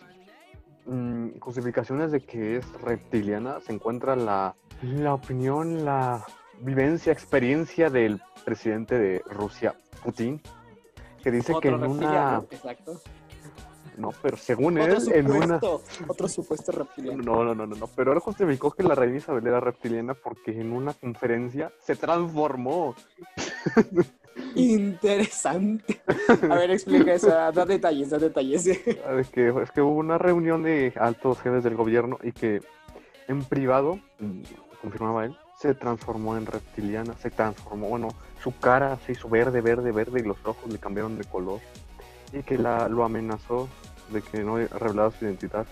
Mm, 0.88 1.40
justificaciones 1.40 2.12
de 2.12 2.22
que 2.22 2.58
es 2.58 2.82
reptiliana 2.82 3.60
se 3.60 3.74
encuentra 3.74 4.16
la, 4.16 4.56
la 4.84 5.16
opinión, 5.16 5.84
la 5.84 6.24
vivencia, 6.60 7.12
experiencia 7.12 7.90
del 7.90 8.22
presidente 8.44 9.00
de 9.00 9.24
Rusia, 9.26 9.74
Putin, 10.04 10.40
que 11.24 11.32
dice 11.32 11.56
que 11.60 11.70
en 11.70 11.84
una... 11.84 12.44
Exacto. 12.52 13.02
No, 13.98 14.12
pero 14.22 14.38
según 14.38 14.78
él, 14.78 14.98
en 15.14 15.32
una... 15.32 15.60
Otro 16.08 16.28
supuesto 16.28 16.72
reptiliano. 16.72 17.24
No, 17.24 17.44
no, 17.44 17.56
no, 17.56 17.66
no, 17.66 17.76
no, 17.76 17.88
pero 17.96 18.14
él 18.14 18.20
justificó 18.20 18.72
que 18.72 18.84
la 18.84 18.96
reina 18.96 19.18
Isabel 19.18 19.48
era 19.48 19.60
reptiliana 19.60 20.14
porque 20.14 20.52
en 20.52 20.74
una 20.74 20.94
conferencia 20.94 21.72
se 21.80 21.96
transformó. 21.96 22.96
Interesante. 24.56 26.02
A 26.50 26.56
ver, 26.56 26.72
explica 26.72 27.14
eso, 27.14 27.30
da 27.30 27.66
detalles, 27.66 28.10
da 28.10 28.18
detalles. 28.18 28.66
Es 29.20 29.30
que, 29.30 29.54
es 29.62 29.72
que 29.72 29.82
hubo 29.82 29.98
una 29.98 30.18
reunión 30.18 30.64
de 30.64 30.94
altos 30.98 31.40
jefes 31.40 31.64
del 31.64 31.76
gobierno 31.76 32.18
y 32.22 32.32
que 32.32 32.62
en 33.28 33.44
privado, 33.44 34.00
mm, 34.20 34.42
confirmaba 34.82 35.26
él, 35.26 35.38
se 35.58 35.74
transformó 35.74 36.36
en 36.36 36.46
reptiliana, 36.46 37.16
se 37.16 37.32
transformó, 37.32 37.88
bueno, 37.88 38.10
su 38.44 38.58
cara 38.60 38.98
se 39.06 39.14
hizo 39.14 39.30
verde, 39.30 39.62
verde, 39.62 39.92
verde 39.92 40.20
y 40.20 40.24
los 40.24 40.38
ojos 40.46 40.72
le 40.72 40.78
cambiaron 40.80 41.18
de 41.18 41.24
color 41.24 41.60
y 42.34 42.44
que 42.44 42.58
la, 42.58 42.88
lo 42.88 43.04
amenazó 43.04 43.68
de 44.10 44.22
que 44.22 44.44
no 44.44 44.58
revelaba 44.58 45.12
su 45.12 45.26
identidad 45.26 45.66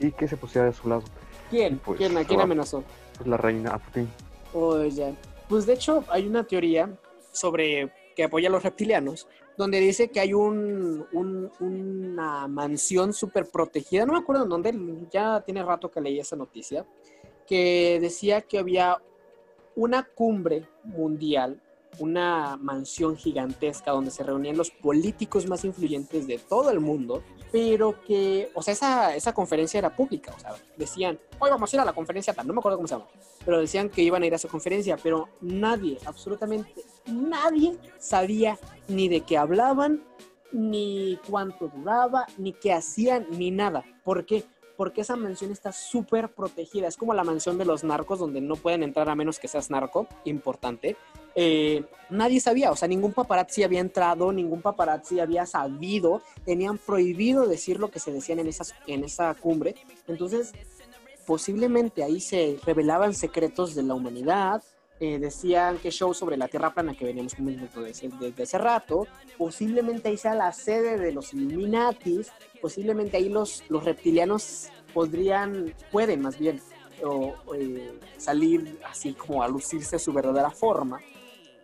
y 0.00 0.12
que 0.12 0.26
se 0.26 0.36
pusiera 0.36 0.66
de 0.66 0.72
su 0.72 0.88
lado. 0.88 1.02
¿Quién? 1.50 1.78
Pues, 1.78 1.98
¿Quién, 1.98 2.16
¿A 2.16 2.24
quién 2.24 2.40
amenazó? 2.40 2.82
Pues 3.16 3.28
la 3.28 3.36
reina, 3.36 3.70
a 3.70 3.78
Putin. 3.78 4.08
Oh, 4.52 4.82
ya. 4.84 5.12
Pues 5.48 5.66
de 5.66 5.74
hecho 5.74 6.04
hay 6.08 6.26
una 6.26 6.44
teoría 6.44 6.90
sobre 7.30 7.92
que 8.16 8.24
apoya 8.24 8.48
a 8.48 8.52
los 8.52 8.62
reptilianos, 8.62 9.26
donde 9.56 9.80
dice 9.80 10.08
que 10.08 10.20
hay 10.20 10.32
un, 10.32 11.06
una 11.60 12.48
mansión 12.48 13.12
súper 13.12 13.46
protegida, 13.46 14.06
no 14.06 14.14
me 14.14 14.18
acuerdo 14.18 14.44
en 14.44 14.48
dónde, 14.48 15.06
ya 15.10 15.40
tiene 15.42 15.62
rato 15.62 15.90
que 15.90 16.00
leí 16.00 16.18
esa 16.18 16.36
noticia, 16.36 16.86
que 17.46 17.98
decía 18.00 18.42
que 18.42 18.58
había 18.58 18.98
una 19.74 20.04
cumbre 20.04 20.68
mundial 20.84 21.60
una 21.98 22.56
mansión 22.56 23.16
gigantesca 23.16 23.90
donde 23.90 24.10
se 24.10 24.22
reunían 24.22 24.56
los 24.56 24.70
políticos 24.70 25.46
más 25.46 25.64
influyentes 25.64 26.26
de 26.26 26.38
todo 26.38 26.70
el 26.70 26.80
mundo, 26.80 27.22
pero 27.50 28.02
que, 28.02 28.50
o 28.54 28.62
sea, 28.62 28.72
esa, 28.72 29.16
esa 29.16 29.34
conferencia 29.34 29.78
era 29.78 29.94
pública, 29.94 30.34
o 30.34 30.40
sea, 30.40 30.54
decían, 30.76 31.18
hoy 31.38 31.50
vamos 31.50 31.72
a 31.72 31.76
ir 31.76 31.80
a 31.80 31.84
la 31.84 31.92
conferencia 31.92 32.32
tal, 32.32 32.46
no 32.46 32.54
me 32.54 32.60
acuerdo 32.60 32.78
cómo 32.78 32.88
se 32.88 32.94
llama, 32.94 33.06
pero 33.44 33.60
decían 33.60 33.90
que 33.90 34.02
iban 34.02 34.22
a 34.22 34.26
ir 34.26 34.32
a 34.32 34.36
esa 34.36 34.48
conferencia, 34.48 34.96
pero 34.96 35.28
nadie, 35.40 35.98
absolutamente 36.06 36.72
nadie 37.06 37.76
sabía 37.98 38.58
ni 38.88 39.08
de 39.08 39.22
qué 39.22 39.36
hablaban, 39.36 40.04
ni 40.52 41.18
cuánto 41.28 41.68
duraba, 41.68 42.26
ni 42.38 42.52
qué 42.52 42.72
hacían, 42.72 43.26
ni 43.30 43.50
nada. 43.50 43.84
¿Por 44.04 44.26
qué? 44.26 44.44
Porque 44.82 45.02
esa 45.02 45.14
mansión 45.14 45.52
está 45.52 45.70
súper 45.70 46.30
protegida. 46.30 46.88
Es 46.88 46.96
como 46.96 47.14
la 47.14 47.22
mansión 47.22 47.56
de 47.56 47.64
los 47.64 47.84
narcos, 47.84 48.18
donde 48.18 48.40
no 48.40 48.56
pueden 48.56 48.82
entrar 48.82 49.08
a 49.08 49.14
menos 49.14 49.38
que 49.38 49.46
seas 49.46 49.70
narco, 49.70 50.08
importante. 50.24 50.96
Eh, 51.36 51.84
nadie 52.10 52.40
sabía, 52.40 52.72
o 52.72 52.74
sea, 52.74 52.88
ningún 52.88 53.12
paparazzi 53.12 53.62
había 53.62 53.78
entrado, 53.78 54.32
ningún 54.32 54.60
paparazzi 54.60 55.20
había 55.20 55.46
sabido, 55.46 56.20
tenían 56.44 56.78
prohibido 56.78 57.46
decir 57.46 57.78
lo 57.78 57.92
que 57.92 58.00
se 58.00 58.10
decían 58.10 58.40
en, 58.40 58.50
en 58.88 59.04
esa 59.04 59.34
cumbre. 59.34 59.76
Entonces, 60.08 60.50
posiblemente 61.28 62.02
ahí 62.02 62.18
se 62.18 62.58
revelaban 62.66 63.14
secretos 63.14 63.76
de 63.76 63.84
la 63.84 63.94
humanidad, 63.94 64.64
eh, 65.02 65.18
decían 65.18 65.78
que 65.78 65.90
show 65.90 66.14
sobre 66.14 66.36
la 66.36 66.46
Tierra 66.46 66.72
plana 66.72 66.94
que 66.94 67.04
veníamos 67.04 67.34
comentando 67.34 67.82
desde, 67.82 68.08
desde 68.08 68.42
hace 68.44 68.56
rato, 68.56 69.08
posiblemente 69.36 70.08
ahí 70.08 70.16
sea 70.16 70.32
la 70.36 70.52
sede 70.52 70.96
de 70.96 71.10
los 71.10 71.34
Illuminatis, 71.34 72.30
posiblemente 72.60 73.16
ahí 73.16 73.28
los, 73.28 73.64
los 73.68 73.82
reptilianos 73.82 74.68
podrían, 74.94 75.74
pueden 75.90 76.22
más 76.22 76.38
bien, 76.38 76.62
o, 77.04 77.34
eh, 77.52 77.98
salir 78.16 78.78
así 78.88 79.12
como 79.14 79.42
a 79.42 79.48
lucirse 79.48 79.98
su 79.98 80.12
verdadera 80.12 80.52
forma 80.52 81.00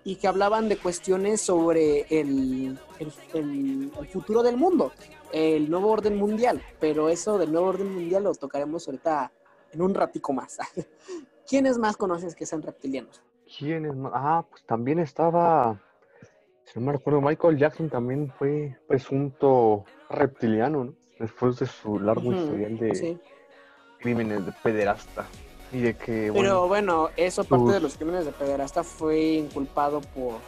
y 0.02 0.16
que 0.16 0.26
hablaban 0.26 0.68
de 0.68 0.76
cuestiones 0.76 1.40
sobre 1.40 2.06
el, 2.10 2.76
el, 2.98 3.12
el, 3.34 3.92
el 4.00 4.08
futuro 4.08 4.42
del 4.42 4.56
mundo, 4.56 4.90
el 5.32 5.70
nuevo 5.70 5.92
orden 5.92 6.16
mundial, 6.16 6.60
pero 6.80 7.08
eso 7.08 7.38
del 7.38 7.52
nuevo 7.52 7.68
orden 7.68 7.94
mundial 7.94 8.24
lo 8.24 8.34
tocaremos 8.34 8.88
ahorita 8.88 9.30
en 9.70 9.80
un 9.80 9.94
ratico 9.94 10.32
más. 10.32 10.58
¿Quiénes 11.48 11.78
más 11.78 11.96
conoces 11.96 12.34
que 12.34 12.44
sean 12.44 12.62
reptilianos? 12.62 13.22
¿Quiénes 13.56 13.94
más? 13.96 14.12
Ah, 14.14 14.44
pues 14.48 14.62
también 14.64 14.98
estaba, 14.98 15.76
si 16.64 16.78
no 16.78 16.86
me 16.86 16.92
recuerdo, 16.92 17.20
Michael 17.20 17.56
Jackson 17.58 17.88
también 17.88 18.32
fue 18.38 18.76
presunto 18.86 19.84
reptiliano, 20.10 20.84
¿no? 20.84 20.94
Después 21.18 21.58
de 21.58 21.66
su 21.66 21.98
largo 21.98 22.32
historial 22.32 22.76
de 22.78 22.94
sí. 22.94 23.18
crímenes 24.00 24.44
de 24.46 24.52
pederasta. 24.62 25.26
Y 25.72 25.80
de 25.80 25.94
que, 25.96 26.30
Pero 26.32 26.66
bueno, 26.68 27.10
eso 27.16 27.44
parte 27.44 27.66
de 27.66 27.74
sus- 27.74 27.82
los 27.82 27.96
crímenes 27.96 28.24
de 28.24 28.32
pederasta 28.32 28.82
fue 28.84 29.18
inculpado 29.34 30.00
por 30.00 30.38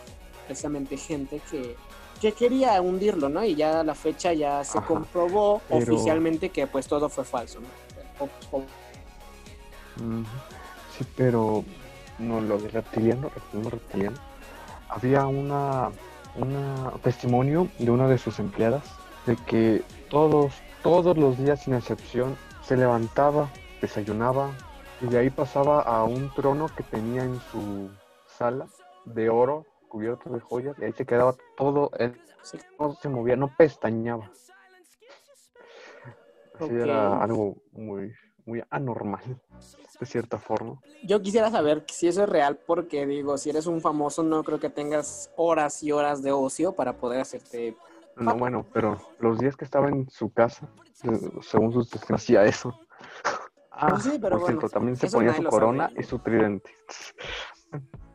precisamente 0.46 0.96
gente 0.96 1.40
que, 1.50 1.76
que 2.20 2.32
quería 2.32 2.80
hundirlo, 2.80 3.28
¿no? 3.28 3.44
Y 3.44 3.54
ya 3.54 3.80
a 3.80 3.84
la 3.84 3.94
fecha 3.94 4.32
ya 4.32 4.62
se 4.64 4.78
Ajá, 4.78 4.86
comprobó 4.86 5.60
pero- 5.68 5.82
oficialmente 5.82 6.48
que 6.50 6.66
pues 6.66 6.86
todo 6.86 7.08
fue 7.08 7.24
falso, 7.24 7.60
¿no? 7.60 7.68
O- 8.24 8.56
o- 8.58 8.64
ujú, 9.96 10.24
sí, 10.96 11.04
pero 11.16 11.64
no, 12.20 12.40
lo 12.40 12.58
de 12.58 12.68
reptiliano, 12.68 13.28
reptiliano, 13.28 13.70
reptiliano. 13.70 14.16
Había 14.88 15.26
una, 15.26 15.90
una 16.36 16.92
testimonio 17.02 17.68
de 17.78 17.90
una 17.90 18.08
de 18.08 18.18
sus 18.18 18.38
empleadas 18.38 18.84
de 19.26 19.36
que 19.36 19.82
todos, 20.08 20.52
todos 20.82 21.16
los 21.16 21.38
días 21.38 21.62
sin 21.62 21.74
excepción 21.74 22.36
se 22.62 22.76
levantaba, 22.76 23.48
desayunaba 23.80 24.50
y 25.00 25.06
de 25.06 25.18
ahí 25.18 25.30
pasaba 25.30 25.82
a 25.82 26.04
un 26.04 26.32
trono 26.34 26.68
que 26.76 26.82
tenía 26.82 27.24
en 27.24 27.40
su 27.50 27.90
sala 28.26 28.66
de 29.04 29.30
oro 29.30 29.66
cubierto 29.88 30.30
de 30.30 30.40
joyas 30.40 30.76
y 30.78 30.84
ahí 30.84 30.92
se 30.92 31.04
quedaba 31.04 31.34
todo, 31.56 31.90
él 31.98 32.20
no 32.78 32.94
se 32.94 33.08
movía, 33.08 33.36
no 33.36 33.54
pestañaba. 33.56 34.30
Así 36.54 36.74
era 36.74 37.22
algo 37.22 37.56
muy, 37.72 38.12
muy 38.44 38.62
anormal, 38.70 39.40
de 40.00 40.06
cierta 40.06 40.38
forma. 40.38 40.80
Yo 41.04 41.20
quisiera 41.20 41.50
saber 41.50 41.84
si 41.88 42.08
eso 42.08 42.24
es 42.24 42.28
real 42.28 42.58
porque 42.66 43.06
digo, 43.06 43.36
si 43.36 43.50
eres 43.50 43.66
un 43.66 43.80
famoso 43.82 44.22
no 44.22 44.42
creo 44.42 44.58
que 44.58 44.70
tengas 44.70 45.30
horas 45.36 45.82
y 45.82 45.92
horas 45.92 46.22
de 46.22 46.32
ocio 46.32 46.72
para 46.72 46.96
poder 46.96 47.20
hacerte... 47.20 47.76
No, 48.16 48.34
bueno, 48.36 48.66
pero 48.72 49.00
los 49.20 49.38
días 49.38 49.56
que 49.56 49.64
estaba 49.64 49.88
en 49.88 50.08
su 50.10 50.32
casa, 50.32 50.68
eh, 51.04 51.30
según 51.42 51.72
sus 51.72 51.88
testigos, 51.88 52.22
hacía 52.22 52.44
eso. 52.44 52.78
Ah, 53.70 53.88
Pues 53.90 54.02
sí, 54.02 54.18
pero 54.20 54.38
por 54.38 54.46
cierto, 54.46 54.60
bueno, 54.62 54.68
también 54.72 54.96
se 54.96 55.08
ponía 55.08 55.34
su 55.34 55.44
corona 55.44 55.88
sabe. 55.88 56.00
y 56.00 56.04
su 56.04 56.18
tridente. 56.18 56.70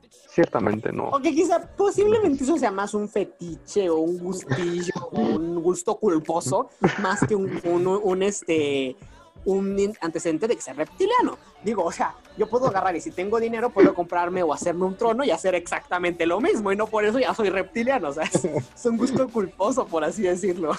Ciertamente 0.09 0.91
no. 0.91 1.09
O 1.09 1.19
que 1.21 1.33
quizá 1.33 1.65
posiblemente 1.77 2.43
eso 2.43 2.57
sea 2.57 2.69
más 2.69 2.93
un 2.93 3.07
fetiche 3.07 3.89
o 3.89 3.99
un 3.99 4.19
gustillo 4.19 4.93
o 5.11 5.21
un 5.21 5.61
gusto 5.63 5.97
culposo 5.97 6.69
más 7.01 7.25
que 7.25 7.35
un, 7.35 7.61
un, 7.63 7.87
un, 7.87 8.21
este 8.21 8.97
un 9.45 9.93
antecedente 10.01 10.47
de 10.47 10.55
que 10.55 10.61
sea 10.61 10.73
reptiliano. 10.73 11.37
Digo, 11.63 11.83
o 11.83 11.91
sea, 11.91 12.15
yo 12.37 12.47
puedo 12.47 12.67
agarrar 12.67 12.95
y 12.95 13.01
si 13.01 13.11
tengo 13.11 13.39
dinero 13.39 13.69
puedo 13.69 13.93
comprarme 13.93 14.43
o 14.43 14.53
hacerme 14.53 14.85
un 14.85 14.97
trono 14.97 15.23
y 15.23 15.31
hacer 15.31 15.55
exactamente 15.55 16.25
lo 16.25 16.41
mismo 16.41 16.71
y 16.71 16.75
no 16.75 16.87
por 16.87 17.05
eso 17.05 17.19
ya 17.19 17.33
soy 17.33 17.49
reptiliano, 17.49 18.09
o 18.09 18.13
sea, 18.13 18.23
es, 18.23 18.45
es 18.45 18.85
un 18.85 18.97
gusto 18.97 19.27
culposo 19.29 19.85
por 19.85 20.03
así 20.03 20.23
decirlo. 20.23 20.73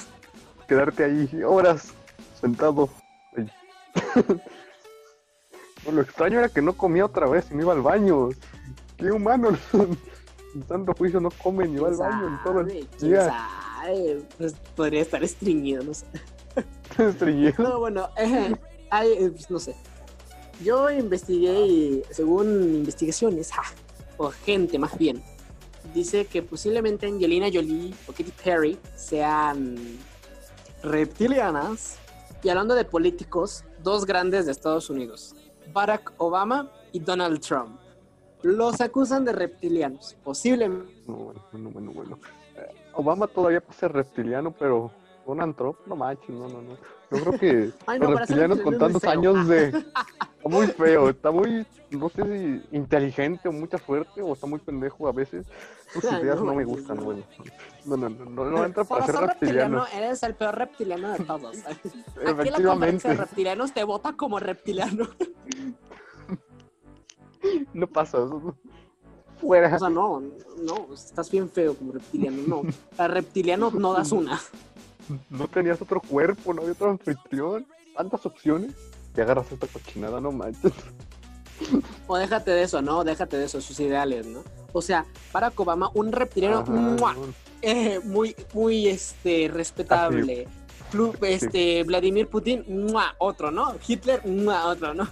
Quedarte 0.68 1.04
ahí 1.04 1.42
horas 1.44 1.94
sentado. 2.40 2.88
lo 5.90 6.02
extraño 6.02 6.38
era 6.38 6.48
que 6.48 6.62
no 6.62 6.76
comía 6.76 7.04
otra 7.04 7.26
vez 7.26 7.46
y 7.50 7.54
me 7.54 7.62
iba 7.62 7.72
al 7.72 7.82
baño. 7.82 8.30
Qué 8.96 9.10
humano. 9.10 9.56
En 10.54 10.66
santo 10.66 10.94
juicio 10.94 11.20
no 11.20 11.28
come 11.30 11.68
ni 11.68 11.78
va 11.78 11.88
al 11.88 11.96
baño 11.96 12.28
en 12.28 12.42
todo 12.42 12.60
el. 12.60 12.88
Pues 14.38 14.54
podría 14.74 15.02
estar 15.02 15.22
estreñido, 15.22 15.84
no 15.84 15.92
sé. 15.92 16.06
No, 17.58 17.80
bueno, 17.80 18.08
eh, 18.16 18.54
hay, 18.90 19.12
eh, 19.12 19.30
pues, 19.30 19.50
no 19.50 19.58
sé. 19.58 19.74
Yo 20.62 20.90
investigué 20.90 21.66
y 21.66 22.02
según 22.10 22.46
investigaciones, 22.74 23.52
ja, 23.52 23.62
o 24.16 24.30
gente 24.30 24.78
más 24.78 24.96
bien, 24.96 25.22
dice 25.94 26.24
que 26.26 26.42
posiblemente 26.42 27.06
Angelina 27.06 27.48
Jolie 27.52 27.94
o 28.06 28.12
Katy 28.12 28.32
Perry 28.42 28.78
sean 28.94 29.76
reptilianas. 30.82 31.98
Y 32.42 32.48
hablando 32.48 32.74
de 32.74 32.84
políticos, 32.84 33.64
dos 33.82 34.06
grandes 34.06 34.46
de 34.46 34.52
Estados 34.52 34.88
Unidos, 34.88 35.34
Barack 35.72 36.12
Obama 36.18 36.70
y 36.92 37.00
Donald 37.00 37.40
Trump. 37.40 37.80
Los 38.42 38.80
acusan 38.80 39.24
de 39.24 39.32
reptilianos, 39.32 40.16
posiblemente. 40.22 40.92
No, 41.06 41.14
bueno, 41.14 41.42
bueno, 41.52 41.70
bueno, 41.70 41.92
bueno. 41.92 42.18
Eh, 42.56 42.74
Obama 42.94 43.26
todavía 43.26 43.60
puede 43.60 43.78
ser 43.78 43.92
reptiliano, 43.92 44.52
pero 44.52 44.92
Donald 45.26 45.56
Trump, 45.56 45.78
no 45.86 45.96
manches, 45.96 46.30
no, 46.30 46.48
no, 46.48 46.62
no. 46.62 46.76
Yo 47.10 47.24
creo 47.24 47.38
que 47.38 47.72
Ay, 47.86 47.98
no, 47.98 48.10
los 48.10 48.20
reptilianos 48.20 48.60
con 48.60 48.78
tantos 48.78 49.04
años 49.04 49.46
de... 49.48 49.84
Está 50.46 50.58
muy 50.58 50.66
feo, 50.68 51.08
está 51.08 51.30
muy, 51.32 51.66
no 51.90 52.08
sé 52.08 52.22
si 52.22 52.76
inteligente 52.76 53.48
o 53.48 53.52
mucha 53.52 53.78
suerte, 53.78 54.22
o 54.22 54.32
está 54.32 54.46
muy 54.46 54.60
pendejo 54.60 55.08
a 55.08 55.12
veces. 55.12 55.44
Sus 55.92 56.04
ideas 56.04 56.38
no 56.38 56.44
no 56.44 56.54
me 56.54 56.64
gustan, 56.64 56.98
no. 56.98 57.02
bueno. 57.02 57.22
No, 57.84 57.96
no, 57.96 58.08
no, 58.08 58.24
no, 58.26 58.44
no 58.44 58.64
entra 58.64 58.84
para 58.84 59.06
ser 59.06 59.16
reptiliano. 59.16 59.80
reptiliano, 59.80 60.06
eres 60.06 60.22
el 60.22 60.36
peor 60.36 60.56
reptiliano 60.56 61.12
de 61.14 61.24
todos. 61.24 61.56
Aquí 61.66 62.50
la 62.50 62.62
conferencia 62.62 63.10
de 63.10 63.16
reptilianos 63.16 63.72
te 63.72 63.82
vota 63.82 64.12
como 64.12 64.38
reptiliano. 64.38 65.08
no 67.74 67.86
pasa 67.88 68.18
eso. 68.18 68.54
Fuera. 69.40 69.74
O 69.74 69.78
sea, 69.80 69.88
no, 69.88 70.20
no, 70.62 70.94
estás 70.94 71.28
bien 71.28 71.50
feo 71.50 71.74
como 71.74 71.90
reptiliano, 71.90 72.42
no. 72.46 72.62
Para 72.96 73.14
reptiliano 73.14 73.72
no 73.72 73.94
das 73.94 74.12
una. 74.12 74.40
No 75.30 75.48
tenías 75.48 75.80
otro 75.80 76.00
cuerpo, 76.00 76.52
no 76.52 76.62
había 76.62 76.72
otro 76.72 76.90
anfitrión. 76.90 77.66
Tantas 77.96 78.26
opciones. 78.26 78.72
Y 79.16 79.20
agarras 79.20 79.50
esta 79.50 79.66
cochinada, 79.66 80.20
no 80.20 80.30
manches. 80.32 80.72
O 82.06 82.16
déjate 82.18 82.50
de 82.50 82.62
eso, 82.64 82.82
¿no? 82.82 83.02
Déjate 83.04 83.38
de 83.38 83.46
eso, 83.46 83.60
sus 83.60 83.80
ideales, 83.80 84.26
¿no? 84.26 84.42
O 84.72 84.82
sea, 84.82 85.06
Barack 85.32 85.58
Obama, 85.58 85.90
un 85.94 86.12
reptiliano 86.12 86.62
¡mua! 86.66 87.16
eh, 87.62 87.98
muy, 88.04 88.36
muy 88.52 88.88
este, 88.88 89.48
respetable. 89.52 90.46
Club, 90.90 91.16
este, 91.22 91.82
Vladimir 91.84 92.28
Putin, 92.28 92.64
¡mua! 92.68 93.14
otro, 93.18 93.50
¿no? 93.50 93.74
Hitler, 93.88 94.20
¡mua! 94.26 94.66
otro, 94.66 94.92
¿no? 94.92 95.08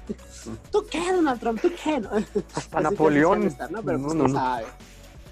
¿Tú 0.71 0.85
qué, 0.91 1.13
Donald 1.13 1.41
Trump? 1.41 1.61
¿Tú 1.63 1.73
qué? 1.83 1.99
¿no? 1.99 2.11
Hasta 2.55 2.79
Así 2.79 2.85
Napoleón. 2.91 3.43
estar, 3.45 3.71
¿no? 3.73 3.83
Pero 3.83 4.01
pues, 4.03 4.15
No, 4.15 4.29
no. 4.29 4.61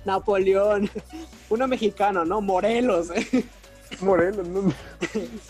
Napoleón, 0.06 0.90
uno 1.50 1.68
mexicano, 1.68 2.24
¿no? 2.24 2.40
Morelos. 2.40 3.10
¿eh? 3.10 3.44
Morelos, 4.02 4.46
no. 4.48 4.62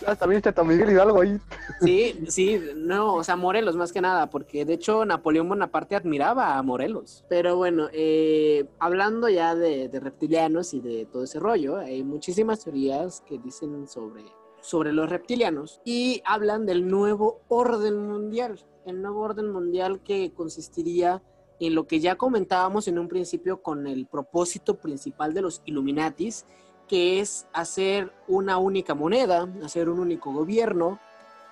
Ah, 0.05 0.15
también 0.15 0.41
está 0.43 0.63
Miguel 0.63 0.91
Hidalgo 0.91 1.21
ahí. 1.21 1.39
Sí, 1.81 2.25
sí, 2.27 2.61
no, 2.75 3.15
o 3.15 3.23
sea, 3.23 3.35
Morelos 3.35 3.75
más 3.75 3.91
que 3.91 4.01
nada, 4.01 4.29
porque 4.29 4.65
de 4.65 4.73
hecho 4.73 5.05
Napoleón 5.05 5.47
Bonaparte 5.47 5.95
admiraba 5.95 6.57
a 6.57 6.63
Morelos. 6.63 7.23
Pero 7.29 7.55
bueno, 7.55 7.87
eh, 7.93 8.65
hablando 8.79 9.29
ya 9.29 9.55
de, 9.55 9.87
de 9.89 9.99
reptilianos 9.99 10.73
y 10.73 10.81
de 10.81 11.05
todo 11.05 11.23
ese 11.23 11.39
rollo, 11.39 11.77
hay 11.77 12.03
muchísimas 12.03 12.63
teorías 12.63 13.21
que 13.27 13.37
dicen 13.37 13.87
sobre, 13.87 14.25
sobre 14.61 14.91
los 14.91 15.09
reptilianos 15.09 15.81
y 15.85 16.21
hablan 16.25 16.65
del 16.65 16.87
nuevo 16.87 17.41
orden 17.47 18.07
mundial, 18.07 18.59
el 18.85 19.01
nuevo 19.01 19.21
orden 19.21 19.51
mundial 19.51 20.01
que 20.03 20.31
consistiría 20.33 21.21
en 21.59 21.75
lo 21.75 21.87
que 21.87 21.99
ya 21.99 22.15
comentábamos 22.15 22.87
en 22.87 22.99
un 22.99 23.07
principio 23.07 23.61
con 23.61 23.87
el 23.87 24.05
propósito 24.07 24.75
principal 24.75 25.33
de 25.33 25.41
los 25.41 25.61
Illuminatis, 25.65 26.45
que 26.87 27.19
es 27.19 27.47
hacer 27.53 28.11
una 28.27 28.57
única 28.57 28.93
moneda, 28.93 29.47
hacer 29.63 29.89
un 29.89 29.99
único 29.99 30.31
gobierno, 30.31 30.99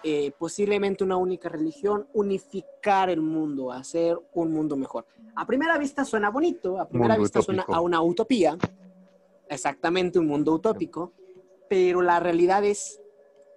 eh, 0.03 0.31
posiblemente 0.37 1.03
una 1.03 1.17
única 1.17 1.47
religión, 1.47 2.07
unificar 2.13 3.09
el 3.09 3.21
mundo, 3.21 3.71
hacer 3.71 4.17
un 4.33 4.51
mundo 4.51 4.75
mejor. 4.75 5.05
A 5.35 5.45
primera 5.45 5.77
vista 5.77 6.03
suena 6.05 6.29
bonito, 6.29 6.79
a 6.79 6.87
primera 6.87 7.13
Mundo 7.13 7.23
vista 7.23 7.41
suena 7.41 7.61
utópico. 7.61 7.77
a 7.77 7.81
una 7.81 8.01
utopía, 8.01 8.57
exactamente 9.47 10.17
un 10.17 10.27
mundo 10.27 10.53
utópico, 10.53 11.13
pero 11.69 12.01
la 12.01 12.19
realidad 12.19 12.65
es 12.65 12.99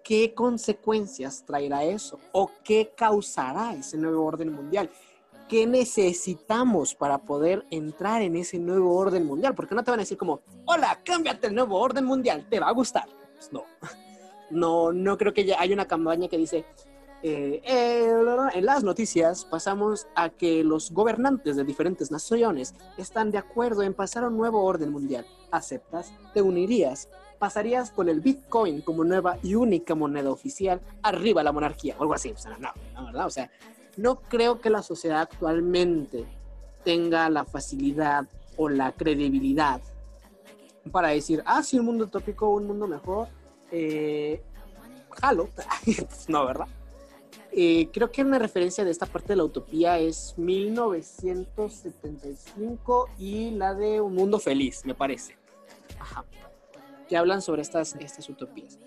qué 0.04 0.34
consecuencias 0.34 1.44
traerá 1.46 1.82
eso 1.82 2.20
o 2.32 2.50
qué 2.62 2.92
causará 2.94 3.74
ese 3.74 3.96
nuevo 3.96 4.24
orden 4.24 4.52
mundial. 4.52 4.90
¿Qué 5.48 5.66
necesitamos 5.66 6.94
para 6.94 7.18
poder 7.18 7.66
entrar 7.70 8.22
en 8.22 8.36
ese 8.36 8.58
nuevo 8.58 8.96
orden 8.96 9.26
mundial? 9.26 9.54
Porque 9.54 9.74
no 9.74 9.84
te 9.84 9.90
van 9.90 10.00
a 10.00 10.02
decir 10.02 10.16
como, 10.16 10.40
hola, 10.64 11.00
cámbiate 11.04 11.48
el 11.48 11.54
nuevo 11.54 11.78
orden 11.78 12.04
mundial, 12.04 12.46
te 12.48 12.60
va 12.60 12.68
a 12.68 12.72
gustar. 12.72 13.06
Pues 13.34 13.52
no, 13.52 13.64
no, 14.50 14.92
no 14.92 15.18
creo 15.18 15.34
que 15.34 15.44
ya 15.44 15.60
hay 15.60 15.72
una 15.72 15.86
campaña 15.86 16.28
que 16.28 16.38
dice, 16.38 16.64
eh, 17.26 17.62
eh, 17.64 18.10
en 18.52 18.66
las 18.66 18.84
noticias 18.84 19.46
pasamos 19.46 20.06
a 20.14 20.28
que 20.28 20.62
los 20.62 20.90
gobernantes 20.90 21.56
de 21.56 21.64
diferentes 21.64 22.10
naciones 22.10 22.74
están 22.98 23.30
de 23.30 23.38
acuerdo 23.38 23.82
en 23.82 23.94
pasar 23.94 24.24
a 24.24 24.28
un 24.28 24.36
nuevo 24.36 24.62
orden 24.62 24.92
mundial. 24.92 25.26
¿Aceptas? 25.50 26.12
¿Te 26.34 26.42
unirías? 26.42 27.08
¿Pasarías 27.38 27.90
con 27.90 28.10
el 28.10 28.20
Bitcoin 28.20 28.82
como 28.82 29.04
nueva 29.04 29.38
y 29.42 29.54
única 29.54 29.94
moneda 29.94 30.30
oficial? 30.30 30.82
Arriba 31.02 31.42
la 31.42 31.52
monarquía, 31.52 31.96
o 31.98 32.02
algo 32.02 32.12
así. 32.12 32.30
O 32.30 32.36
sea, 32.36 32.58
no, 32.58 32.68
no, 32.94 33.06
¿verdad? 33.06 33.26
O 33.26 33.30
sea, 33.30 33.50
no 33.96 34.20
creo 34.20 34.60
que 34.60 34.70
la 34.70 34.82
sociedad 34.82 35.20
actualmente 35.20 36.24
tenga 36.84 37.28
la 37.30 37.44
facilidad 37.44 38.26
o 38.56 38.68
la 38.68 38.92
credibilidad 38.92 39.80
para 40.90 41.08
decir, 41.08 41.42
ah, 41.46 41.62
sí, 41.62 41.78
un 41.78 41.86
mundo 41.86 42.04
utópico, 42.04 42.50
un 42.50 42.66
mundo 42.66 42.86
mejor, 42.86 43.28
eh, 43.70 44.42
jalo. 45.20 45.48
no, 46.28 46.46
¿verdad? 46.46 46.68
Eh, 47.52 47.88
creo 47.92 48.10
que 48.10 48.22
una 48.22 48.38
referencia 48.38 48.84
de 48.84 48.90
esta 48.90 49.06
parte 49.06 49.28
de 49.28 49.36
la 49.36 49.44
utopía 49.44 49.98
es 49.98 50.34
1975 50.36 53.08
y 53.16 53.52
la 53.52 53.74
de 53.74 54.00
Un 54.00 54.14
Mundo 54.14 54.40
Feliz, 54.40 54.84
me 54.84 54.94
parece. 54.94 55.38
Ajá. 56.00 56.24
Que 57.08 57.16
hablan 57.16 57.40
sobre 57.42 57.62
estas, 57.62 57.94
estas 57.94 58.28
utopías. 58.28 58.80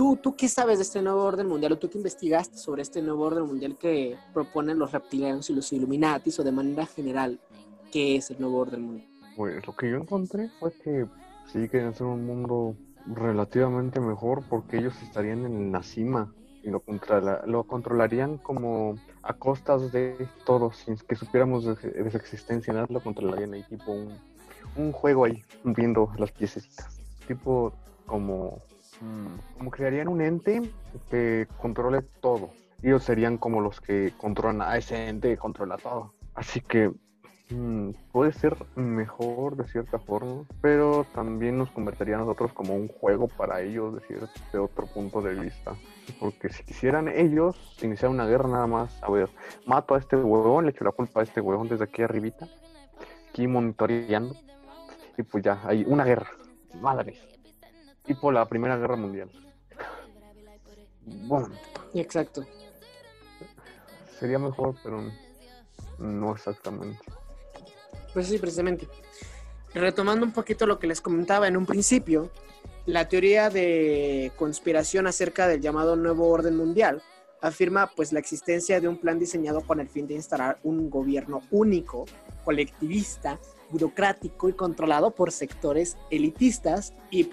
¿Tú, 0.00 0.16
¿Tú 0.16 0.34
qué 0.34 0.48
sabes 0.48 0.78
de 0.78 0.84
este 0.84 1.02
nuevo 1.02 1.22
orden 1.22 1.46
mundial 1.46 1.72
o 1.72 1.78
tú 1.78 1.90
qué 1.90 1.98
investigaste 1.98 2.56
sobre 2.56 2.80
este 2.80 3.02
nuevo 3.02 3.22
orden 3.22 3.44
mundial 3.44 3.76
que 3.76 4.16
proponen 4.32 4.78
los 4.78 4.92
reptilianos 4.92 5.50
y 5.50 5.54
los 5.54 5.70
Illuminatis 5.74 6.40
o 6.40 6.42
de 6.42 6.52
manera 6.52 6.86
general? 6.86 7.38
¿Qué 7.92 8.16
es 8.16 8.30
el 8.30 8.40
nuevo 8.40 8.60
orden 8.60 8.80
mundial? 8.80 9.06
Pues 9.36 9.66
lo 9.66 9.76
que 9.76 9.90
yo 9.90 9.98
encontré 9.98 10.48
fue 10.58 10.72
que 10.72 11.06
sí 11.52 11.68
quieren 11.68 11.88
hacer 11.88 12.06
un 12.06 12.24
mundo 12.24 12.76
relativamente 13.04 14.00
mejor 14.00 14.42
porque 14.48 14.78
ellos 14.78 14.94
estarían 15.02 15.44
en 15.44 15.70
la 15.70 15.82
cima 15.82 16.32
y 16.62 16.70
lo, 16.70 16.82
lo 17.44 17.64
controlarían 17.64 18.38
como 18.38 18.94
a 19.22 19.34
costas 19.34 19.92
de 19.92 20.16
todos, 20.46 20.78
sin 20.78 20.96
que 20.96 21.14
supiéramos 21.14 21.66
de, 21.66 22.10
su 22.10 22.16
existencia, 22.16 22.72
nada 22.72 22.86
lo 22.88 23.02
controlarían 23.02 23.52
ahí, 23.52 23.64
tipo 23.64 23.92
un, 23.92 24.16
un 24.76 24.92
juego 24.92 25.26
ahí, 25.26 25.44
viendo 25.62 26.10
las 26.16 26.32
piececitas, 26.32 27.02
tipo 27.28 27.74
como, 28.06 28.62
mm, 29.00 29.58
como 29.58 29.70
crearían 29.70 30.08
un 30.08 30.20
ente 30.20 30.62
que 31.10 31.46
controle 31.58 32.02
todo. 32.20 32.50
Ellos 32.82 33.04
serían 33.04 33.36
como 33.36 33.60
los 33.60 33.80
que 33.80 34.12
controlan 34.16 34.62
a 34.62 34.76
ese 34.76 35.08
ente 35.08 35.28
que 35.28 35.36
controla 35.36 35.76
todo. 35.76 36.14
Así 36.34 36.60
que 36.60 36.90
Mm, 37.52 37.90
puede 38.12 38.32
ser 38.32 38.56
mejor 38.76 39.56
de 39.56 39.66
cierta 39.66 39.98
forma, 39.98 40.44
pero 40.60 41.04
también 41.12 41.58
nos 41.58 41.70
convertiría 41.70 42.14
a 42.14 42.18
nosotros 42.18 42.52
como 42.52 42.76
un 42.76 42.86
juego 42.86 43.26
para 43.26 43.60
ellos 43.60 44.00
de, 44.52 44.58
otro 44.58 44.86
punto 44.86 45.20
de 45.20 45.34
vista. 45.34 45.74
Porque 46.20 46.50
si 46.50 46.62
quisieran 46.62 47.08
ellos 47.08 47.76
iniciar 47.82 48.12
una 48.12 48.26
guerra 48.26 48.48
nada 48.48 48.68
más, 48.68 49.02
a 49.02 49.10
ver, 49.10 49.30
mato 49.66 49.96
a 49.96 49.98
este 49.98 50.14
huevón, 50.14 50.64
le 50.64 50.70
echo 50.70 50.84
la 50.84 50.92
culpa 50.92 51.20
a 51.20 51.22
este 51.24 51.40
huevón 51.40 51.68
desde 51.68 51.84
aquí 51.84 52.02
arribita, 52.02 52.46
aquí 53.28 53.48
monitoreando, 53.48 54.36
y 55.18 55.24
pues 55.24 55.42
ya, 55.42 55.60
hay 55.64 55.84
una 55.88 56.04
guerra, 56.04 56.30
madre, 56.80 57.16
tipo 58.04 58.32
la 58.32 58.46
Primera 58.48 58.76
Guerra 58.76 58.96
Mundial. 58.96 59.30
Bueno. 61.04 61.50
Exacto. 61.94 62.46
Sería 64.18 64.38
mejor, 64.38 64.74
pero 64.82 65.02
no 65.98 66.32
exactamente. 66.32 67.00
Pues 68.12 68.26
sí, 68.28 68.38
precisamente. 68.38 68.88
Retomando 69.74 70.26
un 70.26 70.32
poquito 70.32 70.66
lo 70.66 70.78
que 70.78 70.86
les 70.86 71.00
comentaba 71.00 71.46
en 71.46 71.56
un 71.56 71.64
principio, 71.64 72.30
la 72.86 73.08
teoría 73.08 73.50
de 73.50 74.32
conspiración 74.36 75.06
acerca 75.06 75.46
del 75.46 75.60
llamado 75.60 75.96
nuevo 75.96 76.28
orden 76.28 76.56
mundial 76.56 77.02
afirma 77.40 77.90
pues 77.94 78.12
la 78.12 78.18
existencia 78.18 78.80
de 78.80 78.88
un 78.88 78.98
plan 78.98 79.18
diseñado 79.18 79.60
con 79.62 79.80
el 79.80 79.88
fin 79.88 80.06
de 80.06 80.14
instalar 80.14 80.58
un 80.62 80.90
gobierno 80.90 81.42
único, 81.50 82.04
colectivista, 82.44 83.38
burocrático 83.70 84.48
y 84.48 84.52
controlado 84.52 85.12
por 85.12 85.32
sectores 85.32 85.96
elitistas 86.10 86.92
y 87.10 87.24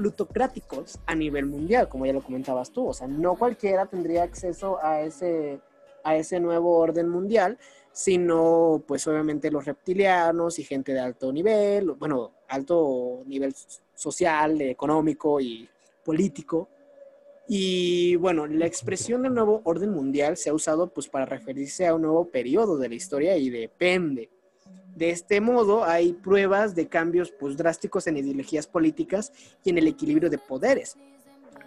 plutocráticos 0.00 0.98
a 1.04 1.14
nivel 1.14 1.44
mundial, 1.44 1.86
como 1.86 2.06
ya 2.06 2.14
lo 2.14 2.22
comentabas 2.22 2.70
tú. 2.70 2.88
O 2.88 2.94
sea, 2.94 3.06
no 3.06 3.34
cualquiera 3.34 3.84
tendría 3.84 4.22
acceso 4.22 4.82
a 4.82 5.02
ese, 5.02 5.60
a 6.02 6.16
ese 6.16 6.40
nuevo 6.40 6.78
orden 6.78 7.06
mundial, 7.10 7.58
sino 7.92 8.82
pues 8.88 9.06
obviamente 9.06 9.50
los 9.50 9.66
reptilianos 9.66 10.58
y 10.58 10.64
gente 10.64 10.94
de 10.94 11.00
alto 11.00 11.30
nivel, 11.30 11.90
bueno, 11.92 12.32
alto 12.48 13.22
nivel 13.26 13.54
social, 13.94 14.58
económico 14.62 15.38
y 15.38 15.68
político. 16.02 16.70
Y 17.46 18.16
bueno, 18.16 18.46
la 18.46 18.64
expresión 18.64 19.22
del 19.22 19.34
nuevo 19.34 19.60
orden 19.64 19.90
mundial 19.90 20.38
se 20.38 20.48
ha 20.48 20.54
usado 20.54 20.86
pues 20.86 21.08
para 21.08 21.26
referirse 21.26 21.86
a 21.86 21.94
un 21.94 22.02
nuevo 22.02 22.24
periodo 22.24 22.78
de 22.78 22.88
la 22.88 22.94
historia 22.94 23.36
y 23.36 23.50
depende. 23.50 24.30
De 25.00 25.08
este 25.08 25.40
modo 25.40 25.82
hay 25.86 26.12
pruebas 26.12 26.74
de 26.74 26.86
cambios 26.86 27.30
pues 27.30 27.56
drásticos 27.56 28.06
en 28.06 28.18
ideologías 28.18 28.66
políticas 28.66 29.32
y 29.64 29.70
en 29.70 29.78
el 29.78 29.86
equilibrio 29.86 30.28
de 30.28 30.36
poderes. 30.36 30.98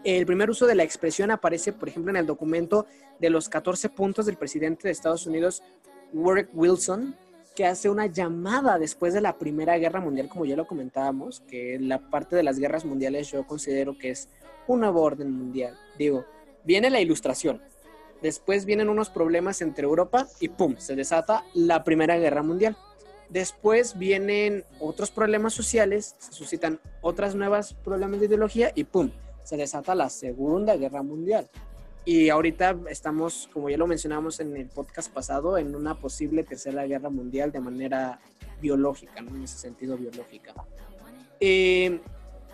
El 0.04 0.28
primer 0.28 0.52
uso 0.52 0.68
de 0.68 0.76
la 0.76 0.84
expresión 0.84 1.32
aparece, 1.32 1.74
por 1.74 1.90
ejemplo, 1.90 2.12
en 2.12 2.18
el 2.18 2.28
documento 2.28 2.86
de 3.20 3.32
los 3.32 3.50
14 3.50 3.90
puntos 3.90 4.28
del 4.28 4.38
presidente 4.38 4.88
de 4.88 4.92
Estados 4.92 5.26
Unidos, 5.26 5.64
Warwick 6.14 6.50
Wilson, 6.54 7.16
que 7.56 7.66
hace 7.66 7.90
una 7.90 8.06
llamada 8.06 8.78
después 8.78 9.16
de 9.16 9.22
la 9.22 9.36
Primera 9.40 9.80
Guerra 9.80 10.00
Mundial, 10.00 10.30
como 10.30 10.46
ya 10.46 10.56
lo 10.56 10.68
comentábamos, 10.68 11.40
que 11.40 11.80
la 11.80 12.12
parte 12.12 12.36
de 12.36 12.44
las 12.44 12.60
guerras 12.60 12.86
mundiales 12.86 13.32
yo 13.32 13.48
considero 13.48 13.98
que 13.98 14.12
es 14.12 14.30
un 14.68 14.82
nuevo 14.82 15.02
orden 15.02 15.32
mundial. 15.32 15.76
Digo, 15.98 16.24
viene 16.64 16.92
la 16.92 17.02
ilustración, 17.02 17.64
después 18.22 18.66
vienen 18.66 18.90
unos 18.90 19.10
problemas 19.10 19.60
entre 19.64 19.86
Europa 19.86 20.28
y 20.40 20.50
¡pum! 20.50 20.76
se 20.78 20.96
desata 20.96 21.44
la 21.56 21.84
Primera 21.84 22.16
Guerra 22.20 22.44
Mundial. 22.44 22.78
Después 23.34 23.98
vienen 23.98 24.64
otros 24.80 25.10
problemas 25.10 25.56
sociales, 25.56 26.16
se 26.20 26.34
suscitan 26.34 26.80
otras 27.02 27.34
nuevas 27.34 27.74
problemas 27.74 28.20
de 28.20 28.28
ideología 28.28 28.72
y 28.76 28.84
¡pum! 28.84 29.10
se 29.44 29.58
desata 29.58 29.96
la 29.96 30.12
Segunda 30.12 30.76
Guerra 30.76 31.02
Mundial. 31.02 31.50
Y 32.06 32.30
ahorita 32.30 32.78
estamos, 32.92 33.50
como 33.52 33.72
ya 33.72 33.78
lo 33.78 33.88
mencionamos 33.88 34.40
en 34.40 34.56
el 34.56 34.68
podcast 34.68 35.12
pasado, 35.12 35.58
en 35.58 35.74
una 35.74 35.96
posible 35.96 36.44
tercera 36.44 36.86
guerra 36.86 37.10
mundial 37.10 37.52
de 37.52 37.60
manera 37.60 38.20
biológica, 38.62 39.20
¿no? 39.22 39.36
en 39.36 39.46
ese 39.46 39.58
sentido 39.58 39.98
biológica. 39.98 40.54
Eh, 41.40 42.02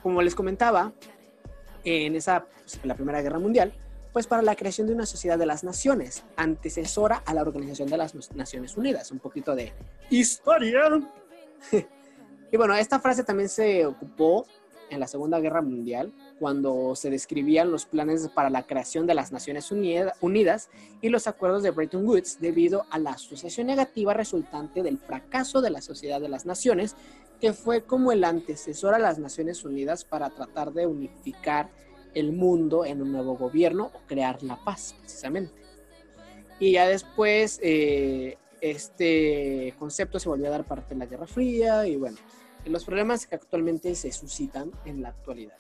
como 0.02 0.22
les 0.22 0.34
comentaba, 0.34 0.94
en 1.84 2.16
esa, 2.16 2.46
pues, 2.46 2.80
la 2.86 2.96
Primera 2.96 3.22
Guerra 3.22 3.40
Mundial, 3.40 3.74
pues 4.14 4.28
para 4.28 4.42
la 4.42 4.56
creación 4.56 4.88
de 4.88 4.94
una 4.94 5.06
sociedad 5.06 5.38
de 5.38 5.46
las 5.46 5.64
naciones, 5.64 6.24
antecesora 6.36 7.24
a 7.26 7.34
la 7.34 7.42
Organización 7.42 7.90
de 7.90 7.98
las 7.98 8.16
Naciones 8.36 8.78
Unidas. 8.78 9.12
Un 9.12 9.20
poquito 9.20 9.56
de 9.56 9.74
historia. 10.10 10.82
y 12.52 12.58
bueno, 12.58 12.76
esta 12.76 13.00
frase 13.00 13.24
también 13.24 13.50
se 13.50 13.86
ocupó 13.86 14.46
en 14.90 15.00
la 15.00 15.08
Segunda 15.08 15.40
Guerra 15.40 15.62
Mundial, 15.62 16.14
cuando 16.40 16.96
se 16.96 17.10
describían 17.10 17.72
los 17.72 17.86
planes 17.86 18.28
para 18.30 18.50
la 18.50 18.66
creación 18.66 19.06
de 19.08 19.14
las 19.14 19.32
Naciones 19.32 19.72
Unidas 19.72 20.70
y 21.02 21.10
los 21.10 21.28
acuerdos 21.28 21.64
de 21.64 21.72
Bretton 21.72 22.08
Woods 22.08 22.40
debido 22.40 22.86
a 22.90 22.98
la 22.98 23.12
asociación 23.12 23.68
negativa 23.68 24.14
resultante 24.14 24.84
del 24.84 24.98
fracaso 24.98 25.62
de 25.62 25.70
la 25.70 25.82
Sociedad 25.82 26.20
de 26.20 26.30
las 26.30 26.46
Naciones, 26.46 26.96
que 27.40 27.54
fue 27.54 27.84
como 27.84 28.12
el 28.12 28.24
antecesor 28.24 28.94
a 28.94 29.00
las 29.00 29.20
Naciones 29.20 29.64
Unidas 29.64 30.04
para 30.04 30.30
tratar 30.30 30.74
de 30.74 30.88
unificar 30.88 31.70
el 32.14 32.32
mundo 32.32 32.86
en 32.86 33.02
un 33.02 33.12
nuevo 33.12 33.38
gobierno 33.38 33.92
o 33.94 34.00
crear 34.08 34.42
la 34.44 34.64
paz, 34.64 34.96
precisamente. 35.00 35.54
Y 36.60 36.74
ya 36.74 36.88
después 36.88 37.60
eh, 37.64 38.38
este 38.62 39.74
concepto 39.80 40.20
se 40.20 40.30
volvió 40.30 40.48
a 40.48 40.52
dar 40.52 40.66
parte 40.66 40.94
de 40.94 41.00
la 41.00 41.06
Guerra 41.06 41.28
Fría 41.28 41.88
y 41.88 41.96
bueno, 41.96 42.18
los 42.66 42.86
problemas 42.86 43.26
que 43.26 43.36
actualmente 43.36 43.96
se 43.96 44.12
suscitan 44.12 44.72
en 44.86 45.02
la 45.02 45.10
actualidad. 45.10 45.56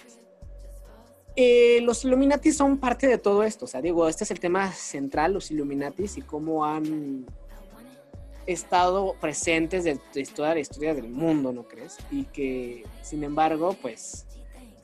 Eh, 1.36 1.80
los 1.82 2.04
Illuminati 2.04 2.52
son 2.52 2.78
parte 2.80 3.08
de 3.08 3.18
todo 3.18 3.43
esto, 3.43 3.66
o 3.66 3.68
sea, 3.68 3.82
digo, 3.82 4.08
este 4.10 4.26
es 4.26 4.32
el 4.32 4.39
tema 4.39 4.74
central, 4.74 5.34
los 5.34 5.52
Illuminatis 5.52 6.18
y 6.18 6.22
cómo 6.22 6.66
han 6.66 7.26
estado 8.45 9.16
presentes 9.22 9.84
de, 9.84 10.00
toda 10.36 10.56
la 10.56 10.60
historia 10.60 10.93
del 10.93 11.10
mundo, 11.10 11.54
¿no 11.54 11.68
crees? 11.68 11.97
Y 12.12 12.26
que, 12.26 12.84
sin 13.04 13.24
embargo, 13.24 13.76
pues 13.82 14.26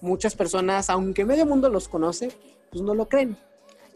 muchas 0.01 0.35
personas, 0.35 0.89
aunque 0.89 1.25
medio 1.25 1.45
mundo 1.45 1.69
los 1.69 1.87
conoce, 1.87 2.31
pues 2.71 2.81
no 2.81 2.93
lo 2.93 3.07
creen. 3.07 3.37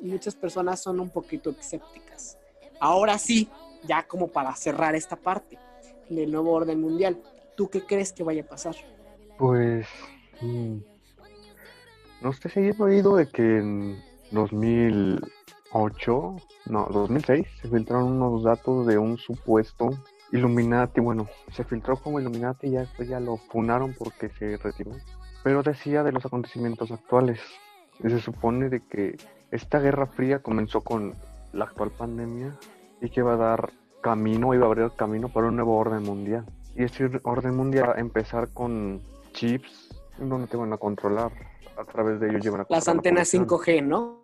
Y 0.01 0.07
muchas 0.07 0.35
personas 0.35 0.81
son 0.81 0.99
un 0.99 1.09
poquito 1.09 1.51
escépticas. 1.51 2.37
Ahora 2.79 3.17
sí, 3.17 3.49
ya 3.83 4.07
como 4.07 4.27
para 4.27 4.55
cerrar 4.55 4.95
esta 4.95 5.15
parte 5.15 5.57
del 6.09 6.31
nuevo 6.31 6.51
orden 6.51 6.81
mundial. 6.81 7.21
¿Tú 7.55 7.69
qué 7.69 7.85
crees 7.85 8.13
que 8.13 8.23
vaya 8.23 8.43
a 8.43 8.47
pasar? 8.47 8.75
Pues 9.37 9.87
mm, 10.41 10.77
no 12.21 12.33
sé 12.33 12.49
si 12.49 12.59
he 12.59 12.75
oído 12.81 13.15
de 13.15 13.27
que 13.27 13.57
en 13.57 14.01
2008, 14.31 16.35
no, 16.67 16.87
2006 16.91 17.47
se 17.61 17.69
filtraron 17.69 18.21
unos 18.21 18.43
datos 18.43 18.85
de 18.87 18.97
un 18.97 19.17
supuesto 19.17 19.91
Illuminati, 20.31 21.01
bueno, 21.01 21.27
se 21.51 21.63
filtró 21.63 21.97
como 21.97 22.19
Illuminati 22.19 22.67
y 22.67 22.71
ya 22.71 22.81
después 22.81 23.09
ya 23.09 23.19
lo 23.19 23.37
funaron 23.37 23.95
porque 23.97 24.29
se 24.29 24.57
retiró. 24.57 24.91
Pero 25.43 25.63
decía 25.63 26.03
de 26.03 26.11
los 26.11 26.25
acontecimientos 26.25 26.91
actuales. 26.91 27.39
Y 28.03 28.09
se 28.09 28.19
supone 28.19 28.69
de 28.69 28.81
que 28.81 29.17
esta 29.51 29.79
guerra 29.79 30.07
fría 30.07 30.39
comenzó 30.39 30.81
con 30.81 31.15
la 31.53 31.65
actual 31.65 31.91
pandemia 31.91 32.55
y 33.01 33.09
que 33.09 33.21
va 33.21 33.33
a 33.33 33.37
dar 33.37 33.71
camino, 34.01 34.53
iba 34.53 34.65
a 34.65 34.67
abrir 34.67 34.91
camino 34.95 35.29
para 35.29 35.47
un 35.47 35.55
nuevo 35.55 35.77
orden 35.77 36.03
mundial. 36.03 36.45
Y 36.75 36.83
ese 36.83 37.09
orden 37.23 37.55
mundial 37.55 37.89
va 37.89 37.93
a 37.93 37.99
empezar 37.99 38.49
con 38.53 39.01
chips, 39.33 39.89
donde 40.17 40.47
te 40.47 40.57
van 40.57 40.71
a 40.73 40.77
controlar. 40.77 41.31
A 41.77 41.85
través 41.85 42.19
de 42.19 42.29
ellos 42.29 42.43
llevan 42.43 42.61
a 42.61 42.65
Las 42.69 42.87
antenas 42.87 43.33
la 43.33 43.45
5G, 43.45 43.83
¿no? 43.83 44.19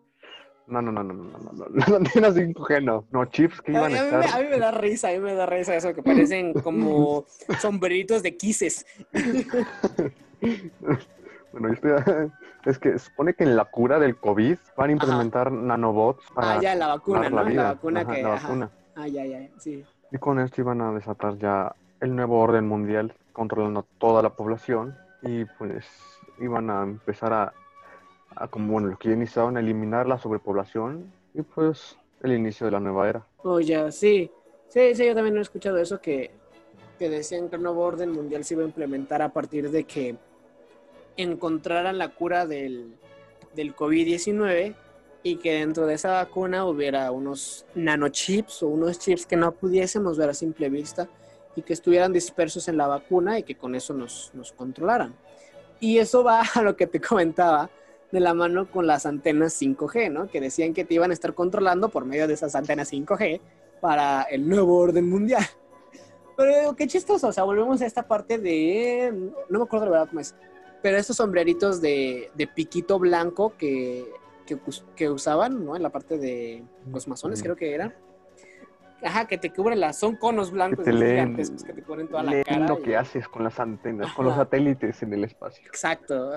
No, 0.67 0.81
no, 0.81 0.91
no, 0.91 1.03
no, 1.03 1.13
no. 1.13 1.65
Las 1.73 1.89
antenas 1.89 2.35
5G 2.35 2.83
no. 2.83 3.05
No, 3.11 3.25
chips 3.25 3.61
que 3.61 3.71
iban 3.71 3.93
a, 3.93 3.97
estar... 3.97 4.41
A 4.41 4.49
me 4.49 4.57
da 4.57 4.71
risa, 4.71 5.09
a 5.09 5.11
mí 5.11 5.19
me 5.19 5.33
da 5.33 5.45
risa 5.45 5.75
eso, 5.75 5.93
que 5.93 6.03
parecen 6.03 6.53
como 6.53 7.25
sombreritos 7.59 8.23
de 8.23 8.35
quises. 8.35 8.85
Bueno, 11.51 11.69
yo 11.69 11.73
estoy- 11.75 12.31
es 12.65 12.79
que 12.79 12.99
supone 12.99 13.33
que 13.33 13.43
en 13.45 13.55
la 13.55 13.65
cura 13.65 13.97
del 13.99 14.17
COVID 14.17 14.57
van 14.75 14.89
a 14.89 14.93
implementar 14.93 15.51
nanobots 15.51 16.25
para 16.33 16.57
Ah, 16.57 16.61
ya, 16.61 16.75
la 16.75 16.87
vacuna, 16.87 17.29
¿no? 17.29 17.35
La, 17.37 17.43
vida. 17.43 17.63
vacuna 17.73 18.01
Ajá, 18.01 18.13
que. 18.15 18.21
la 18.23 18.33
ajá. 18.33 18.47
vacuna. 18.47 18.69
Ah, 18.95 19.07
ya, 19.07 19.25
ya, 19.25 19.47
sí. 19.57 19.85
Y 20.11 20.17
con 20.17 20.39
esto 20.39 20.61
iban 20.61 20.81
a 20.81 20.91
desatar 20.91 21.37
ya 21.37 21.73
el 22.01 22.13
nuevo 22.15 22.39
orden 22.39 22.67
mundial, 22.67 23.13
controlando 23.31 23.81
a 23.81 23.85
toda 23.99 24.21
la 24.21 24.31
población. 24.31 24.97
Y 25.21 25.45
pues 25.45 25.85
iban 26.39 26.69
a 26.69 26.83
empezar 26.83 27.31
a, 27.31 27.53
a 28.35 28.47
como 28.49 28.73
bueno, 28.73 28.89
lo 28.89 28.97
que 28.97 29.09
ya 29.09 29.15
iniciaban, 29.15 29.55
a 29.55 29.61
eliminar 29.61 30.07
la 30.07 30.17
sobrepoblación. 30.17 31.09
Y 31.33 31.41
pues 31.41 31.97
el 32.21 32.33
inicio 32.33 32.65
de 32.65 32.71
la 32.71 32.79
nueva 32.81 33.07
era. 33.07 33.25
Oh, 33.43 33.59
ya, 33.61 33.91
sí. 33.91 34.29
Sí, 34.67 34.93
sí, 34.93 35.05
yo 35.05 35.15
también 35.15 35.37
he 35.37 35.41
escuchado 35.41 35.77
eso 35.77 36.01
que, 36.01 36.31
que 36.97 37.09
decían 37.09 37.49
que 37.49 37.55
el 37.55 37.63
nuevo 37.63 37.81
orden 37.81 38.11
mundial 38.11 38.43
se 38.43 38.53
iba 38.53 38.63
a 38.63 38.67
implementar 38.67 39.21
a 39.21 39.33
partir 39.33 39.71
de 39.71 39.83
que 39.83 40.15
encontraran 41.17 41.97
la 41.97 42.09
cura 42.09 42.45
del, 42.45 42.95
del 43.55 43.75
COVID-19 43.75 44.75
y 45.23 45.37
que 45.37 45.53
dentro 45.53 45.87
de 45.87 45.95
esa 45.95 46.11
vacuna 46.11 46.65
hubiera 46.65 47.11
unos 47.11 47.65
nanochips 47.73 48.63
o 48.63 48.67
unos 48.67 48.99
chips 48.99 49.25
que 49.25 49.35
no 49.35 49.51
pudiésemos 49.53 50.17
ver 50.17 50.29
a 50.29 50.33
simple 50.33 50.69
vista 50.69 51.07
y 51.55 51.61
que 51.61 51.73
estuvieran 51.73 52.13
dispersos 52.13 52.67
en 52.67 52.77
la 52.77 52.87
vacuna 52.87 53.39
y 53.39 53.43
que 53.43 53.55
con 53.55 53.75
eso 53.75 53.93
nos, 53.93 54.31
nos 54.33 54.51
controlaran. 54.51 55.15
Y 55.79 55.97
eso 55.97 56.23
va 56.23 56.41
a 56.53 56.61
lo 56.61 56.75
que 56.75 56.87
te 56.87 57.01
comentaba 57.01 57.69
de 58.11 58.19
la 58.19 58.33
mano 58.33 58.69
con 58.69 58.87
las 58.87 59.05
antenas 59.05 59.59
5G, 59.59 60.11
¿no? 60.11 60.27
Que 60.29 60.39
decían 60.39 60.73
que 60.73 60.85
te 60.85 60.93
iban 60.93 61.11
a 61.11 61.13
estar 61.13 61.33
controlando 61.33 61.89
por 61.89 62.05
medio 62.05 62.27
de 62.27 62.33
esas 62.33 62.55
antenas 62.55 62.91
5G 62.93 63.41
para 63.81 64.23
el 64.23 64.47
nuevo 64.47 64.77
orden 64.77 65.09
mundial. 65.09 65.43
Pero 66.37 66.75
qué 66.75 66.87
chistoso, 66.87 67.27
o 67.27 67.31
sea, 67.31 67.43
volvemos 67.43 67.81
a 67.81 67.85
esta 67.85 68.07
parte 68.07 68.37
de, 68.37 69.11
no 69.49 69.59
me 69.59 69.65
acuerdo 69.65 69.85
la 69.85 69.91
verdad 69.91 70.07
cómo 70.09 70.19
es, 70.19 70.35
pero 70.81 70.97
estos 70.97 71.15
sombreritos 71.17 71.81
de, 71.81 72.29
de 72.35 72.47
piquito 72.47 72.99
blanco 72.99 73.53
que, 73.57 74.05
que, 74.45 74.57
que 74.95 75.09
usaban, 75.09 75.63
¿no? 75.65 75.75
En 75.75 75.81
la 75.83 75.89
parte 75.91 76.17
de 76.17 76.63
los 76.91 77.07
masones, 77.07 77.41
creo 77.41 77.55
que 77.55 77.73
eran. 77.73 77.93
Ajá, 79.03 79.27
que 79.27 79.37
te 79.37 79.51
cubren 79.51 79.79
las, 79.79 79.99
son 79.99 80.15
conos 80.15 80.51
blancos 80.51 80.83
te 80.85 80.91
leen- 80.91 81.11
gigantescos 81.35 81.63
que 81.63 81.73
te 81.73 81.83
cubren 81.83 82.07
toda 82.07 82.23
la 82.23 82.43
cara. 82.43 82.67
lo 82.67 82.79
y- 82.79 82.81
que 82.81 82.97
haces 82.97 83.27
con 83.27 83.43
las 83.43 83.59
antenas, 83.59 84.11
con 84.13 84.25
los 84.25 84.33
Ajá. 84.33 84.43
satélites 84.43 85.01
en 85.03 85.13
el 85.13 85.23
espacio. 85.25 85.65
Exacto. 85.67 86.31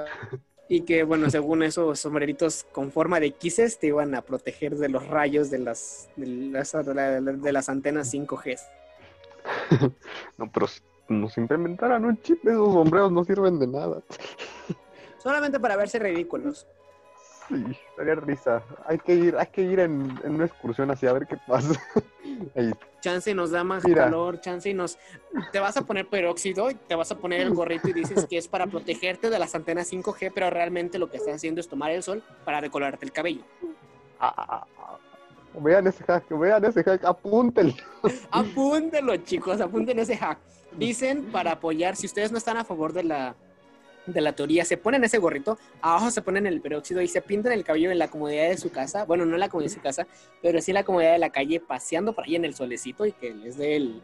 Y 0.69 0.83
que, 0.83 1.03
bueno, 1.03 1.31
según 1.31 1.63
esos 1.63 1.99
sombreritos 1.99 2.67
con 2.73 2.93
forma 2.93 3.21
de 3.21 3.31
quises 3.31 3.79
te 3.79 3.87
iban 3.87 4.15
a 4.15 4.21
proteger 4.23 4.77
de 4.77 4.91
los 4.91 5.07
rayos 5.07 5.49
de 5.51 5.59
las, 5.61 6.11
de 6.17 6.27
las, 6.27 6.73
de 6.73 6.95
la- 6.95 7.21
de 7.21 7.53
las 7.53 7.69
antenas 7.71 8.13
5G. 8.13 8.59
No, 10.39 10.51
pero 10.53 10.67
si 10.67 10.81
nos 11.09 11.37
implementaran 11.39 12.05
un 12.05 12.21
chip, 12.23 12.47
esos 12.47 12.73
sombreros 12.73 13.11
no 13.13 13.25
sirven 13.25 13.59
de 13.59 13.67
nada. 13.67 14.03
Solamente 15.19 15.59
para 15.59 15.77
verse 15.77 15.99
ridículos. 15.99 16.67
Sí, 17.49 17.65
daría 17.97 18.15
risa. 18.17 18.63
Hay 18.85 18.99
que 18.99 19.15
ir, 19.15 19.37
hay 19.37 19.47
que 19.47 19.63
ir 19.63 19.81
en, 19.81 20.19
en 20.23 20.35
una 20.35 20.45
excursión 20.45 20.91
así 20.91 21.07
a 21.07 21.15
ver 21.15 21.27
qué 21.27 21.39
pasa. 21.47 21.81
Ahí, 22.55 22.71
Chance 23.01 23.35
nos 23.35 23.51
da 23.51 23.65
más 23.65 23.85
Mira. 23.85 24.05
calor, 24.05 24.41
chance 24.41 24.69
y 24.69 24.75
nos... 24.75 24.99
Te 25.51 25.59
vas 25.59 25.77
a 25.77 25.83
poner 25.83 26.07
peróxido 26.09 26.71
y 26.71 26.75
te 26.75 26.95
vas 26.95 27.11
a 27.11 27.17
poner 27.17 27.41
el 27.41 27.55
gorrito 27.55 27.89
y 27.89 27.93
dices 27.95 28.27
que 28.27 28.37
es 28.37 28.49
para 28.49 28.67
protegerte 28.67 29.31
de 29.31 29.39
las 29.39 29.55
antenas 29.55 29.91
5G, 29.93 30.33
pero 30.35 30.51
realmente 30.51 30.99
lo 30.99 31.09
que 31.09 31.17
estás 31.17 31.37
haciendo 31.37 31.61
es 31.61 31.69
tomar 31.69 31.91
el 31.93 32.03
sol 32.03 32.23
para 32.45 32.61
decolorarte 32.61 33.07
el 33.07 33.13
cabello. 33.13 33.43
ah, 34.21 34.35
ah, 34.37 34.67
ah. 34.79 34.99
Vean 35.61 35.87
ese 35.87 36.05
hack, 36.05 36.29
vean 36.31 36.65
ese 36.65 36.83
hack, 36.83 37.05
apúntenlo. 37.05 37.75
Apúntenlo, 38.31 39.17
chicos, 39.19 39.61
apunten 39.61 39.99
ese 39.99 40.17
hack. 40.17 40.39
Dicen 40.77 41.25
para 41.33 41.53
apoyar, 41.53 41.97
si 41.97 42.07
ustedes 42.07 42.31
no 42.31 42.39
están 42.39 42.57
a 42.57 42.65
favor 42.65 42.93
de 42.93 43.03
la, 43.03 43.35
de 44.07 44.21
la 44.21 44.33
teoría, 44.33 44.65
se 44.65 44.77
ponen 44.77 45.03
ese 45.05 45.19
gorrito, 45.19 45.59
abajo 45.81 46.11
se 46.11 46.23
ponen 46.23 46.47
el 46.47 46.61
peróxido 46.61 47.01
y 47.01 47.09
se 47.09 47.23
pintan 47.23 47.53
el 47.53 47.65
cabello 47.65 47.91
en 47.91 47.99
la 47.99 48.09
comodidad 48.09 48.49
de 48.49 48.59
su 48.59 48.71
casa. 48.71 49.05
Bueno, 49.05 49.25
no 49.25 49.35
en 49.35 49.41
la 49.41 49.49
comodidad 49.49 49.71
de 49.71 49.77
su 49.77 49.83
casa, 49.83 50.07
pero 50.43 50.61
sí 50.61 50.71
en 50.71 50.77
la 50.77 50.85
comodidad 50.85 51.13
de 51.13 51.19
la 51.19 51.31
calle, 51.31 51.61
paseando 51.61 52.13
por 52.13 52.25
ahí 52.25 52.37
en 52.37 52.45
el 52.45 52.55
solecito 52.55 53.07
y 53.07 53.13
que 53.13 53.35
les 53.35 53.57
dé 53.57 53.77
el, 53.77 54.03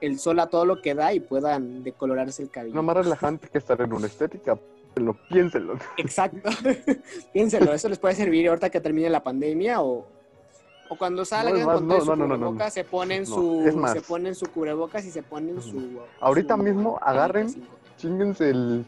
el 0.00 0.18
sol 0.18 0.38
a 0.40 0.46
todo 0.46 0.64
lo 0.64 0.80
que 0.80 0.94
da 0.94 1.12
y 1.12 1.20
puedan 1.20 1.82
decolorarse 1.82 2.42
el 2.42 2.50
cabello. 2.50 2.74
No 2.74 2.82
más 2.82 2.96
relajante 2.96 3.48
que 3.48 3.58
estar 3.58 3.80
en 3.80 3.92
una 3.92 4.06
estética. 4.06 4.58
Piénsenlo. 5.28 5.76
Exacto. 5.96 6.50
Piénsenlo, 7.32 7.72
eso 7.72 7.88
les 7.88 7.98
puede 7.98 8.14
servir 8.14 8.48
ahorita 8.48 8.70
que 8.70 8.80
termine 8.80 9.10
la 9.10 9.24
pandemia 9.24 9.82
o, 9.82 10.06
o 10.88 10.96
cuando 10.96 11.24
salgan 11.24 11.64
más, 11.66 11.76
con 11.76 11.88
no, 11.88 12.00
su 12.00 12.06
no, 12.06 12.16
no, 12.16 12.26
no, 12.26 12.36
no. 12.36 12.36
cubrebocas, 12.46 12.74
se 12.74 12.84
ponen 12.84 13.22
No, 13.22 13.26
su, 13.26 13.88
se 13.92 14.00
ponen 14.02 14.34
su 14.34 14.46
cubrebocas 14.46 15.04
y 15.04 15.10
se 15.10 15.22
ponen 15.22 15.60
su. 15.62 16.00
Ahorita 16.20 16.56
su 16.56 16.62
mismo 16.62 16.98
agarren-. 17.00 17.54
Chinguense 17.96 18.50
el, 18.50 18.84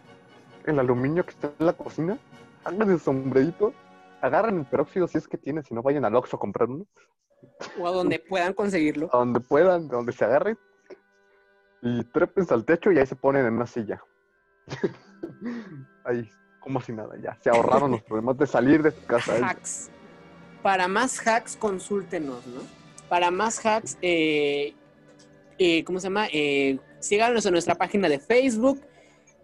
el 0.67 0.79
aluminio 0.79 1.25
que 1.25 1.31
está 1.31 1.53
en 1.59 1.67
la 1.67 1.73
cocina, 1.73 2.19
hagan 2.65 2.91
el 2.91 3.01
sombrerito, 3.01 3.73
agarren 4.21 4.59
el 4.59 4.65
peróxido 4.67 5.07
si 5.09 5.19
es 5.19 5.29
que 5.29 5.39
tienen, 5.39 5.63
si 5.65 5.75
no 5.75 5.83
vayan 5.83 6.05
al 6.05 6.17
Oxxo 6.17 6.37
a 6.37 6.41
comprar 6.41 6.69
uno, 6.69 6.85
O 7.79 7.87
a 7.87 7.91
donde 7.93 8.19
puedan 8.29 8.53
conseguirlo. 8.53 9.09
a 9.13 9.19
donde 9.19 9.41
puedan, 9.41 9.89
donde 9.89 10.13
se 10.13 10.25
agarren, 10.25 10.59
y 11.83 12.03
trépense 12.05 12.53
al 12.53 12.65
techo 12.65 12.91
y 12.91 12.99
ahí 12.99 13.07
se 13.07 13.17
ponen 13.17 13.47
en 13.47 13.55
una 13.55 13.67
silla. 13.67 14.03
ahí, 16.05 16.29
como 16.61 16.81
si 16.81 16.93
nada, 16.93 17.17
ya. 17.23 17.39
Se 17.41 17.51
ahorraron 17.51 17.93
los 17.93 18.03
problemas 18.09 18.37
de 18.39 18.47
salir 18.47 18.83
de 18.83 18.91
su 18.91 19.07
casa. 19.07 19.35
Hacks. 19.49 19.91
Para 20.67 20.89
más 20.89 21.21
hacks, 21.25 21.57
consúltenos, 21.57 22.45
¿no? 22.49 22.61
Para 23.09 23.31
más 23.31 23.65
hacks, 23.65 23.97
eh, 24.03 24.75
eh, 25.61 25.85
¿cómo 25.85 26.01
se 26.01 26.09
llama? 26.09 26.27
Eh, 26.33 26.81
síganos 26.99 27.47
en 27.47 27.53
nuestra 27.53 27.77
página 27.77 28.09
de 28.09 28.19
Facebook 28.19 28.83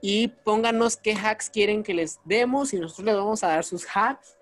y 0.01 0.27
pónganos 0.27 0.97
qué 0.97 1.15
hacks 1.15 1.49
quieren 1.49 1.85
que 1.85 1.95
les 1.95 2.19
demos 2.25 2.75
y 2.75 2.81
nosotros 2.81 3.07
les 3.07 3.15
vamos 3.15 3.45
a 3.45 3.51
dar 3.51 3.63
sus 3.63 3.87
hacks 3.95 4.37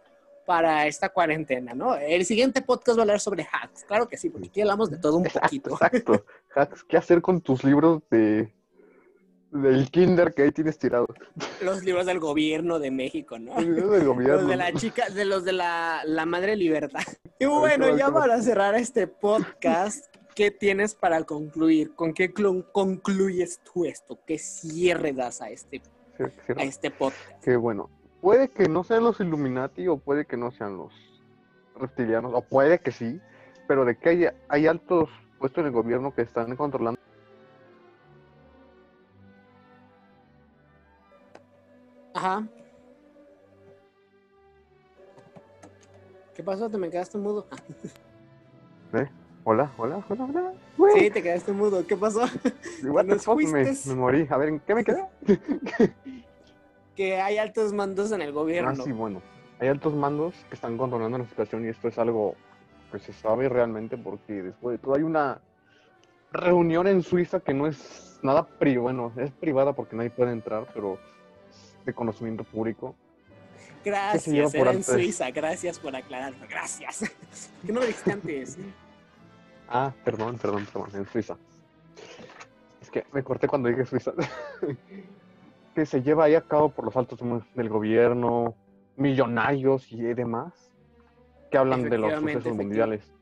para 0.46 0.86
esta 0.86 1.10
cuarentena, 1.10 1.74
¿no? 1.74 1.96
El 1.96 2.24
siguiente 2.24 2.62
podcast 2.62 2.96
va 2.96 3.02
a 3.02 3.04
hablar 3.04 3.20
sobre 3.20 3.42
hacks, 3.42 3.84
claro 3.84 4.08
que 4.08 4.16
sí, 4.16 4.30
porque 4.30 4.48
aquí 4.48 4.62
hablamos 4.62 4.90
de 4.90 4.96
todo 4.96 5.18
un 5.18 5.26
Exacto, 5.26 5.48
poquito. 5.48 5.74
exacto. 5.74 6.24
Hacks, 6.54 6.82
¿Qué 6.84 6.96
hacer 6.96 7.20
con 7.20 7.42
tus 7.42 7.62
libros 7.62 8.00
de 8.10 8.54
del 9.50 9.90
kinder 9.90 10.32
que 10.32 10.42
ahí 10.42 10.52
tienes 10.52 10.78
tirados? 10.78 11.08
Los 11.62 11.82
libros 11.84 12.06
del 12.06 12.20
gobierno 12.20 12.78
de 12.78 12.90
México, 12.90 13.38
¿no? 13.38 13.54
Los 13.54 13.64
libros 13.64 13.90
del 13.92 14.06
gobierno. 14.06 14.36
Los 14.36 14.48
de 14.48 14.56
la 14.56 14.72
chica, 14.72 15.08
de 15.10 15.24
los 15.24 15.44
de 15.44 15.52
la, 15.52 16.02
la 16.04 16.26
madre 16.26 16.56
libertad. 16.56 17.02
Y 17.38 17.46
bueno, 17.46 17.96
ya 17.96 18.10
para 18.12 18.40
cerrar 18.42 18.74
este 18.74 19.06
podcast, 19.06 20.14
¿qué 20.34 20.50
tienes 20.50 20.94
para 20.94 21.22
concluir? 21.24 21.94
¿Con 21.94 22.14
qué 22.14 22.32
clu- 22.32 22.64
concluyes 22.72 23.60
tú 23.60 23.84
esto? 23.84 24.18
¿Qué 24.26 24.38
cierre 24.38 25.12
das 25.12 25.40
a 25.42 25.50
este, 25.50 25.82
a 26.56 26.62
este 26.62 26.90
podcast? 26.90 27.42
que 27.42 27.56
bueno, 27.56 27.90
puede 28.20 28.48
que 28.48 28.68
no 28.68 28.84
sean 28.84 29.04
los 29.04 29.18
Illuminati 29.20 29.88
o 29.88 29.96
puede 29.96 30.26
que 30.26 30.36
no 30.36 30.50
sean 30.52 30.76
los 30.76 30.92
reptilianos, 31.76 32.32
o 32.34 32.42
puede 32.42 32.78
que 32.78 32.92
sí, 32.92 33.18
pero 33.66 33.86
de 33.86 33.96
que 33.96 34.08
hay, 34.10 34.26
hay 34.48 34.66
altos 34.66 35.08
puestos 35.38 35.62
en 35.62 35.68
el 35.68 35.72
gobierno 35.72 36.14
que 36.14 36.20
están 36.22 36.54
controlando. 36.54 36.99
Ajá. 42.20 42.46
¿Qué 46.34 46.42
pasó? 46.42 46.68
¿Te 46.68 46.76
me 46.76 46.90
quedaste 46.90 47.16
mudo? 47.16 47.46
Ah, 47.50 47.56
Hola, 49.44 49.72
hola, 49.78 50.04
hola, 50.10 50.24
hola. 50.76 50.92
sí, 50.92 51.10
te 51.10 51.22
quedaste 51.22 51.50
mudo. 51.52 51.86
¿Qué 51.86 51.96
pasó? 51.96 52.20
What 52.84 53.06
the 53.06 53.18
fuck, 53.18 53.40
me, 53.40 53.72
me 53.86 53.94
morí. 53.94 54.26
A 54.28 54.36
ver, 54.36 54.50
¿en 54.50 54.60
qué 54.60 54.74
me 54.74 54.84
quedé? 54.84 55.02
Que 56.94 57.18
hay 57.18 57.38
altos 57.38 57.72
mandos 57.72 58.12
en 58.12 58.20
el 58.20 58.28
Ah, 58.28 58.32
gobierno. 58.32 58.84
sí, 58.84 58.92
bueno. 58.92 59.22
Hay 59.58 59.68
altos 59.68 59.94
mandos 59.94 60.34
que 60.50 60.54
están 60.56 60.76
controlando 60.76 61.16
la 61.16 61.24
situación 61.24 61.64
y 61.64 61.68
esto 61.68 61.88
es 61.88 61.98
algo 61.98 62.34
que 62.92 62.98
se 62.98 63.14
sabe 63.14 63.48
realmente 63.48 63.96
porque 63.96 64.42
después 64.42 64.74
de 64.78 64.84
todo 64.84 64.94
hay 64.96 65.02
una 65.02 65.40
reunión 66.32 66.86
en 66.86 67.02
Suiza 67.02 67.40
que 67.40 67.54
no 67.54 67.66
es 67.66 68.18
nada 68.22 68.46
privada, 68.46 68.82
bueno, 68.82 69.12
es 69.16 69.30
privada 69.30 69.72
porque 69.72 69.96
nadie 69.96 70.10
puede 70.10 70.32
entrar, 70.32 70.66
pero 70.74 70.98
de 71.84 71.92
conocimiento 71.94 72.44
público. 72.44 72.94
Gracias, 73.84 74.52
por 74.52 74.60
era 74.60 74.72
en? 74.72 74.84
Suiza. 74.84 75.30
Gracias 75.30 75.78
por 75.78 75.96
aclararlo. 75.96 76.46
Gracias. 76.48 77.00
¿Por 77.60 77.66
qué 77.66 77.72
no 77.72 77.80
lo 77.80 77.86
dijiste 77.86 78.12
antes? 78.12 78.58
Ah, 79.68 79.92
perdón, 80.04 80.36
perdón, 80.38 80.66
perdón, 80.72 80.90
en 80.94 81.06
Suiza. 81.08 81.36
Es 82.82 82.90
que 82.90 83.04
me 83.12 83.22
corté 83.22 83.46
cuando 83.48 83.68
dije 83.68 83.86
Suiza. 83.86 84.12
que 85.74 85.86
se 85.86 86.02
lleva 86.02 86.24
ahí 86.24 86.34
a 86.34 86.42
cabo 86.42 86.70
por 86.70 86.84
los 86.84 86.96
altos 86.96 87.18
del 87.54 87.68
gobierno, 87.68 88.54
millonarios 88.96 89.90
y 89.92 90.02
demás, 90.02 90.52
que 91.50 91.56
hablan 91.58 91.88
de 91.88 91.96
los 91.98 92.12
sucesos 92.20 92.56
mundiales. 92.56 93.12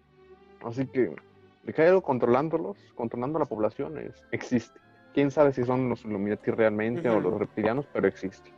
Así 0.65 0.87
que, 0.87 1.15
de 1.63 1.73
que 1.73 1.83
algo 1.83 2.03
controlándolos, 2.03 2.79
controlando 2.95 3.39
a 3.39 3.41
la 3.41 3.47
población, 3.47 3.99
es- 3.99 4.25
existe. 4.33 4.81
Quién 5.15 5.31
sabe 5.31 5.53
si 5.53 5.65
son 5.65 5.89
los 5.89 6.05
Illuminati 6.05 6.51
realmente 6.51 7.09
o 7.09 7.19
Ujú. 7.19 7.31
los 7.31 7.39
reptilianos, 7.41 7.87
pero 7.93 8.07
existe. 8.07 8.53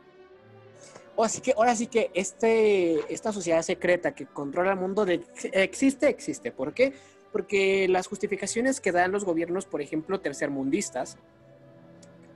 O 1.15 1.23
así 1.23 1.41
que, 1.41 1.53
ahora 1.55 1.75
sí 1.75 1.87
que 1.87 2.11
este, 2.13 3.13
esta 3.13 3.31
sociedad 3.31 3.61
secreta 3.61 4.13
que 4.13 4.25
controla 4.25 4.73
el 4.73 4.79
mundo 4.79 5.05
de, 5.05 5.23
existe, 5.53 6.07
existe. 6.07 6.51
¿Por 6.51 6.73
qué? 6.73 6.93
Porque 7.31 7.87
las 7.87 8.07
justificaciones 8.07 8.79
que 8.79 8.91
dan 8.91 9.11
los 9.11 9.25
gobiernos, 9.25 9.65
por 9.65 9.81
ejemplo, 9.81 10.19
tercermundistas, 10.19 11.17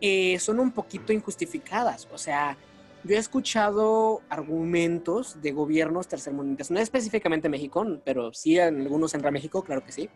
eh, 0.02 0.38
son 0.40 0.60
un 0.60 0.72
poquito 0.72 1.14
injustificadas. 1.14 2.08
O 2.12 2.18
sea, 2.18 2.58
yo 3.04 3.16
he 3.16 3.20
escuchado 3.20 4.22
argumentos 4.30 5.42
de 5.42 5.52
gobiernos 5.52 6.08
tercermundistas, 6.08 6.72
no 6.72 6.80
específicamente 6.80 7.50
México, 7.50 7.86
pero 8.04 8.34
sí 8.34 8.58
en 8.58 8.82
algunos 8.82 9.14
en 9.14 9.22
México, 9.32 9.64
claro 9.64 9.86
que 9.86 9.92
sí, 9.92 10.10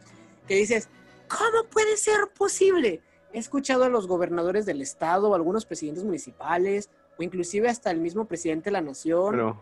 que 0.47 0.55
dices, 0.55 0.89
¿cómo 1.27 1.69
puede 1.69 1.95
ser 1.97 2.19
posible? 2.37 3.01
He 3.33 3.39
escuchado 3.39 3.83
a 3.83 3.89
los 3.89 4.07
gobernadores 4.07 4.65
del 4.65 4.81
estado, 4.81 5.35
algunos 5.35 5.65
presidentes 5.65 6.03
municipales, 6.03 6.89
o 7.17 7.23
inclusive 7.23 7.69
hasta 7.69 7.91
el 7.91 7.99
mismo 7.99 8.25
presidente 8.25 8.65
de 8.65 8.71
la 8.71 8.81
nación, 8.81 9.55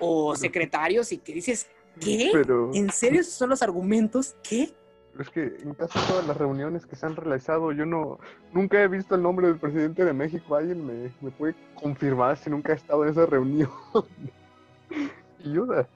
o 0.00 0.36
secretarios, 0.36 1.12
y 1.12 1.18
que 1.18 1.32
dices, 1.32 1.68
¿qué? 2.00 2.32
¿En 2.72 2.90
serio 2.90 3.20
esos 3.20 3.34
son 3.34 3.50
los 3.50 3.62
argumentos? 3.62 4.34
¿Qué? 4.42 4.74
es 5.20 5.30
que 5.30 5.56
en 5.62 5.74
casi 5.74 5.98
todas 6.08 6.26
las 6.26 6.36
reuniones 6.36 6.86
que 6.86 6.96
se 6.96 7.06
han 7.06 7.16
realizado, 7.16 7.72
yo 7.72 7.86
no 7.86 8.18
nunca 8.52 8.82
he 8.82 8.88
visto 8.88 9.14
el 9.14 9.22
nombre 9.22 9.46
del 9.46 9.58
presidente 9.58 10.04
de 10.04 10.12
México. 10.12 10.56
¿Alguien 10.56 10.84
me, 10.84 11.12
me 11.20 11.30
puede 11.30 11.54
confirmar 11.74 12.36
si 12.36 12.50
nunca 12.50 12.72
ha 12.72 12.76
estado 12.76 13.04
en 13.04 13.10
esa 13.10 13.26
reunión? 13.26 13.70
Ayuda. 15.44 15.88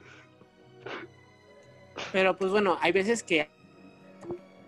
Pero 2.12 2.36
pues 2.36 2.50
bueno, 2.50 2.78
hay 2.80 2.92
veces 2.92 3.22
que 3.22 3.48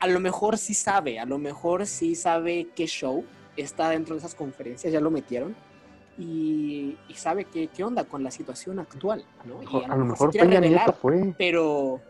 a 0.00 0.06
lo 0.06 0.18
mejor 0.18 0.58
sí 0.58 0.74
sabe, 0.74 1.18
a 1.18 1.26
lo 1.26 1.38
mejor 1.38 1.86
sí 1.86 2.14
sabe 2.14 2.68
qué 2.74 2.86
show 2.86 3.24
está 3.56 3.90
dentro 3.90 4.14
de 4.14 4.20
esas 4.20 4.34
conferencias, 4.34 4.92
ya 4.92 5.00
lo 5.00 5.10
metieron. 5.10 5.54
Y, 6.18 6.96
sabe 7.14 7.44
qué, 7.44 7.68
qué 7.68 7.84
onda 7.84 8.04
con 8.04 8.22
la 8.22 8.30
situación 8.30 8.78
actual, 8.78 9.24
¿no? 9.44 9.60
a, 9.86 9.96
lo 9.96 10.04
mejor, 10.04 10.30
Peña 10.32 10.60
Nieto 10.60 10.92
fue. 10.92 11.34
Pero 11.38 12.00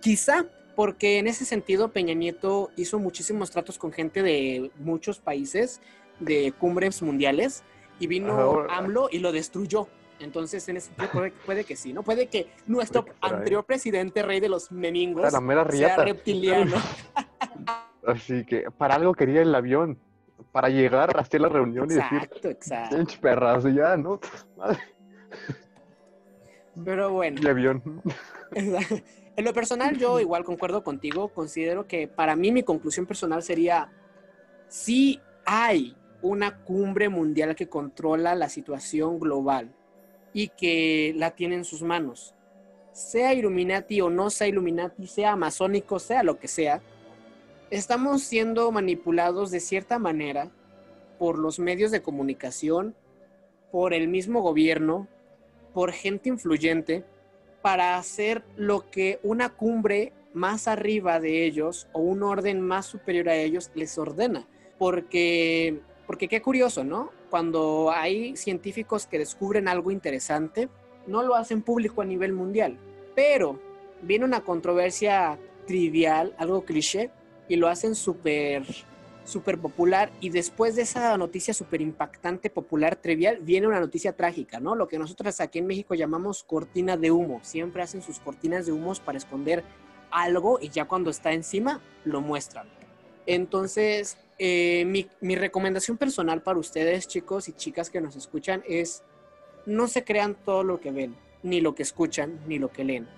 quizá, 0.00 0.46
porque 0.74 1.18
en 1.18 1.26
ese 1.26 1.44
sentido 1.44 1.92
Peña 1.92 2.14
Nieto 2.14 2.70
hizo 2.76 2.98
muchísimos 2.98 3.50
tratos 3.50 3.78
con 3.78 3.92
gente 3.92 4.22
de 4.22 4.70
muchos 4.78 5.18
países, 5.18 5.80
de 6.20 6.52
cumbres 6.58 7.02
mundiales, 7.02 7.62
y 7.98 8.06
vino 8.06 8.66
AMLO 8.68 9.08
y 9.10 9.18
lo 9.18 9.32
destruyó. 9.32 9.88
Entonces, 10.18 10.66
en 10.68 10.78
ese 10.78 10.88
sentido 10.88 11.30
puede, 11.44 11.64
que 11.64 11.76
sí, 11.76 11.92
¿no? 11.92 12.02
Puede 12.02 12.26
que 12.28 12.48
nuestro 12.66 13.04
anterior 13.20 13.64
presidente, 13.64 14.22
rey 14.22 14.40
de 14.40 14.48
los 14.48 14.72
memingos, 14.72 15.30
sea 15.70 15.96
reptiliano. 15.96 16.76
Así 18.06 18.44
que 18.44 18.70
para 18.70 18.94
algo 18.94 19.14
quería 19.14 19.42
el 19.42 19.54
avión, 19.54 19.98
para 20.52 20.68
llegar 20.68 21.18
hasta 21.18 21.38
la 21.38 21.48
reunión 21.48 21.86
y 21.90 21.94
decir, 21.94 22.18
exacto, 22.22 22.48
exacto. 22.48 23.04
perras, 23.20 23.64
ya, 23.64 23.96
¿no? 23.96 24.20
Pero 26.84 27.12
bueno. 27.12 27.40
El 27.40 27.46
avión. 27.48 28.02
En 29.36 29.44
lo 29.44 29.52
personal, 29.52 29.98
yo 29.98 30.18
igual 30.18 30.44
concuerdo 30.44 30.82
contigo. 30.82 31.28
Considero 31.28 31.86
que 31.86 32.08
para 32.08 32.36
mí 32.36 32.52
mi 32.52 32.62
conclusión 32.62 33.04
personal 33.04 33.42
sería, 33.42 33.92
si 34.68 35.20
hay 35.44 35.94
una 36.22 36.62
cumbre 36.64 37.10
mundial 37.10 37.54
que 37.54 37.68
controla 37.68 38.34
la 38.34 38.48
situación 38.48 39.20
global 39.20 39.75
y 40.36 40.48
que 40.48 41.14
la 41.16 41.30
tiene 41.30 41.54
en 41.54 41.64
sus 41.64 41.80
manos. 41.80 42.34
Sea 42.92 43.32
Illuminati 43.32 44.02
o 44.02 44.10
no 44.10 44.28
sea 44.28 44.46
Illuminati, 44.46 45.06
sea 45.06 45.32
amazónico, 45.32 45.98
sea 45.98 46.22
lo 46.22 46.38
que 46.38 46.46
sea, 46.46 46.82
estamos 47.70 48.22
siendo 48.22 48.70
manipulados 48.70 49.50
de 49.50 49.60
cierta 49.60 49.98
manera 49.98 50.50
por 51.18 51.38
los 51.38 51.58
medios 51.58 51.90
de 51.90 52.02
comunicación, 52.02 52.94
por 53.72 53.94
el 53.94 54.08
mismo 54.08 54.42
gobierno, 54.42 55.08
por 55.72 55.92
gente 55.92 56.28
influyente, 56.28 57.02
para 57.62 57.96
hacer 57.96 58.44
lo 58.56 58.90
que 58.90 59.20
una 59.22 59.48
cumbre 59.48 60.12
más 60.34 60.68
arriba 60.68 61.18
de 61.18 61.46
ellos 61.46 61.88
o 61.94 62.00
un 62.00 62.22
orden 62.22 62.60
más 62.60 62.84
superior 62.84 63.30
a 63.30 63.36
ellos 63.36 63.70
les 63.74 63.96
ordena. 63.96 64.46
Porque, 64.76 65.80
porque 66.06 66.28
qué 66.28 66.42
curioso, 66.42 66.84
¿no? 66.84 67.15
Cuando 67.30 67.90
hay 67.92 68.36
científicos 68.36 69.06
que 69.06 69.18
descubren 69.18 69.68
algo 69.68 69.90
interesante, 69.90 70.68
no 71.06 71.22
lo 71.22 71.34
hacen 71.34 71.62
público 71.62 72.02
a 72.02 72.04
nivel 72.04 72.32
mundial. 72.32 72.78
Pero 73.14 73.60
viene 74.02 74.24
una 74.24 74.42
controversia 74.42 75.38
trivial, 75.66 76.34
algo 76.38 76.64
cliché, 76.64 77.10
y 77.48 77.56
lo 77.56 77.68
hacen 77.68 77.94
súper 77.94 78.64
súper 79.26 79.58
popular 79.58 80.12
y 80.20 80.30
después 80.30 80.76
de 80.76 80.82
esa 80.82 81.16
noticia 81.18 81.52
súper 81.52 81.80
impactante, 81.80 82.48
popular, 82.48 82.96
trivial, 82.96 83.38
viene 83.42 83.66
una 83.66 83.80
noticia 83.80 84.14
trágica, 84.14 84.60
¿no? 84.60 84.76
Lo 84.76 84.88
que 84.88 84.98
nosotros 84.98 85.40
aquí 85.40 85.58
en 85.58 85.66
México 85.66 85.94
llamamos 85.94 86.44
cortina 86.44 86.96
de 86.96 87.10
humo. 87.10 87.40
Siempre 87.42 87.82
hacen 87.82 88.02
sus 88.02 88.20
cortinas 88.20 88.66
de 88.66 88.72
humos 88.72 89.00
para 89.00 89.18
esconder 89.18 89.64
algo 90.10 90.58
y 90.60 90.68
ya 90.68 90.86
cuando 90.86 91.10
está 91.10 91.32
encima 91.32 91.80
lo 92.04 92.20
muestran. 92.20 92.68
Entonces, 93.26 94.16
eh, 94.38 94.84
mi, 95.20 95.36
recomendación 95.36 95.96
personal 95.96 96.42
para 96.42 96.58
ustedes, 96.58 97.08
chicos 97.08 97.48
y 97.48 97.52
chicas 97.52 97.88
que 97.88 98.00
nos 98.00 98.16
escuchan, 98.16 98.62
es 98.68 99.02
no 99.64 99.88
se 99.88 100.04
crean 100.04 100.36
todo 100.44 100.62
lo 100.62 100.80
que 100.80 100.90
ven, 100.90 101.16
ni 101.42 101.60
lo 101.60 101.74
que 101.74 101.82
escuchan, 101.82 102.38
ni 102.46 102.58
lo 102.58 102.70
que 102.70 102.84
leen. 102.84 103.08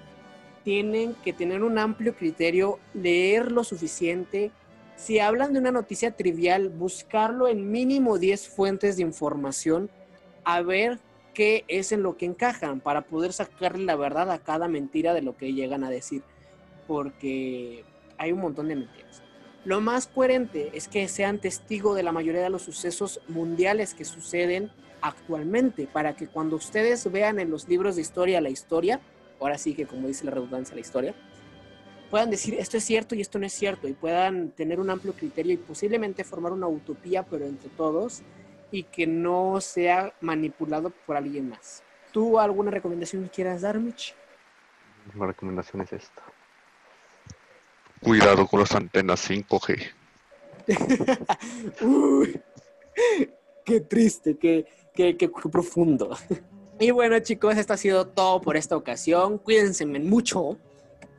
Tienen 0.65 1.15
que 1.25 1.33
tener 1.33 1.63
un 1.63 1.79
amplio 1.79 2.15
criterio, 2.15 2.79
leer 2.95 3.51
lo 3.51 3.65
suficiente. 3.65 4.53
Si 4.97 5.19
hablan 5.19 5.53
de 5.53 5.59
una 5.59 5.73
noticia 5.73 6.13
trivial, 6.13 6.69
buscarlo 6.69 7.49
en 7.49 7.71
mínimo 7.71 8.19
10 8.19 8.49
fuentes 8.49 8.97
de 8.97 9.03
información, 9.03 9.91
a 10.45 10.63
ver 10.63 10.99
qué 11.35 11.65
es 11.69 11.93
en 11.93 12.03
lo 12.03 12.17
que 12.17 12.27
encajan, 12.27 12.81
para 12.81 13.03
poder 13.03 13.33
sacarle 13.33 13.85
la 13.85 13.97
verdad 13.97 14.31
a 14.31 14.39
cada 14.39 14.69
mentira 14.69 15.15
de 15.15 15.23
lo 15.23 15.37
que 15.37 15.53
llegan 15.53 15.85
a 15.85 15.91
decir. 15.91 16.23
Porque 16.87 17.85
hay 18.19 18.33
un 18.33 18.41
montón 18.41 18.69
de 18.69 18.77
mentiras. 18.77 19.23
Lo 19.69 19.83
más 19.83 20.07
coherente 20.07 20.71
es 20.73 20.89
que 20.89 21.07
sean 21.09 21.41
testigo 21.41 21.95
de 21.95 22.03
la 22.03 22.11
mayoría 22.11 22.41
de 22.41 22.49
los 22.49 22.63
sucesos 22.63 23.21
mundiales 23.29 23.93
que 23.93 24.07
suceden 24.07 24.73
actualmente, 25.03 25.87
para 25.87 26.17
que 26.17 26.27
cuando 26.27 26.57
ustedes 26.57 27.13
vean 27.13 27.39
en 27.39 27.51
los 27.51 27.69
libros 27.69 27.95
de 27.95 28.01
historia 28.01 28.41
la 28.41 28.49
historia, 28.49 28.99
ahora 29.39 29.59
sí 29.59 29.75
que 29.75 29.85
como 29.85 30.09
dice 30.09 30.25
la 30.25 30.31
redundancia 30.31 30.75
la 30.75 30.81
historia, 30.81 31.15
puedan 32.11 32.31
decir 32.31 32.55
esto 32.55 32.79
es 32.79 32.85
cierto 32.85 33.15
y 33.15 33.21
esto 33.21 33.39
no 33.39 33.45
es 33.45 33.53
cierto 33.53 33.89
y 33.89 33.93
puedan 33.93 34.53
tener 34.53 34.81
un 34.81 34.89
amplio 34.89 35.13
criterio 35.13 35.53
y 35.53 35.59
posiblemente 35.59 36.25
formar 36.25 36.53
una 36.53 36.67
utopía, 36.67 37.25
pero 37.25 37.45
entre 37.45 37.69
todos, 37.69 38.23
y 38.71 38.85
que 38.85 39.07
no 39.07 39.61
sea 39.61 40.15
manipulado 40.23 40.95
por 41.07 41.19
alguien 41.19 41.51
más. 41.51 41.83
¿Tú 42.11 42.39
alguna 42.39 42.71
recomendación 42.71 43.29
quieras 43.29 43.61
dar, 43.61 43.79
Mitch? 43.79 44.15
Mi 45.13 45.27
recomendación 45.27 45.83
es 45.83 45.93
esta. 45.93 46.23
Cuidado 48.01 48.47
con 48.47 48.61
las 48.61 48.75
antenas 48.75 49.29
5G. 49.29 49.93
Uy, 51.83 52.41
qué 53.65 53.81
triste, 53.81 54.37
qué, 54.37 54.67
qué, 54.95 55.17
qué, 55.17 55.29
profundo. 55.29 56.17
Y 56.79 56.91
bueno, 56.91 57.19
chicos, 57.21 57.57
esto 57.57 57.73
ha 57.73 57.77
sido 57.77 58.07
todo 58.07 58.41
por 58.41 58.57
esta 58.57 58.77
ocasión. 58.77 59.39
Cuídense 59.39 59.85
mucho. 59.87 60.59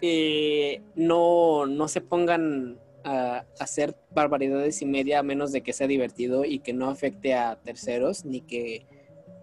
Eh, 0.01 0.81
no, 0.95 1.65
no 1.65 1.87
se 1.87 1.99
pongan 1.99 2.79
a 3.03 3.45
hacer 3.59 3.95
barbaridades 4.11 4.81
y 4.81 4.85
media 4.85 5.19
a 5.19 5.23
menos 5.23 5.51
de 5.51 5.61
que 5.61 5.73
sea 5.73 5.87
divertido 5.87 6.45
y 6.45 6.59
que 6.59 6.73
no 6.73 6.89
afecte 6.89 7.33
a 7.33 7.57
terceros, 7.57 8.23
ni 8.23 8.41
que 8.41 8.85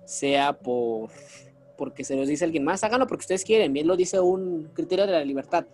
sea 0.06 0.52
por 0.54 1.10
porque 1.76 2.04
se 2.04 2.16
los 2.16 2.28
dice 2.28 2.44
alguien 2.44 2.64
más. 2.64 2.82
Háganlo 2.84 3.06
porque 3.06 3.22
ustedes 3.22 3.44
quieren. 3.44 3.72
Bien 3.72 3.86
lo 3.86 3.96
dice 3.96 4.18
un 4.20 4.70
criterio 4.72 5.06
de 5.06 5.12
la 5.12 5.24
libertad. 5.24 5.66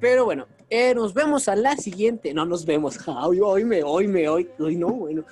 Pero 0.00 0.24
bueno, 0.24 0.46
eh, 0.70 0.94
nos 0.94 1.12
vemos 1.12 1.48
a 1.48 1.56
la 1.56 1.76
siguiente. 1.76 2.32
No 2.32 2.44
nos 2.44 2.64
vemos. 2.64 2.98
Hoy, 3.06 3.40
hoy 3.40 3.64
me, 3.64 3.82
hoy 3.82 4.06
me, 4.06 4.28
hoy, 4.28 4.48
hoy 4.58 4.76
no, 4.76 4.88
bueno. 4.90 5.24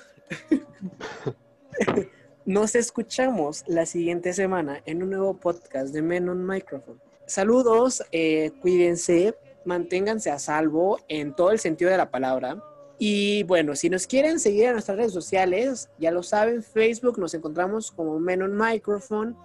nos 2.45 2.75
escuchamos 2.75 3.63
la 3.67 3.85
siguiente 3.85 4.33
semana 4.33 4.81
en 4.85 5.03
un 5.03 5.11
nuevo 5.11 5.33
podcast 5.35 5.93
de 5.93 6.01
Men 6.01 6.27
on 6.29 6.45
Microphone. 6.45 6.99
Saludos, 7.25 8.03
eh, 8.11 8.51
cuídense, 8.61 9.35
manténganse 9.65 10.31
a 10.31 10.39
salvo 10.39 10.99
en 11.07 11.33
todo 11.35 11.51
el 11.51 11.59
sentido 11.59 11.91
de 11.91 11.97
la 11.97 12.09
palabra. 12.09 12.61
Y 12.99 13.43
bueno, 13.43 13.75
si 13.75 13.89
nos 13.89 14.07
quieren 14.07 14.39
seguir 14.39 14.65
en 14.65 14.73
nuestras 14.73 14.97
redes 14.97 15.13
sociales, 15.13 15.89
ya 15.99 16.11
lo 16.11 16.23
saben, 16.23 16.63
Facebook 16.63 17.19
nos 17.19 17.33
encontramos 17.33 17.91
como 17.91 18.19
Men 18.19 18.41
on 18.41 18.57
Microphone, 18.57 19.37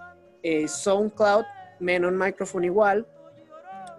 eh, 0.42 0.66
SoundCloud, 0.66 1.44
Men 1.80 2.04
on 2.04 2.16
Microphone 2.16 2.64
igual 2.64 3.06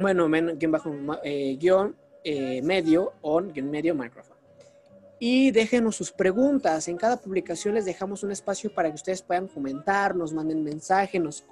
bueno, 0.03 0.55
guion 0.55 0.71
bajo, 0.71 0.93
eh, 1.23 1.57
guion 1.59 1.95
eh, 2.23 2.61
medio, 2.61 3.13
on, 3.21 3.51
guion 3.51 3.69
medio, 3.71 3.95
micrófono. 3.95 4.39
Y 5.19 5.51
déjenos 5.51 5.95
sus 5.95 6.11
preguntas. 6.11 6.87
En 6.87 6.97
cada 6.97 7.17
publicación 7.17 7.75
les 7.75 7.85
dejamos 7.85 8.23
un 8.23 8.31
espacio 8.31 8.73
para 8.73 8.89
que 8.89 8.95
ustedes 8.95 9.21
puedan 9.21 9.47
comentar, 9.47 10.15
nos 10.15 10.33
manden 10.33 10.63
mensaje, 10.63 11.19
nos, 11.19 11.45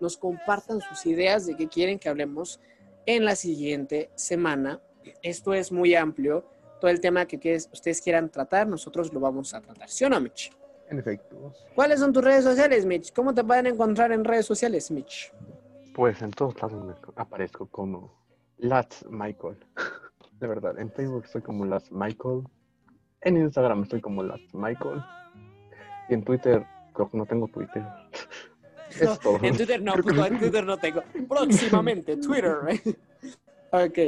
nos 0.00 0.16
compartan 0.16 0.80
sus 0.80 1.06
ideas 1.06 1.46
de 1.46 1.56
qué 1.56 1.68
quieren 1.68 1.98
que 1.98 2.08
hablemos 2.08 2.60
en 3.06 3.24
la 3.24 3.36
siguiente 3.36 4.10
semana. 4.16 4.80
Esto 5.22 5.54
es 5.54 5.70
muy 5.70 5.94
amplio. 5.94 6.44
Todo 6.80 6.90
el 6.90 7.00
tema 7.00 7.26
que 7.26 7.56
ustedes 7.72 8.00
quieran 8.00 8.28
tratar, 8.28 8.66
nosotros 8.66 9.12
lo 9.12 9.20
vamos 9.20 9.54
a 9.54 9.60
tratar. 9.60 9.88
¿Sí 9.88 10.04
o 10.04 10.10
no, 10.10 10.20
Mitch? 10.20 10.50
En 10.88 10.98
efecto. 10.98 11.54
¿Cuáles 11.74 12.00
son 12.00 12.12
tus 12.12 12.22
redes 12.22 12.44
sociales, 12.44 12.84
Mitch? 12.84 13.12
¿Cómo 13.12 13.34
te 13.34 13.42
pueden 13.42 13.66
encontrar 13.66 14.12
en 14.12 14.24
redes 14.24 14.46
sociales, 14.46 14.90
Mitch? 14.90 15.32
Pues 15.96 16.20
en 16.20 16.30
todos 16.30 16.54
lados 16.60 16.84
me 16.84 16.92
aparezco 17.16 17.64
como 17.68 18.12
Lats 18.58 19.06
Michael. 19.08 19.56
De 20.38 20.46
verdad, 20.46 20.78
en 20.78 20.92
Facebook 20.92 21.24
estoy 21.24 21.40
como 21.40 21.64
Lats 21.64 21.90
Michael. 21.90 22.42
En 23.22 23.38
Instagram 23.38 23.84
estoy 23.84 24.02
como 24.02 24.22
Lats 24.22 24.54
Michael. 24.54 25.02
Y 26.10 26.14
en 26.14 26.22
Twitter, 26.22 26.66
creo 26.92 27.10
que 27.10 27.16
no 27.16 27.24
tengo 27.24 27.48
Twitter. 27.48 27.82
No, 29.02 29.12
Es 29.12 29.18
todo. 29.20 29.38
en 29.42 29.56
Twitter 29.56 29.82
no, 29.82 29.94
puto, 29.94 30.24
en 30.24 30.38
Twitter 30.38 30.64
no 30.64 30.78
tengo. 30.78 31.02
Próximamente, 31.28 32.16
Twitter. 32.18 32.56
ok. 33.72 33.98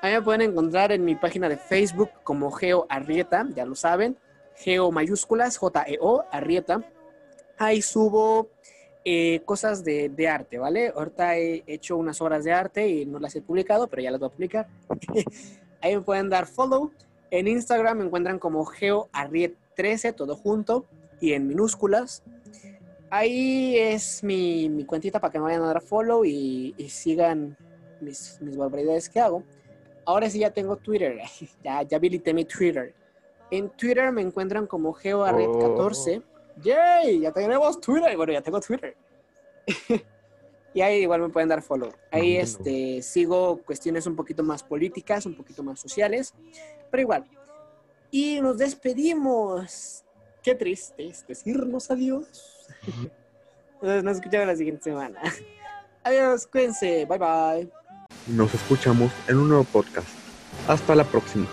A 0.00 0.06
mí 0.06 0.12
me 0.12 0.22
pueden 0.22 0.40
encontrar 0.40 0.92
en 0.92 1.04
mi 1.04 1.14
página 1.14 1.48
de 1.48 1.56
Facebook 1.56 2.10
como 2.24 2.50
Geo 2.50 2.86
Arrieta, 2.88 3.46
ya 3.54 3.66
lo 3.66 3.74
saben. 3.74 4.16
Geo 4.56 4.90
mayúsculas, 4.90 5.58
J-E-O, 5.58 6.24
Arrieta. 6.32 6.80
Ahí 7.58 7.82
subo 7.82 8.48
eh, 9.04 9.42
cosas 9.44 9.84
de, 9.84 10.08
de 10.08 10.28
arte, 10.28 10.58
¿vale? 10.58 10.92
Ahorita 10.94 11.36
he 11.36 11.62
hecho 11.66 11.96
unas 11.96 12.20
obras 12.22 12.42
de 12.44 12.52
arte 12.52 12.88
y 12.88 13.04
no 13.04 13.18
las 13.18 13.36
he 13.36 13.42
publicado, 13.42 13.86
pero 13.86 14.02
ya 14.02 14.10
las 14.10 14.18
voy 14.18 14.28
a 14.28 14.32
publicar. 14.32 14.68
Ahí 15.82 15.94
me 15.94 16.02
pueden 16.02 16.30
dar 16.30 16.46
follow. 16.46 16.90
En 17.30 17.46
Instagram 17.46 17.98
me 17.98 18.04
encuentran 18.04 18.38
como 18.38 18.64
Geo 18.64 19.08
Arriet 19.12 19.56
13, 19.76 20.12
todo 20.14 20.36
junto 20.36 20.86
y 21.20 21.32
en 21.34 21.46
minúsculas. 21.46 22.22
Ahí 23.10 23.76
es 23.78 24.24
mi, 24.24 24.68
mi 24.70 24.84
cuentita 24.84 25.20
para 25.20 25.30
que 25.30 25.38
me 25.38 25.44
vayan 25.44 25.62
a 25.62 25.66
dar 25.66 25.82
follow 25.82 26.24
y, 26.24 26.74
y 26.78 26.88
sigan 26.88 27.56
mis, 28.00 28.38
mis 28.40 28.56
barbaridades 28.56 29.08
que 29.08 29.20
hago. 29.20 29.42
Ahora 30.06 30.30
sí 30.30 30.38
ya 30.38 30.50
tengo 30.50 30.76
Twitter, 30.76 31.20
ya, 31.64 31.82
ya 31.82 31.96
habilité 31.96 32.32
mi 32.32 32.44
Twitter. 32.44 32.94
En 33.50 33.68
Twitter 33.70 34.10
me 34.12 34.22
encuentran 34.22 34.66
como 34.66 34.94
GeoArret14. 34.94 36.22
¡Yay! 36.62 37.20
Ya 37.20 37.32
tenemos 37.32 37.80
Twitter. 37.80 38.16
Bueno, 38.16 38.32
ya 38.32 38.42
tengo 38.42 38.60
Twitter. 38.60 38.96
y 40.74 40.80
ahí 40.80 41.02
igual 41.02 41.20
me 41.22 41.28
pueden 41.28 41.48
dar 41.48 41.62
follow. 41.62 41.92
Ahí 42.10 42.32
No, 42.34 42.38
no. 42.38 42.44
este, 42.44 43.02
sigo 43.02 43.60
cuestiones 43.64 44.06
un 44.06 44.16
poquito 44.16 44.42
más 44.42 44.62
políticas, 44.62 45.26
un 45.26 45.34
poquito 45.34 45.62
más 45.62 45.80
sociales, 45.80 46.34
pero 46.90 47.00
igual. 47.00 47.24
Y 48.10 48.40
nos 48.40 48.58
despedimos. 48.58 50.04
Qué 50.42 50.54
triste 50.54 51.08
es 51.08 51.26
decirnos 51.26 51.90
adiós. 51.90 52.68
Entonces 53.74 54.04
nos 54.04 54.16
escuchamos 54.16 54.46
la 54.46 54.56
siguiente 54.56 54.82
semana. 54.84 55.20
Adiós, 56.04 56.46
cuídense. 56.46 57.06
Bye 57.06 57.18
bye. 57.18 57.70
Nos 58.28 58.52
escuchamos 58.54 59.10
en 59.26 59.38
un 59.38 59.48
nuevo 59.48 59.64
podcast. 59.64 60.08
Hasta 60.68 60.94
la 60.94 61.04
próxima. 61.04 61.46